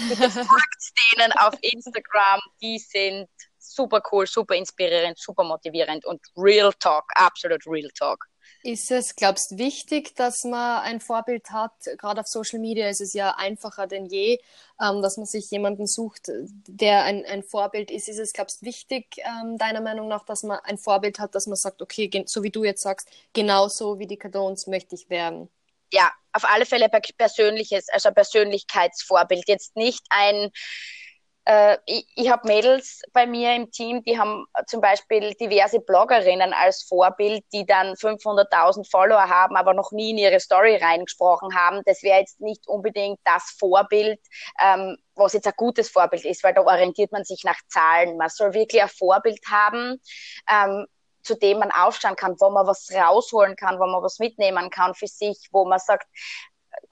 folgt 0.09 0.85
denen 1.13 1.33
auf 1.33 1.55
Instagram. 1.61 2.41
Die 2.61 2.79
sind 2.79 3.29
super 3.65 4.03
cool, 4.13 4.27
super 4.27 4.55
inspirierend, 4.55 5.19
super 5.19 5.45
motivierend 5.45 6.05
und 6.05 6.21
Real 6.37 6.73
Talk, 6.79 7.05
absolut 7.15 7.67
Real 7.67 7.91
Talk. 7.91 8.27
Ist 8.63 8.91
es, 8.91 9.15
glaubst 9.15 9.51
du, 9.51 9.59
wichtig, 9.59 10.15
dass 10.17 10.45
man 10.45 10.83
ein 10.83 11.01
Vorbild 11.01 11.51
hat? 11.51 11.73
Gerade 11.99 12.23
auf 12.23 12.27
Social 12.27 12.59
Media 12.59 12.89
ist 12.89 13.03
es 13.03 13.13
ja 13.13 13.35
einfacher 13.37 13.87
denn 13.87 14.07
je, 14.07 14.39
ähm, 14.81 15.03
dass 15.03 15.19
man 15.19 15.27
sich 15.27 15.51
jemanden 15.51 15.87
sucht, 15.87 16.31
der 16.67 17.05
ein, 17.05 17.27
ein 17.27 17.43
Vorbild 17.43 17.91
ist. 17.91 18.09
Ist 18.09 18.19
es, 18.19 18.33
glaubst 18.33 18.63
du, 18.63 18.67
wichtig, 18.67 19.19
ähm, 19.19 19.59
deiner 19.59 19.83
Meinung 19.83 20.09
nach, 20.09 20.25
dass 20.25 20.45
man 20.45 20.61
ein 20.61 20.79
Vorbild 20.79 21.19
hat, 21.19 21.35
dass 21.35 21.47
man 21.47 21.57
sagt, 21.57 21.83
okay, 21.83 22.11
so 22.27 22.43
wie 22.43 22.51
du 22.51 22.65
jetzt 22.65 22.83
sagst, 22.83 23.09
genauso 23.35 23.99
wie 23.99 24.07
die 24.07 24.17
Cardones 24.17 24.67
möchte 24.67 24.95
ich 24.95 25.11
werden? 25.11 25.51
Ja, 25.93 26.11
auf 26.33 26.45
alle 26.45 26.65
Fälle 26.65 26.89
persönliches, 26.89 27.89
also 27.91 28.11
Persönlichkeitsvorbild. 28.13 29.45
Jetzt 29.47 29.77
nicht 29.77 30.03
ein 30.09 30.51
äh, 31.47 31.77
ich, 31.87 32.07
ich 32.15 32.31
habe 32.31 32.49
Mädels 32.49 33.03
bei 33.13 33.27
mir 33.27 33.55
im 33.55 33.71
Team, 33.71 34.03
die 34.03 34.19
haben 34.19 34.47
zum 34.67 34.81
Beispiel 34.81 35.35
diverse 35.35 35.81
Bloggerinnen 35.81 36.53
als 36.55 36.83
Vorbild, 36.85 37.45
die 37.53 37.67
dann 37.67 37.95
500.000 37.95 38.91
Follower 38.91 39.29
haben, 39.29 39.57
aber 39.57 39.75
noch 39.75 39.93
nie 39.93 40.11
in 40.11 40.19
ihre 40.19 40.41
Story 40.41 40.77
reingesprochen 40.77 41.55
haben. 41.55 41.83
Das 41.85 42.03
wäre 42.03 42.21
jetzt 42.21 42.41
nicht 42.41 42.67
unbedingt 42.67 43.21
das 43.25 43.55
Vorbild, 43.59 44.21
ähm, 44.61 44.97
was 45.15 45.35
jetzt 45.35 45.47
ein 45.47 45.53
gutes 45.57 45.91
Vorbild 45.91 46.25
ist, 46.25 46.43
weil 46.43 46.55
da 46.55 46.63
orientiert 46.63 47.13
man 47.13 47.25
sich 47.25 47.45
nach 47.45 47.59
Zahlen. 47.69 48.17
Man 48.17 48.31
soll 48.31 48.55
wirklich 48.55 48.83
ein 48.83 48.89
Vorbild 48.89 49.41
haben, 49.51 50.01
ähm, 50.51 50.87
zu 51.23 51.35
dem 51.35 51.59
man 51.59 51.71
aufschauen 51.71 52.17
kann, 52.17 52.37
wo 52.39 52.51
man 52.51 52.67
was 52.67 52.89
rausholen 52.93 53.57
kann, 53.57 53.79
wo 53.79 53.87
man 53.87 54.03
was 54.03 54.19
mitnehmen 54.19 54.71
kann 54.71 54.95
für 54.95 55.07
sich, 55.07 55.49
wo 55.53 55.65
man 55.65 55.79
sagt, 55.79 56.07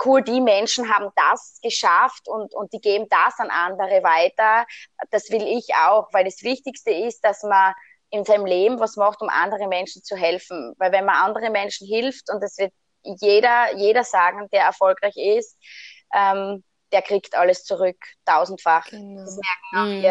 cool, 0.04 0.22
die 0.22 0.40
Menschen 0.40 0.92
haben 0.92 1.10
das 1.16 1.58
geschafft 1.62 2.28
und, 2.28 2.54
und 2.54 2.72
die 2.72 2.80
geben 2.80 3.06
das 3.08 3.38
an 3.38 3.50
andere 3.50 4.02
weiter. 4.02 4.66
Das 5.10 5.30
will 5.30 5.42
ich 5.42 5.74
auch, 5.74 6.08
weil 6.12 6.24
das 6.24 6.42
Wichtigste 6.42 6.90
ist, 6.90 7.24
dass 7.24 7.42
man 7.42 7.74
in 8.10 8.24
seinem 8.24 8.44
Leben 8.46 8.78
was 8.78 8.96
macht, 8.96 9.22
um 9.22 9.28
andere 9.28 9.68
Menschen 9.68 10.02
zu 10.02 10.16
helfen. 10.16 10.74
Weil 10.78 10.92
wenn 10.92 11.04
man 11.04 11.16
andere 11.16 11.50
Menschen 11.50 11.86
hilft, 11.86 12.30
und 12.30 12.42
das 12.42 12.58
wird 12.58 12.72
jeder, 13.02 13.74
jeder 13.76 14.04
sagen, 14.04 14.48
der 14.52 14.64
erfolgreich 14.64 15.16
ist, 15.16 15.56
ähm, 16.14 16.62
der 16.92 17.02
kriegt 17.02 17.34
alles 17.34 17.64
zurück, 17.64 17.96
tausendfach. 18.26 18.86
Genau. 18.86 19.24
Das 19.24 19.38
merken 19.38 19.76
auch 19.76 19.96
mhm. 19.96 20.02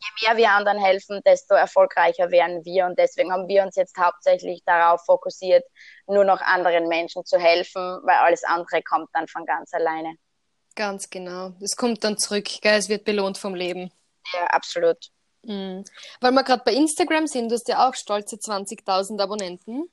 Je 0.00 0.26
mehr 0.26 0.36
wir 0.36 0.50
anderen 0.52 0.78
helfen, 0.78 1.20
desto 1.26 1.54
erfolgreicher 1.54 2.30
werden 2.30 2.64
wir. 2.64 2.86
Und 2.86 2.98
deswegen 2.98 3.32
haben 3.32 3.48
wir 3.48 3.62
uns 3.62 3.76
jetzt 3.76 3.96
hauptsächlich 3.98 4.62
darauf 4.64 5.04
fokussiert, 5.04 5.64
nur 6.06 6.24
noch 6.24 6.40
anderen 6.40 6.88
Menschen 6.88 7.24
zu 7.24 7.38
helfen, 7.38 8.00
weil 8.04 8.16
alles 8.16 8.42
andere 8.44 8.82
kommt 8.82 9.10
dann 9.12 9.28
von 9.28 9.44
ganz 9.44 9.72
alleine. 9.74 10.14
Ganz 10.74 11.10
genau. 11.10 11.52
Es 11.60 11.76
kommt 11.76 12.04
dann 12.04 12.16
zurück, 12.16 12.48
gell? 12.62 12.78
es 12.78 12.88
wird 12.88 13.04
belohnt 13.04 13.36
vom 13.36 13.54
Leben. 13.54 13.92
Ja, 14.32 14.46
absolut. 14.46 15.10
Mhm. 15.42 15.84
Weil 16.20 16.32
wir 16.32 16.44
gerade 16.44 16.62
bei 16.64 16.72
Instagram 16.72 17.26
sind, 17.26 17.50
du 17.50 17.54
hast 17.54 17.68
ja 17.68 17.88
auch 17.88 17.94
stolze 17.94 18.36
20.000 18.36 19.20
Abonnenten. 19.20 19.90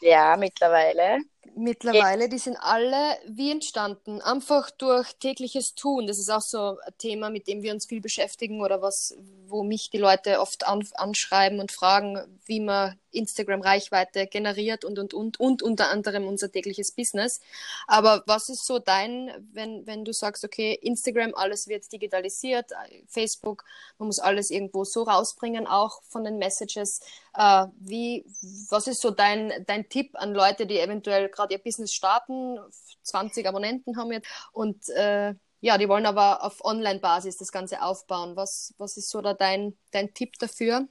Ja, 0.00 0.36
mittlerweile. 0.36 1.18
Mittlerweile, 1.56 2.28
die 2.28 2.38
sind 2.38 2.56
alle 2.60 3.16
wie 3.26 3.52
entstanden, 3.52 4.20
einfach 4.20 4.70
durch 4.72 5.12
tägliches 5.14 5.74
Tun. 5.74 6.06
Das 6.06 6.18
ist 6.18 6.30
auch 6.30 6.40
so 6.40 6.78
ein 6.84 6.92
Thema, 6.98 7.30
mit 7.30 7.46
dem 7.46 7.62
wir 7.62 7.72
uns 7.72 7.86
viel 7.86 8.00
beschäftigen 8.00 8.60
oder 8.60 8.82
was, 8.82 9.16
wo 9.46 9.62
mich 9.62 9.90
die 9.90 9.98
Leute 9.98 10.40
oft 10.40 10.66
an, 10.66 10.86
anschreiben 10.94 11.60
und 11.60 11.70
fragen, 11.70 12.18
wie 12.46 12.60
man 12.60 12.98
Instagram-Reichweite 13.14 14.26
generiert 14.26 14.84
und, 14.84 14.98
und, 14.98 15.14
und, 15.14 15.38
und 15.40 15.62
unter 15.62 15.90
anderem 15.90 16.26
unser 16.26 16.50
tägliches 16.50 16.92
Business. 16.92 17.40
Aber 17.86 18.22
was 18.26 18.48
ist 18.48 18.66
so 18.66 18.78
dein, 18.78 19.30
wenn, 19.52 19.86
wenn 19.86 20.04
du 20.04 20.12
sagst, 20.12 20.44
okay, 20.44 20.74
Instagram, 20.74 21.34
alles 21.34 21.68
wird 21.68 21.90
digitalisiert, 21.92 22.72
Facebook, 23.06 23.64
man 23.98 24.08
muss 24.08 24.18
alles 24.18 24.50
irgendwo 24.50 24.84
so 24.84 25.04
rausbringen, 25.04 25.66
auch 25.66 26.02
von 26.08 26.24
den 26.24 26.38
Messages. 26.38 27.00
Äh, 27.34 27.66
wie, 27.78 28.24
was 28.68 28.86
ist 28.86 29.00
so 29.00 29.10
dein, 29.10 29.64
dein 29.66 29.88
Tipp 29.88 30.10
an 30.14 30.34
Leute, 30.34 30.66
die 30.66 30.78
eventuell 30.78 31.28
gerade 31.28 31.43
ihr 31.50 31.58
Business 31.58 31.92
starten, 31.92 32.58
20 33.02 33.46
Abonnenten 33.46 33.96
haben 33.96 34.12
jetzt 34.12 34.28
und 34.52 34.88
äh, 34.90 35.34
ja, 35.60 35.78
die 35.78 35.88
wollen 35.88 36.04
aber 36.04 36.44
auf 36.44 36.62
Online-Basis 36.62 37.38
das 37.38 37.50
Ganze 37.50 37.80
aufbauen. 37.80 38.36
Was, 38.36 38.74
was 38.76 38.98
ist 38.98 39.08
so 39.08 39.22
da 39.22 39.32
dein, 39.32 39.78
dein 39.92 40.12
Tipp 40.12 40.34
dafür? 40.38 40.86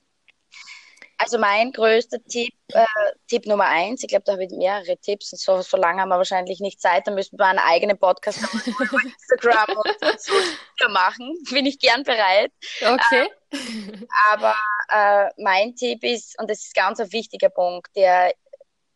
Also 1.19 1.37
mein 1.37 1.71
größter 1.71 2.17
Tipp, 2.25 2.53
äh, 2.69 2.85
Tipp 3.27 3.45
Nummer 3.45 3.65
eins, 3.65 4.01
ich 4.01 4.09
glaube, 4.09 4.23
da 4.25 4.33
habe 4.33 4.45
ich 4.45 4.51
mehrere 4.51 4.97
Tipps 4.97 5.31
und 5.31 5.39
so, 5.39 5.61
so 5.61 5.77
lange 5.77 6.01
haben 6.01 6.09
wir 6.09 6.17
wahrscheinlich 6.17 6.59
nicht 6.59 6.81
Zeit, 6.81 7.07
da 7.07 7.11
müssen 7.11 7.37
wir 7.37 7.45
einen 7.45 7.59
eigenen 7.59 7.97
Podcast 7.97 8.39
über 8.65 8.97
Instagram 9.03 9.77
und 9.77 10.19
so 10.19 10.89
machen. 10.89 11.37
Bin 11.51 11.67
ich 11.67 11.77
gern 11.79 12.03
bereit. 12.03 12.51
Okay. 12.81 13.29
Ähm, 13.51 14.07
aber 14.31 14.55
äh, 14.89 15.29
mein 15.37 15.75
Tipp 15.75 16.03
ist, 16.03 16.37
und 16.41 16.49
das 16.49 16.65
ist 16.65 16.73
ganz 16.73 16.99
ein 16.99 17.11
wichtiger 17.11 17.49
Punkt, 17.49 17.95
der 17.95 18.33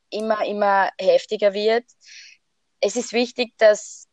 immer, 0.09 0.45
immer 0.45 0.91
heftiger 0.99 1.53
wird. 1.53 1.85
Es 2.79 2.95
ist 2.95 3.13
wichtig, 3.13 3.53
dass, 3.57 4.07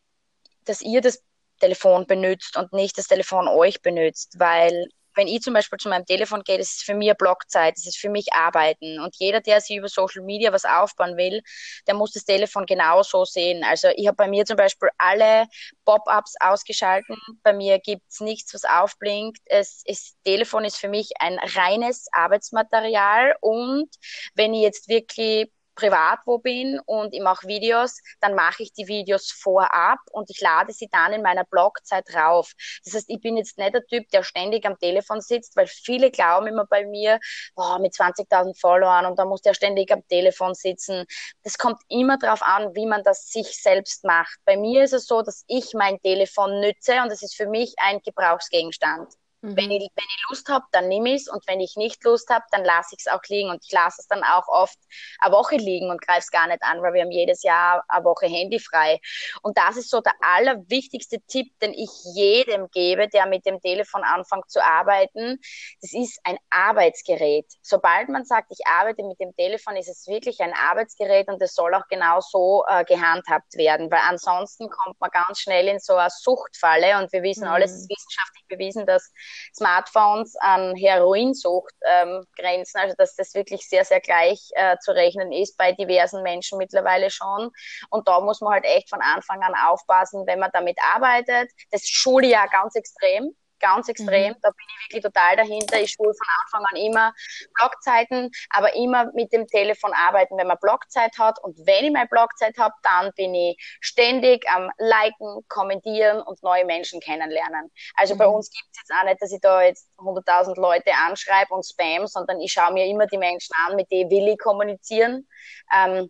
dass 0.65 0.81
ihr 0.81 1.01
das 1.01 1.23
Telefon 1.59 2.05
benutzt 2.07 2.57
und 2.57 2.73
nicht 2.73 2.97
das 2.97 3.07
Telefon 3.07 3.47
euch 3.47 3.81
benutzt, 3.81 4.35
weil 4.37 4.87
wenn 5.15 5.27
ich 5.27 5.41
zum 5.41 5.53
Beispiel 5.53 5.79
zu 5.79 5.89
meinem 5.89 6.05
Telefon 6.05 6.43
gehe, 6.43 6.57
das 6.57 6.71
ist 6.71 6.83
für 6.83 6.93
mich 6.93 7.13
Blockzeit, 7.17 7.77
das 7.77 7.87
ist 7.87 7.97
für 7.97 8.09
mich 8.09 8.33
Arbeiten. 8.33 8.99
Und 8.99 9.15
jeder, 9.17 9.41
der 9.41 9.61
sich 9.61 9.77
über 9.77 9.87
Social 9.87 10.21
Media 10.21 10.51
was 10.51 10.65
aufbauen 10.65 11.17
will, 11.17 11.41
der 11.87 11.95
muss 11.95 12.11
das 12.11 12.25
Telefon 12.25 12.65
genauso 12.65 13.25
sehen. 13.25 13.63
Also 13.63 13.87
ich 13.95 14.07
habe 14.07 14.17
bei 14.17 14.27
mir 14.27 14.45
zum 14.45 14.57
Beispiel 14.57 14.89
alle 14.97 15.45
Pop-ups 15.85 16.35
ausgeschalten. 16.39 17.15
Bei 17.43 17.53
mir 17.53 17.79
gibt's 17.79 18.19
nichts, 18.19 18.53
was 18.53 18.65
aufblinkt. 18.65 19.39
Es, 19.45 19.81
es 19.85 20.15
Telefon 20.23 20.65
ist 20.65 20.77
für 20.77 20.89
mich 20.89 21.11
ein 21.19 21.39
reines 21.39 22.07
Arbeitsmaterial. 22.11 23.35
Und 23.41 23.89
wenn 24.33 24.53
ich 24.53 24.61
jetzt 24.61 24.89
wirklich 24.89 25.49
privat 25.75 26.19
wo 26.25 26.37
bin 26.39 26.79
und 26.85 27.13
ich 27.13 27.21
mache 27.21 27.47
Videos, 27.47 27.99
dann 28.21 28.35
mache 28.35 28.63
ich 28.63 28.73
die 28.73 28.87
Videos 28.87 29.31
vorab 29.31 29.99
und 30.11 30.29
ich 30.29 30.41
lade 30.41 30.73
sie 30.73 30.87
dann 30.91 31.13
in 31.13 31.21
meiner 31.21 31.43
Blogzeit 31.43 32.05
rauf. 32.15 32.53
Das 32.83 32.93
heißt, 32.93 33.09
ich 33.09 33.19
bin 33.19 33.37
jetzt 33.37 33.57
nicht 33.57 33.73
der 33.73 33.85
Typ, 33.85 34.09
der 34.09 34.23
ständig 34.23 34.65
am 34.65 34.77
Telefon 34.79 35.21
sitzt, 35.21 35.55
weil 35.55 35.67
viele 35.67 36.11
glauben 36.11 36.47
immer 36.47 36.65
bei 36.65 36.85
mir, 36.85 37.19
oh, 37.55 37.77
mit 37.79 37.93
20.000 37.93 38.59
Followern 38.59 39.05
und 39.05 39.19
da 39.19 39.25
muss 39.25 39.41
der 39.41 39.53
ständig 39.53 39.91
am 39.91 40.07
Telefon 40.07 40.53
sitzen. 40.53 41.05
Das 41.43 41.57
kommt 41.57 41.81
immer 41.89 42.17
darauf 42.17 42.41
an, 42.41 42.75
wie 42.75 42.85
man 42.85 43.03
das 43.03 43.29
sich 43.29 43.61
selbst 43.61 44.03
macht. 44.03 44.37
Bei 44.45 44.57
mir 44.57 44.83
ist 44.83 44.93
es 44.93 45.05
so, 45.05 45.21
dass 45.21 45.43
ich 45.47 45.73
mein 45.73 45.99
Telefon 46.01 46.59
nütze 46.59 47.01
und 47.01 47.11
das 47.11 47.21
ist 47.21 47.35
für 47.35 47.47
mich 47.47 47.73
ein 47.77 47.99
Gebrauchsgegenstand. 48.03 49.13
Mhm. 49.45 49.57
Wenn, 49.57 49.71
ich, 49.71 49.89
wenn 49.95 50.05
ich 50.05 50.25
Lust 50.29 50.49
habe, 50.49 50.65
dann 50.71 50.87
nehme 50.87 51.09
ich 51.09 51.21
es 51.21 51.27
und 51.27 51.45
wenn 51.47 51.59
ich 51.59 51.75
nicht 51.75 52.03
Lust 52.03 52.29
habe, 52.29 52.43
dann 52.51 52.65
lasse 52.65 52.95
ich 52.95 53.05
es 53.05 53.11
auch 53.11 53.21
liegen 53.27 53.49
und 53.49 53.63
ich 53.63 53.71
lasse 53.71 54.01
es 54.01 54.07
dann 54.07 54.23
auch 54.23 54.47
oft 54.47 54.77
eine 55.19 55.33
Woche 55.33 55.57
liegen 55.57 55.91
und 55.91 56.01
greife 56.01 56.19
es 56.19 56.31
gar 56.31 56.47
nicht 56.47 56.63
an, 56.63 56.81
weil 56.81 56.93
wir 56.93 57.03
haben 57.03 57.11
jedes 57.11 57.43
Jahr 57.43 57.83
eine 57.87 58.03
Woche 58.03 58.25
Handy 58.25 58.59
frei. 58.59 58.99
Und 59.43 59.57
das 59.57 59.77
ist 59.77 59.89
so 59.89 60.01
der 60.01 60.13
allerwichtigste 60.21 61.19
Tipp, 61.27 61.47
den 61.61 61.73
ich 61.73 61.89
jedem 62.15 62.69
gebe, 62.71 63.07
der 63.07 63.27
mit 63.27 63.45
dem 63.45 63.61
Telefon 63.61 64.03
anfängt 64.03 64.49
zu 64.49 64.63
arbeiten. 64.63 65.39
Das 65.81 65.93
ist 65.93 66.19
ein 66.23 66.37
Arbeitsgerät. 66.49 67.45
Sobald 67.61 68.09
man 68.09 68.25
sagt, 68.25 68.51
ich 68.51 68.65
arbeite 68.65 69.03
mit 69.03 69.19
dem 69.19 69.35
Telefon, 69.35 69.75
ist 69.75 69.89
es 69.89 70.07
wirklich 70.07 70.39
ein 70.39 70.53
Arbeitsgerät 70.53 71.27
und 71.27 71.41
es 71.41 71.53
soll 71.53 71.73
auch 71.75 71.87
genau 71.89 72.19
so 72.21 72.63
äh, 72.67 72.83
gehandhabt 72.85 73.55
werden, 73.55 73.91
weil 73.91 74.01
ansonsten 74.07 74.69
kommt 74.69 74.99
man 74.99 75.09
ganz 75.11 75.39
schnell 75.39 75.67
in 75.67 75.79
so 75.79 75.95
eine 75.95 76.09
Suchtfalle 76.09 76.97
und 76.97 77.11
wir 77.13 77.21
wissen 77.21 77.45
mhm. 77.45 77.51
alles, 77.51 77.71
ist 77.71 77.89
wissenschaftlich 77.89 78.45
bewiesen, 78.47 78.85
dass 78.85 79.11
Smartphones 79.53 80.35
an 80.37 80.75
Heroinsucht 80.75 81.73
ähm, 81.85 82.25
grenzen. 82.37 82.79
Also 82.79 82.95
dass 82.97 83.15
das 83.15 83.33
wirklich 83.33 83.67
sehr, 83.67 83.85
sehr 83.85 84.01
gleich 84.01 84.49
äh, 84.55 84.77
zu 84.79 84.91
rechnen 84.91 85.31
ist 85.31 85.57
bei 85.57 85.71
diversen 85.71 86.23
Menschen 86.23 86.57
mittlerweile 86.57 87.09
schon. 87.09 87.51
Und 87.89 88.07
da 88.07 88.19
muss 88.19 88.41
man 88.41 88.53
halt 88.53 88.65
echt 88.65 88.89
von 88.89 89.01
Anfang 89.01 89.41
an 89.41 89.53
aufpassen, 89.67 90.25
wenn 90.27 90.39
man 90.39 90.51
damit 90.53 90.77
arbeitet. 90.93 91.51
Das 91.71 91.87
Schuljahr 91.87 92.47
ganz 92.49 92.75
extrem 92.75 93.35
ganz 93.59 93.89
extrem. 93.89 94.33
Mhm. 94.33 94.37
Da 94.41 94.49
bin 94.49 94.65
ich 94.67 94.85
wirklich 94.85 95.03
total 95.03 95.35
dahinter. 95.35 95.79
Ich 95.79 95.91
schule 95.91 96.13
von 96.13 96.27
Anfang 96.41 96.65
an 96.71 96.75
immer 96.77 97.13
Blogzeiten, 97.57 98.31
aber 98.49 98.75
immer 98.75 99.11
mit 99.13 99.31
dem 99.33 99.47
Telefon 99.47 99.91
arbeiten, 99.93 100.37
wenn 100.37 100.47
man 100.47 100.57
Blogzeit 100.61 101.17
hat. 101.17 101.41
Und 101.43 101.57
wenn 101.65 101.85
ich 101.85 101.91
meine 101.91 102.07
Blogzeit 102.07 102.57
habe, 102.57 102.73
dann 102.83 103.11
bin 103.15 103.33
ich 103.33 103.57
ständig 103.81 104.47
am 104.49 104.69
Liken, 104.77 105.41
Kommentieren 105.47 106.21
und 106.21 106.41
neue 106.43 106.65
Menschen 106.65 106.99
kennenlernen. 106.99 107.71
Also 107.95 108.15
mhm. 108.15 108.19
bei 108.19 108.27
uns 108.27 108.49
gibt 108.49 108.67
es 108.71 108.79
jetzt 108.79 108.99
auch 108.99 109.05
nicht, 109.05 109.21
dass 109.21 109.31
ich 109.31 109.41
da 109.41 109.61
jetzt 109.61 109.87
100.000 109.97 110.59
Leute 110.59 110.91
anschreibe 111.07 111.53
und 111.53 111.65
spam, 111.65 112.07
sondern 112.07 112.39
ich 112.39 112.51
schaue 112.51 112.73
mir 112.73 112.85
immer 112.85 113.07
die 113.07 113.17
Menschen 113.17 113.53
an, 113.65 113.75
mit 113.75 113.91
denen 113.91 114.09
will 114.09 114.27
ich 114.27 114.37
kommunizieren. 114.37 115.27
Ähm, 115.73 116.09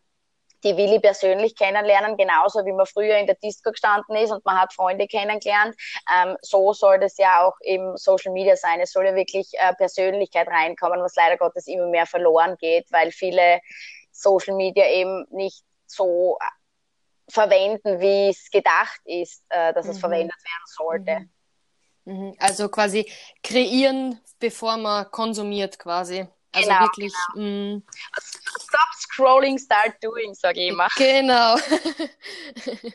die 0.64 0.76
will 0.78 0.94
ich 0.94 1.02
persönlich 1.02 1.56
kennenlernen, 1.56 2.18
genauso 2.18 2.66
wie 2.66 2.72
man 2.72 2.86
früher 2.86 3.18
in 3.18 3.28
der 3.28 3.36
Disco 3.36 3.72
gestanden 3.72 4.16
ist 4.16 4.32
und 4.32 4.44
man 4.46 4.60
hat 4.60 4.74
Freunde 4.74 5.08
kennengelernt. 5.08 5.76
Ähm, 6.14 6.38
so 6.42 6.74
soll 6.74 7.00
das 7.00 7.18
ja 7.18 7.46
auch 7.46 7.56
im 7.62 7.96
Social 7.98 8.32
Media 8.32 8.56
sein. 8.56 8.80
Es 8.80 8.92
soll 8.92 9.06
ja 9.06 9.16
wirklich 9.16 9.52
äh, 9.54 9.74
Persönlichkeit 9.76 10.48
reinkommen, 10.48 11.02
was 11.02 11.16
leider 11.16 11.38
Gottes 11.38 11.68
immer 11.68 11.88
mehr 11.88 12.06
verloren 12.06 12.56
geht, 12.58 12.92
weil 12.92 13.12
viele 13.12 13.60
Social 14.12 14.56
Media 14.56 14.88
eben 14.90 15.26
nicht 15.30 15.64
so 15.86 16.38
äh, 16.40 16.46
verwenden, 17.32 18.00
wie 18.00 18.30
es 18.30 18.50
gedacht 18.50 19.02
ist, 19.06 19.44
äh, 19.50 19.74
dass 19.74 19.86
mhm. 19.86 19.92
es 19.92 20.00
verwendet 20.00 20.38
werden 20.38 20.66
sollte. 20.66 21.30
Mhm. 22.06 22.28
mhm. 22.28 22.36
Also 22.40 22.70
quasi 22.70 23.10
kreieren, 23.44 24.20
bevor 24.40 24.78
man 24.78 25.10
konsumiert 25.12 25.80
quasi. 25.80 26.28
Also 26.56 26.70
genau, 26.70 26.82
wirklich. 26.82 27.14
Genau. 27.34 27.78
Mm. 27.78 27.84
Stop 28.20 28.94
scrolling, 28.98 29.58
start 29.58 29.96
doing, 30.02 30.34
sage 30.34 30.62
ich 30.62 30.70
immer. 30.70 30.88
Genau. 30.96 31.58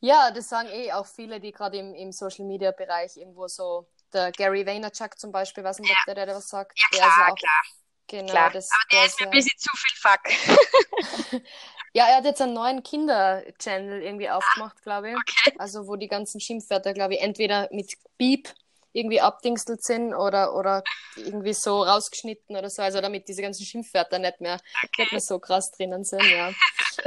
ja, 0.00 0.30
das 0.30 0.48
sagen 0.48 0.68
eh 0.68 0.92
auch 0.92 1.06
viele, 1.06 1.40
die 1.40 1.52
gerade 1.52 1.78
im, 1.78 1.94
im 1.94 2.12
Social 2.12 2.46
Media 2.46 2.70
Bereich 2.70 3.16
irgendwo 3.16 3.48
so, 3.48 3.88
der 4.12 4.32
Gary 4.32 4.66
Vaynerchuk 4.66 5.18
zum 5.18 5.32
Beispiel, 5.32 5.64
weiß 5.64 5.80
nicht, 5.80 5.90
ob 5.90 6.14
der, 6.14 6.26
der 6.26 6.34
was 6.34 6.48
sagt. 6.48 6.78
Ja, 6.78 6.88
klar, 6.90 7.00
der 7.00 7.26
ist 7.26 7.32
auch, 7.32 7.36
klar. 7.36 7.62
Genau, 8.08 8.32
klar. 8.32 8.50
Das, 8.50 8.70
Aber 8.70 8.84
der, 8.90 8.98
der 9.00 9.06
ist 9.06 9.20
mir 9.20 9.26
ein 9.26 9.30
bisschen 9.30 9.58
zu 9.58 9.70
viel 9.76 9.96
Fuck. 9.96 11.42
ja, 11.92 12.06
er 12.06 12.16
hat 12.16 12.24
jetzt 12.24 12.40
einen 12.40 12.54
neuen 12.54 12.82
Kinder-Channel 12.82 14.02
irgendwie 14.02 14.30
aufgemacht, 14.30 14.80
glaube 14.82 15.10
ich. 15.10 15.16
Okay. 15.16 15.56
Also, 15.58 15.88
wo 15.88 15.96
die 15.96 16.08
ganzen 16.08 16.40
Schimpfwörter, 16.40 16.92
glaube 16.92 17.14
ich, 17.14 17.20
entweder 17.20 17.68
mit 17.72 17.94
Beep 18.16 18.48
irgendwie 18.96 19.20
abdingstelt 19.20 19.84
sind 19.84 20.14
oder, 20.14 20.54
oder 20.54 20.82
irgendwie 21.16 21.52
so 21.52 21.82
rausgeschnitten 21.82 22.56
oder 22.56 22.70
so, 22.70 22.82
also 22.82 23.00
damit 23.00 23.28
diese 23.28 23.42
ganzen 23.42 23.64
Schimpfwörter 23.64 24.18
nicht 24.18 24.40
mehr, 24.40 24.58
okay. 24.84 25.02
nicht 25.02 25.12
mehr 25.12 25.20
so 25.20 25.38
krass 25.38 25.70
drinnen 25.70 26.04
sind, 26.04 26.24
ja. 26.24 26.52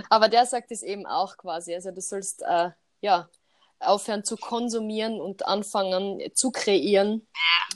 Aber 0.09 0.29
der 0.29 0.45
sagt 0.45 0.71
es 0.71 0.83
eben 0.83 1.05
auch 1.07 1.35
quasi, 1.37 1.73
also 1.73 1.91
du 1.91 2.01
sollst, 2.01 2.43
äh, 2.43 2.69
ja, 3.01 3.27
aufhören 3.79 4.23
zu 4.23 4.35
konsumieren 4.35 5.21
und 5.21 5.45
anfangen 5.45 6.21
zu 6.33 6.51
kreieren 6.51 7.27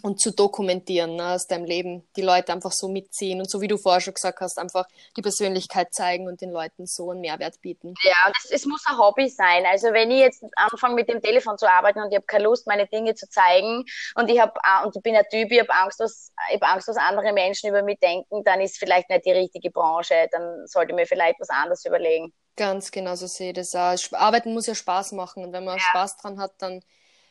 und 0.02 0.20
zu 0.20 0.32
dokumentieren 0.32 1.16
ne, 1.16 1.34
aus 1.34 1.48
deinem 1.48 1.66
Leben. 1.66 2.08
Die 2.16 2.22
Leute 2.22 2.52
einfach 2.52 2.72
so 2.72 2.90
mitziehen 2.90 3.40
und 3.40 3.50
so 3.50 3.62
wie 3.62 3.68
du 3.68 3.78
vorher 3.78 4.02
schon 4.02 4.14
gesagt 4.14 4.40
hast, 4.42 4.60
einfach 4.60 4.86
die 5.16 5.22
Persönlichkeit 5.22 5.94
zeigen 5.94 6.28
und 6.28 6.42
den 6.42 6.52
Leuten 6.52 6.86
so 6.86 7.12
einen 7.12 7.22
Mehrwert 7.22 7.62
bieten. 7.62 7.94
Ja, 8.04 8.28
und 8.28 8.36
es, 8.52 8.66
muss 8.66 8.84
ein 8.86 8.98
Hobby 8.98 9.30
sein. 9.30 9.66
Also 9.66 9.94
wenn 9.94 10.12
ich 10.12 10.20
jetzt 10.20 10.44
anfange 10.56 10.96
mit 10.96 11.10
dem 11.10 11.22
Telefon 11.22 11.58
zu 11.58 11.70
arbeiten 11.70 12.02
und 12.02 12.10
ich 12.10 12.16
habe 12.16 12.26
keine 12.26 12.44
Lust, 12.44 12.68
meine 12.68 12.88
Dinge 12.88 13.16
zu 13.16 13.30
zeigen 13.30 13.86
und 14.16 14.30
ich 14.30 14.40
habe 14.40 14.54
und 14.86 14.96
ich 14.96 15.02
bin 15.02 15.16
ein 15.16 15.26
Typ, 15.32 15.52
ich 15.52 15.60
habe 15.60 15.74
Angst, 15.74 16.00
was 16.00 16.32
ich 16.50 16.62
habe 16.62 16.68
Angst, 16.74 16.88
was 16.88 16.98
andere 16.98 17.32
Menschen 17.32 17.70
über 17.70 17.82
mich 17.82 18.00
denken, 18.00 18.44
dann 18.44 18.60
ist 18.60 18.78
vielleicht 18.78 19.10
nicht 19.10 19.26
die 19.26 19.32
richtige 19.32 19.72
Branche. 19.72 20.28
Dann 20.32 20.68
sollte 20.68 20.92
ich 20.92 20.96
mir 20.96 21.06
vielleicht 21.06 21.40
was 21.40 21.50
anderes 21.50 21.86
überlegen. 21.86 22.34
Ganz 22.56 22.92
genau 22.92 23.16
so 23.16 23.28
sehe 23.28 23.50
ich 23.50 23.56
das 23.56 23.76
auch. 23.76 23.98
Arbeiten 24.14 24.54
muss 24.54 24.68
ja 24.68 24.76
Spaß 24.76 25.14
machen 25.14 25.44
und 25.44 25.54
wenn 25.54 25.66
man 25.66 25.78
ja. 25.78 25.84
Spaß 25.84 26.18
dran 26.18 26.40
hat, 26.40 26.54
dann 26.60 26.84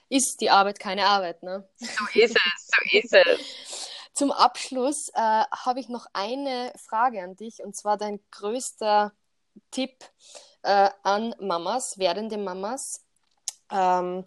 ist 0.08 0.40
die 0.40 0.50
Arbeit 0.50 0.78
keine 0.78 1.06
Arbeit. 1.06 1.42
Ne? 1.42 1.68
So 1.78 1.86
ist 2.14 2.36
es, 2.36 2.68
so 2.68 2.98
ist 2.98 3.12
es. 3.12 3.88
Zum 4.14 4.30
Abschluss 4.30 5.08
äh, 5.14 5.20
habe 5.20 5.80
ich 5.80 5.88
noch 5.88 6.06
eine 6.12 6.72
Frage 6.76 7.22
an 7.22 7.34
dich 7.34 7.62
und 7.64 7.74
zwar 7.74 7.96
dein 7.96 8.20
größter 8.30 9.12
Tipp 9.70 10.04
äh, 10.62 10.90
an 11.02 11.34
Mamas, 11.40 11.98
werdende 11.98 12.36
Mamas, 12.36 13.02
ähm, 13.70 14.26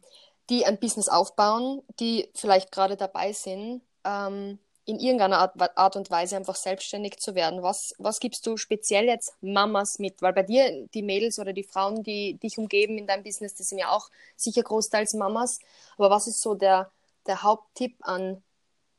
die 0.50 0.66
ein 0.66 0.80
Business 0.80 1.08
aufbauen, 1.08 1.84
die 2.00 2.30
vielleicht 2.34 2.72
gerade 2.72 2.98
dabei 2.98 3.34
sind, 3.34 3.84
ähm, 4.04 4.60
in 4.86 5.00
irgendeiner 5.00 5.40
Art, 5.40 5.78
Art, 5.78 5.96
und 5.96 6.12
Weise 6.12 6.38
einfach 6.38 6.56
selbstständig 6.56 7.18
zu 7.18 7.34
werden. 7.34 7.64
Was, 7.64 7.96
was 7.98 8.20
gibst 8.20 8.46
du 8.46 8.56
speziell 8.56 9.06
jetzt 9.06 9.36
Mamas 9.42 9.98
mit? 9.98 10.22
Weil 10.22 10.34
bei 10.34 10.44
dir 10.44 10.88
die 10.94 11.02
Mädels 11.02 11.40
oder 11.40 11.54
die 11.54 11.64
Frauen, 11.64 12.04
die 12.04 12.38
dich 12.38 12.58
umgeben 12.58 12.98
in 12.98 13.08
deinem 13.08 13.24
Business, 13.24 13.56
die 13.56 13.64
sind 13.64 13.80
ja 13.80 13.90
auch 13.90 14.10
sicher 14.36 14.62
großteils 14.62 15.16
Mamas. 15.16 15.60
Aber 15.98 16.12
was 16.12 16.28
ist 16.28 16.42
so 16.42 16.54
der, 16.54 16.92
der 17.26 17.42
Haupttipp 17.42 17.98
an 18.02 18.44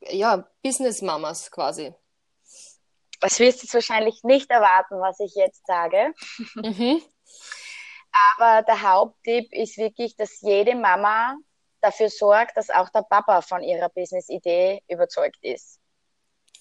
ja, 0.00 0.48
Business-Mamas 0.62 1.50
quasi? 1.52 1.94
Das 3.20 3.38
wirst 3.38 3.62
du 3.62 3.66
jetzt 3.66 3.74
wahrscheinlich 3.74 4.22
nicht 4.24 4.50
erwarten, 4.50 5.00
was 5.00 5.20
ich 5.20 5.34
jetzt 5.36 5.66
sage. 5.66 6.12
Mhm. 6.56 7.00
Aber 8.38 8.62
der 8.62 8.82
Haupttipp 8.82 9.52
ist 9.52 9.76
wirklich, 9.76 10.16
dass 10.16 10.40
jede 10.40 10.74
Mama 10.74 11.36
dafür 11.86 12.10
sorgt, 12.10 12.56
dass 12.56 12.70
auch 12.70 12.88
der 12.90 13.02
Papa 13.02 13.42
von 13.42 13.62
ihrer 13.62 13.88
Business-Idee 13.88 14.82
überzeugt 14.88 15.38
ist. 15.42 15.78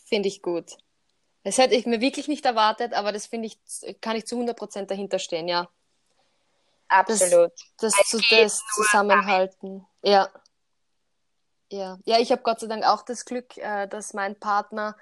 Finde 0.06 0.28
ich 0.28 0.42
gut. 0.42 0.78
Das 1.44 1.58
hätte 1.58 1.76
ich 1.76 1.86
mir 1.86 2.02
wirklich 2.02 2.28
nicht 2.28 2.46
erwartet, 2.46 2.94
aber 2.94 3.12
das 3.12 3.28
finde 3.28 3.48
ich, 3.48 3.60
kann 4.02 4.16
ich 4.16 4.26
zu 4.26 4.36
100% 4.36 4.86
dahinter 4.86 5.20
stehen, 5.20 5.48
ja. 5.48 5.70
Absolut. 6.88 7.52
Das, 7.78 7.94
das, 7.94 8.08
zu, 8.08 8.20
das 8.30 8.62
Zusammenhalten. 8.76 9.86
Ja. 10.04 10.30
Ja. 11.72 11.98
Ja, 12.06 12.20
ich 12.20 12.32
habe 12.32 12.44
Gott 12.44 12.60
sei 12.60 12.68
Dank 12.68 12.86
auch 12.86 13.02
das 13.02 13.26
Glück, 13.26 13.58
äh, 13.58 13.88
dass 13.88 14.14
mein 14.14 14.40
Partner 14.40 14.96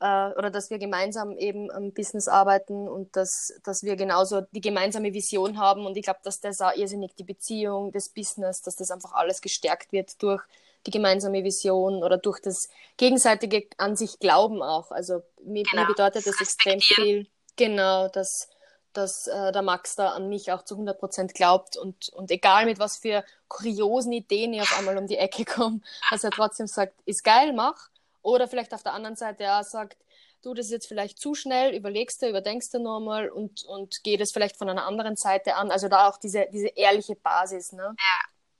äh, 0.00 0.28
oder 0.32 0.50
dass 0.50 0.70
wir 0.70 0.78
gemeinsam 0.78 1.36
eben 1.38 1.70
am 1.70 1.92
Business 1.92 2.28
arbeiten 2.28 2.88
und 2.88 3.16
dass, 3.16 3.54
dass 3.64 3.82
wir 3.82 3.96
genauso 3.96 4.42
die 4.52 4.60
gemeinsame 4.60 5.12
Vision 5.12 5.58
haben. 5.58 5.86
Und 5.86 5.96
ich 5.96 6.04
glaube, 6.04 6.20
dass 6.22 6.40
das 6.40 6.60
auch 6.60 6.74
irrsinnig 6.74 7.14
die 7.14 7.24
Beziehung, 7.24 7.92
das 7.92 8.08
Business, 8.08 8.62
dass 8.62 8.76
das 8.76 8.90
einfach 8.90 9.12
alles 9.12 9.40
gestärkt 9.40 9.92
wird 9.92 10.22
durch 10.22 10.42
die 10.86 10.90
gemeinsame 10.90 11.42
Vision 11.42 12.04
oder 12.04 12.16
durch 12.16 12.40
das 12.40 12.68
gegenseitige 12.96 13.66
an 13.76 13.96
sich 13.96 14.18
Glauben 14.18 14.62
auch. 14.62 14.90
Also 14.90 15.22
mir, 15.42 15.64
genau. 15.64 15.82
mir 15.82 15.88
bedeutet 15.88 16.26
das 16.26 16.40
extrem 16.40 16.80
viel. 16.80 17.26
Genau, 17.56 18.08
dass, 18.08 18.48
dass 18.92 19.26
äh, 19.26 19.50
der 19.52 19.62
Max 19.62 19.96
da 19.96 20.10
an 20.10 20.28
mich 20.28 20.52
auch 20.52 20.62
zu 20.62 20.74
100 20.74 20.98
Prozent 20.98 21.34
glaubt 21.34 21.76
und, 21.76 22.10
und 22.10 22.30
egal 22.30 22.66
mit 22.66 22.78
was 22.78 22.98
für 22.98 23.24
kuriosen 23.48 24.12
Ideen 24.12 24.52
ich 24.52 24.62
auf 24.62 24.78
einmal 24.78 24.98
um 24.98 25.06
die 25.06 25.16
Ecke 25.16 25.44
komme, 25.44 25.80
dass 26.10 26.22
er 26.22 26.30
trotzdem 26.30 26.66
sagt, 26.66 26.94
ist 27.04 27.24
geil, 27.24 27.52
mach. 27.52 27.88
Oder 28.26 28.48
vielleicht 28.48 28.74
auf 28.74 28.82
der 28.82 28.92
anderen 28.92 29.14
Seite 29.14 29.52
auch 29.52 29.62
sagt, 29.62 29.96
du, 30.42 30.52
das 30.52 30.66
ist 30.66 30.72
jetzt 30.72 30.88
vielleicht 30.88 31.20
zu 31.20 31.36
schnell, 31.36 31.76
überlegst 31.76 32.20
du, 32.20 32.28
überdenkst 32.28 32.70
du 32.72 32.80
nochmal 32.80 33.28
und, 33.28 33.62
und 33.66 34.02
geh 34.02 34.16
das 34.16 34.32
vielleicht 34.32 34.56
von 34.56 34.68
einer 34.68 34.84
anderen 34.84 35.14
Seite 35.14 35.54
an. 35.54 35.70
Also 35.70 35.86
da 35.86 36.08
auch 36.08 36.16
diese, 36.16 36.48
diese 36.52 36.66
ehrliche 36.74 37.14
Basis. 37.14 37.70
Ne? 37.70 37.94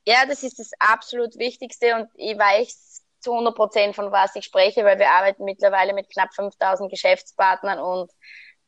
Ja. 0.07 0.15
ja, 0.15 0.27
das 0.27 0.45
ist 0.45 0.61
das 0.61 0.71
absolut 0.79 1.37
Wichtigste 1.37 1.97
und 1.97 2.09
ich 2.15 2.39
weiß 2.39 3.03
zu 3.19 3.33
100 3.33 3.57
Prozent, 3.57 3.97
von 3.97 4.13
was 4.13 4.37
ich 4.37 4.45
spreche, 4.45 4.85
weil 4.85 5.01
wir 5.01 5.11
arbeiten 5.11 5.45
mittlerweile 5.45 5.95
mit 5.95 6.13
knapp 6.13 6.33
5000 6.33 6.89
Geschäftspartnern 6.89 7.81
und 7.81 8.13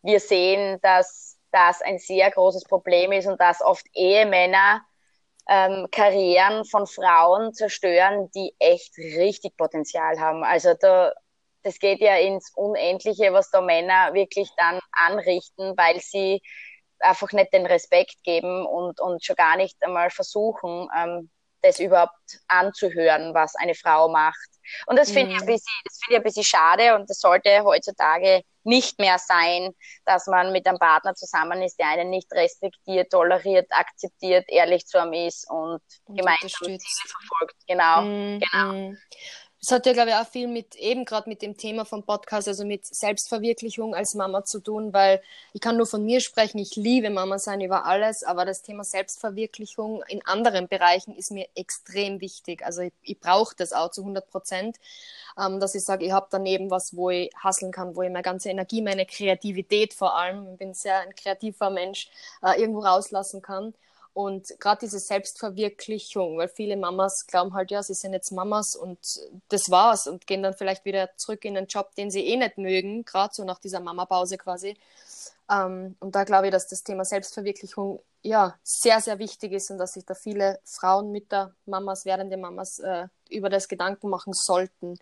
wir 0.03 0.19
sehen, 0.19 0.81
dass 0.83 1.39
das 1.53 1.81
ein 1.81 2.01
sehr 2.01 2.29
großes 2.33 2.65
Problem 2.65 3.13
ist 3.13 3.29
und 3.29 3.41
dass 3.41 3.63
oft 3.63 3.87
Ehemänner 3.95 4.85
ähm, 5.49 5.89
Karrieren 5.91 6.65
von 6.65 6.87
Frauen 6.87 7.55
zerstören, 7.55 8.31
die 8.35 8.55
echt 8.59 8.97
richtig 8.99 9.57
Potenzial 9.57 10.21
haben. 10.21 10.45
Also 10.45 10.75
da, 10.79 11.13
das 11.63 11.79
geht 11.79 12.01
ja 12.01 12.17
ins 12.17 12.53
Unendliche, 12.55 13.33
was 13.33 13.51
da 13.51 13.61
Männer 13.61 14.13
wirklich 14.15 14.51
dann 14.57 14.81
anrichten, 14.93 15.77
weil 15.77 16.01
sie 16.01 16.43
einfach 17.01 17.33
nicht 17.33 17.53
den 17.53 17.67
Respekt 17.67 18.17
geben 18.25 18.67
und, 18.67 19.01
und 19.01 19.25
schon 19.25 19.37
gar 19.37 19.57
nicht 19.57 19.77
einmal 19.83 20.11
versuchen, 20.11 20.89
ähm, 20.97 21.31
das 21.63 21.81
überhaupt 21.81 22.15
anzuhören, 22.47 23.35
was 23.35 23.55
eine 23.57 23.75
Frau 23.75 24.09
macht. 24.09 24.49
Und 24.87 24.97
das 24.97 25.11
finde 25.11 25.33
ich, 25.33 25.39
ein 25.39 25.45
mhm. 25.45 25.53
bisschen, 25.53 25.75
das 25.85 25.99
find 25.99 26.11
ich 26.11 26.17
ein 26.17 26.23
bisschen 26.23 26.45
schade 26.45 26.95
und 26.95 27.09
das 27.09 27.21
sollte 27.21 27.65
heutzutage 27.65 28.43
nicht 28.65 28.99
mehr 28.99 29.19
sein, 29.19 29.71
dass 30.05 30.27
man 30.27 30.53
mit 30.53 30.67
einem 30.67 30.79
Partner 30.79 31.15
zusammen 31.15 31.63
ist, 31.63 31.79
der 31.79 31.89
einen 31.89 32.11
nicht 32.11 32.31
respektiert, 32.33 33.11
toleriert, 33.11 33.67
akzeptiert, 33.71 34.45
ehrlich 34.49 34.87
zu 34.87 35.01
einem 35.01 35.15
ist 35.15 35.49
und, 35.51 35.81
und 36.05 36.17
gemeinsam 36.17 36.51
Ziele 36.51 36.79
verfolgt. 36.79 37.57
Genau, 37.67 38.03
mm, 38.03 38.41
genau. 38.41 38.97
Das 39.69 39.77
hat 39.77 39.85
ja, 39.85 39.93
glaube 39.93 40.09
ich, 40.09 40.17
auch 40.17 40.27
viel 40.27 40.49
mit 40.49 40.77
eben 40.77 41.05
gerade 41.05 41.29
mit 41.29 41.43
dem 41.43 41.59
Thema 41.59 41.85
vom 41.85 42.03
Podcast, 42.03 42.49
also 42.49 42.65
mit 42.65 42.87
Selbstverwirklichung 42.87 43.95
als 43.95 44.15
Mama 44.15 44.43
zu 44.43 44.61
tun, 44.61 44.95
weil 44.95 45.21
ich 45.53 45.61
kann 45.61 45.77
nur 45.77 45.85
von 45.85 46.03
mir 46.07 46.23
sprechen, 46.23 46.57
ich 46.57 46.75
liebe 46.77 47.11
Mama 47.11 47.39
sein 47.39 47.61
über 47.61 47.85
alles, 47.85 48.23
aber 48.23 48.47
das 48.47 48.63
Thema 48.63 48.83
Selbstverwirklichung 48.83 50.03
in 50.09 50.25
anderen 50.25 50.69
Bereichen 50.69 51.15
ist 51.15 51.33
mir 51.33 51.47
extrem 51.55 52.23
wichtig. 52.23 52.65
Also 52.65 52.81
ich, 52.81 52.95
ich 53.03 53.21
brauche 53.21 53.55
das 53.57 53.75
auch 53.75 53.91
zu 53.91 54.01
100 54.01 54.31
Prozent, 54.31 54.79
ähm, 55.39 55.61
dass 55.61 55.75
ich 55.75 55.85
sage, 55.85 56.07
ich 56.07 56.13
habe 56.13 56.29
daneben 56.31 56.71
was, 56.71 56.97
wo 56.97 57.11
ich 57.11 57.31
hasseln 57.37 57.71
kann, 57.71 57.95
wo 57.95 58.01
ich 58.01 58.09
meine 58.09 58.23
ganze 58.23 58.49
Energie, 58.49 58.81
meine 58.81 59.05
Kreativität 59.05 59.93
vor 59.93 60.17
allem, 60.17 60.51
ich 60.51 60.59
bin 60.59 60.73
sehr 60.73 61.01
ein 61.01 61.15
kreativer 61.15 61.69
Mensch, 61.69 62.09
äh, 62.43 62.59
irgendwo 62.59 62.81
rauslassen 62.81 63.43
kann. 63.43 63.75
Und 64.19 64.59
gerade 64.59 64.81
diese 64.81 64.99
Selbstverwirklichung, 64.99 66.39
weil 66.39 66.49
viele 66.49 66.77
Mamas 66.77 67.25
glauben 67.29 67.55
halt, 67.55 67.71
ja, 67.71 67.85
sie 67.85 67.95
sind 67.95 68.15
jetzt 68.15 68.33
Mamas 68.33 68.75
und 68.75 68.99
das 69.49 69.71
war's 69.71 70.09
und 70.09 70.27
gehen 70.27 70.43
dann 70.43 70.55
vielleicht 70.55 70.85
wieder 70.85 71.11
zurück 71.17 71.45
in 71.45 71.57
einen 71.57 71.69
Job, 71.69 71.95
den 71.95 72.11
sie 72.11 72.27
eh 72.27 72.37
nicht 72.37 72.59
mögen, 72.59 73.05
gerade 73.05 73.33
so 73.33 73.45
nach 73.45 73.61
dieser 73.61 73.79
Mamapause 73.79 74.37
quasi. 74.37 74.77
Ähm, 75.49 75.95
und 76.01 76.17
da 76.17 76.25
glaube 76.25 76.47
ich, 76.49 76.53
dass 76.53 76.67
das 76.67 76.83
Thema 76.83 77.05
Selbstverwirklichung 77.05 78.01
ja 78.23 78.57
sehr, 78.65 79.01
sehr 79.01 79.21
wichtig 79.21 79.53
ist 79.53 79.71
und 79.71 79.79
dass 79.79 79.93
sich 79.93 80.05
da 80.05 80.15
viele 80.17 80.59
Frauen, 80.65 81.13
Mütter, 81.13 81.55
Mamas, 81.67 82.05
werdende 82.05 82.37
Mamas 82.37 82.81
äh, 82.81 83.07
über 83.31 83.51
das 83.51 83.69
Gedanken 83.69 84.11
machen 84.11 84.33
sollten, 84.33 84.99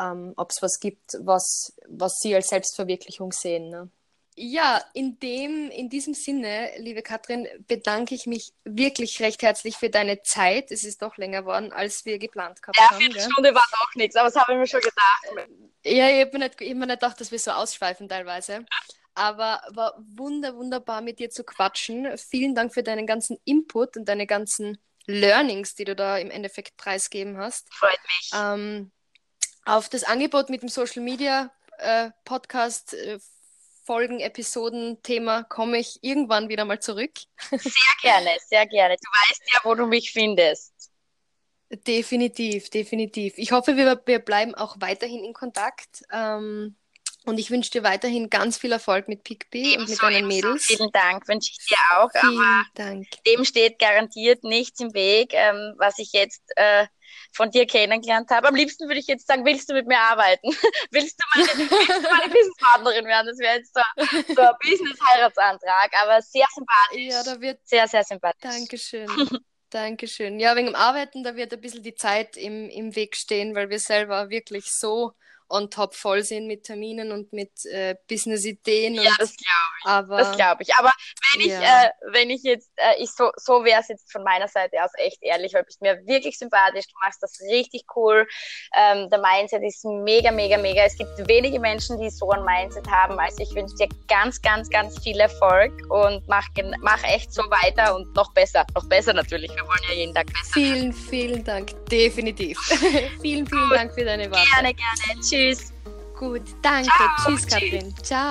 ähm, 0.00 0.32
ob 0.36 0.50
es 0.50 0.60
was 0.60 0.80
gibt, 0.80 1.16
was, 1.20 1.74
was 1.86 2.14
sie 2.20 2.34
als 2.34 2.48
Selbstverwirklichung 2.48 3.30
sehen. 3.30 3.70
Ne? 3.70 3.88
Ja, 4.34 4.82
in 4.94 5.18
dem, 5.18 5.70
in 5.70 5.90
diesem 5.90 6.14
Sinne, 6.14 6.70
liebe 6.78 7.02
Katrin, 7.02 7.46
bedanke 7.68 8.14
ich 8.14 8.26
mich 8.26 8.54
wirklich 8.64 9.20
recht 9.20 9.42
herzlich 9.42 9.76
für 9.76 9.90
deine 9.90 10.22
Zeit. 10.22 10.70
Es 10.70 10.84
ist 10.84 11.02
doch 11.02 11.18
länger 11.18 11.42
geworden, 11.42 11.70
als 11.70 12.06
wir 12.06 12.18
geplant 12.18 12.62
gehabt 12.62 12.78
ja, 12.78 12.90
haben. 12.90 13.00
Ja, 13.00 13.10
eine 13.10 13.20
Stunde 13.20 13.54
war 13.54 13.66
doch 13.70 13.94
nichts, 13.94 14.16
aber 14.16 14.30
das 14.30 14.36
habe 14.36 14.52
ich 14.52 14.58
mir 14.58 14.66
schon 14.66 14.80
gedacht. 14.80 15.50
Ja, 15.84 16.08
ich 16.08 16.20
habe 16.20 16.38
mir, 16.38 16.44
nicht, 16.46 16.54
hab 16.54 16.60
mir 16.60 16.86
nicht 16.86 17.00
gedacht, 17.00 17.20
dass 17.20 17.30
wir 17.30 17.38
so 17.38 17.50
ausschweifen 17.50 18.08
teilweise. 18.08 18.64
Aber 19.14 19.60
war 19.68 19.94
wunder, 19.98 20.56
wunderbar 20.56 21.02
mit 21.02 21.18
dir 21.18 21.28
zu 21.28 21.44
quatschen. 21.44 22.16
Vielen 22.16 22.54
Dank 22.54 22.72
für 22.72 22.82
deinen 22.82 23.06
ganzen 23.06 23.38
Input 23.44 23.98
und 23.98 24.06
deine 24.06 24.26
ganzen 24.26 24.78
Learnings, 25.06 25.74
die 25.74 25.84
du 25.84 25.94
da 25.94 26.16
im 26.16 26.30
Endeffekt 26.30 26.78
preisgeben 26.78 27.36
hast. 27.36 27.72
Freut 27.74 27.98
mich. 28.06 28.30
Ähm, 28.34 28.92
auf 29.66 29.90
das 29.90 30.04
Angebot 30.04 30.48
mit 30.48 30.62
dem 30.62 30.70
Social 30.70 31.02
Media 31.02 31.52
äh, 31.78 32.10
Podcast 32.24 32.94
äh, 32.94 33.18
Folgen, 33.84 34.20
Episoden, 34.20 35.02
Thema 35.02 35.44
komme 35.44 35.78
ich 35.78 35.98
irgendwann 36.02 36.48
wieder 36.48 36.64
mal 36.64 36.80
zurück. 36.80 37.12
Sehr 37.50 37.72
gerne, 38.02 38.30
sehr 38.46 38.66
gerne. 38.66 38.96
Du 38.96 39.08
weißt 39.08 39.42
ja, 39.52 39.60
wo 39.64 39.74
du 39.74 39.86
mich 39.86 40.12
findest. 40.12 40.72
Definitiv, 41.70 42.68
definitiv. 42.70 43.34
Ich 43.36 43.52
hoffe, 43.52 43.76
wir, 43.76 44.00
wir 44.04 44.18
bleiben 44.18 44.54
auch 44.54 44.76
weiterhin 44.78 45.24
in 45.24 45.32
Kontakt. 45.32 46.02
Ähm, 46.12 46.76
und 47.24 47.38
ich 47.38 47.50
wünsche 47.50 47.70
dir 47.70 47.84
weiterhin 47.84 48.30
ganz 48.30 48.58
viel 48.58 48.72
Erfolg 48.72 49.06
mit 49.08 49.22
PickBee 49.22 49.78
und 49.78 49.88
mit 49.88 50.02
deinen 50.02 50.26
Mädels. 50.26 50.64
Vielen 50.64 50.90
Dank, 50.90 51.28
wünsche 51.28 51.52
ich 51.52 51.66
dir 51.66 51.76
auch. 51.96 52.10
Vielen 52.10 52.64
Dank. 52.74 53.06
Dem 53.26 53.44
steht 53.44 53.78
garantiert 53.78 54.42
nichts 54.42 54.80
im 54.80 54.92
Weg, 54.92 55.32
ähm, 55.32 55.74
was 55.78 55.98
ich 55.98 56.12
jetzt 56.12 56.42
äh, 56.56 56.86
von 57.32 57.50
dir 57.50 57.66
kennengelernt 57.66 58.30
habe. 58.30 58.48
Am 58.48 58.54
liebsten 58.54 58.88
würde 58.88 59.00
ich 59.00 59.06
jetzt 59.06 59.26
sagen, 59.26 59.44
willst 59.44 59.68
du 59.68 59.74
mit 59.74 59.86
mir 59.86 59.98
arbeiten? 59.98 60.48
willst 60.90 61.18
du 61.18 61.40
meine, 61.40 61.70
meine 62.10 62.32
Businesspartnerin 62.32 63.06
werden? 63.06 63.26
Das 63.28 63.38
wäre 63.38 63.56
jetzt 63.56 63.74
so, 63.74 63.80
so 64.34 64.42
ein 64.42 64.54
Business-Heiratsantrag, 64.62 65.90
aber 66.02 66.22
sehr 66.22 66.46
sympathisch. 66.54 67.12
Ja, 67.12 67.22
da 67.22 67.40
wird 67.40 67.60
sehr, 67.64 67.88
sehr 67.88 68.04
sympathisch. 68.04 68.42
Dankeschön. 68.42 69.08
Dankeschön. 69.70 70.38
Ja, 70.38 70.54
wegen 70.54 70.66
dem 70.66 70.74
Arbeiten, 70.74 71.24
da 71.24 71.34
wird 71.34 71.54
ein 71.54 71.60
bisschen 71.60 71.82
die 71.82 71.94
Zeit 71.94 72.36
im, 72.36 72.68
im 72.68 72.94
Weg 72.94 73.16
stehen, 73.16 73.54
weil 73.54 73.70
wir 73.70 73.78
selber 73.78 74.28
wirklich 74.28 74.70
so 74.70 75.12
on 75.52 75.70
top 75.70 75.94
voll 75.94 76.22
sind 76.22 76.46
mit 76.46 76.64
Terminen 76.64 77.12
und 77.12 77.32
mit 77.32 77.50
äh, 77.66 77.94
Business-Ideen. 78.08 78.94
Ja, 78.94 79.10
das 79.18 79.36
glaube 79.36 79.76
ich. 79.78 79.86
Aber, 79.86 80.16
das 80.16 80.36
glaube 80.36 80.62
ich. 80.62 80.74
Aber 80.76 80.90
wenn 81.32 81.48
Ja. 81.48 81.58
ich, 81.60 81.68
äh, 81.68 81.90
wenn 82.12 82.30
ich 82.30 82.42
jetzt, 82.42 82.70
äh, 82.76 83.02
ich 83.02 83.10
so, 83.10 83.30
so 83.36 83.64
wäre 83.64 83.80
es 83.80 83.88
jetzt 83.88 84.10
von 84.10 84.24
meiner 84.24 84.48
Seite 84.48 84.82
aus 84.82 84.90
echt 84.96 85.18
ehrlich, 85.22 85.52
weil 85.52 85.62
du 85.62 85.66
bist 85.66 85.82
mir 85.82 85.98
wirklich 86.06 86.38
sympathisch, 86.38 86.86
du 86.86 86.94
machst 87.04 87.22
das 87.22 87.38
richtig 87.50 87.84
cool. 87.94 88.26
Ähm, 88.76 89.10
der 89.10 89.20
Mindset 89.20 89.62
ist 89.62 89.84
mega, 89.84 90.30
mega, 90.30 90.56
mega. 90.56 90.82
Es 90.84 90.96
gibt 90.96 91.10
wenige 91.28 91.60
Menschen, 91.60 92.00
die 92.00 92.10
so 92.10 92.30
ein 92.30 92.44
Mindset 92.44 92.88
haben. 92.88 93.18
Also 93.18 93.42
ich 93.42 93.54
wünsche 93.54 93.74
dir 93.76 93.88
ganz, 94.08 94.40
ganz, 94.40 94.70
ganz 94.70 94.98
viel 95.02 95.20
Erfolg 95.20 95.72
und 95.90 96.26
mach, 96.28 96.46
mach 96.80 97.02
echt 97.04 97.32
so 97.32 97.42
weiter 97.42 97.94
und 97.94 98.14
noch 98.14 98.32
besser. 98.32 98.64
Noch 98.74 98.88
besser 98.88 99.12
natürlich. 99.12 99.54
Wir 99.54 99.66
wollen 99.66 99.82
ja 99.88 99.94
jeden 99.94 100.14
Tag 100.14 100.26
besser. 100.26 100.52
Vielen, 100.54 100.92
vielen 100.92 101.44
Dank. 101.44 101.72
Definitiv. 101.90 102.58
vielen, 103.20 103.46
vielen 103.46 103.70
Dank 103.70 103.92
für 103.92 104.04
deine 104.04 104.30
Worte. 104.30 104.46
Gerne, 104.54 104.74
gerne. 104.74 105.20
Tschüss. 105.20 105.41
Gut, 106.18 106.42
danke. 106.62 106.88
Ciao, 106.88 107.08
Tschüss, 107.26 107.46
tschüss. 107.46 107.52
Katrin. 107.52 107.94
Ciao. 108.02 108.30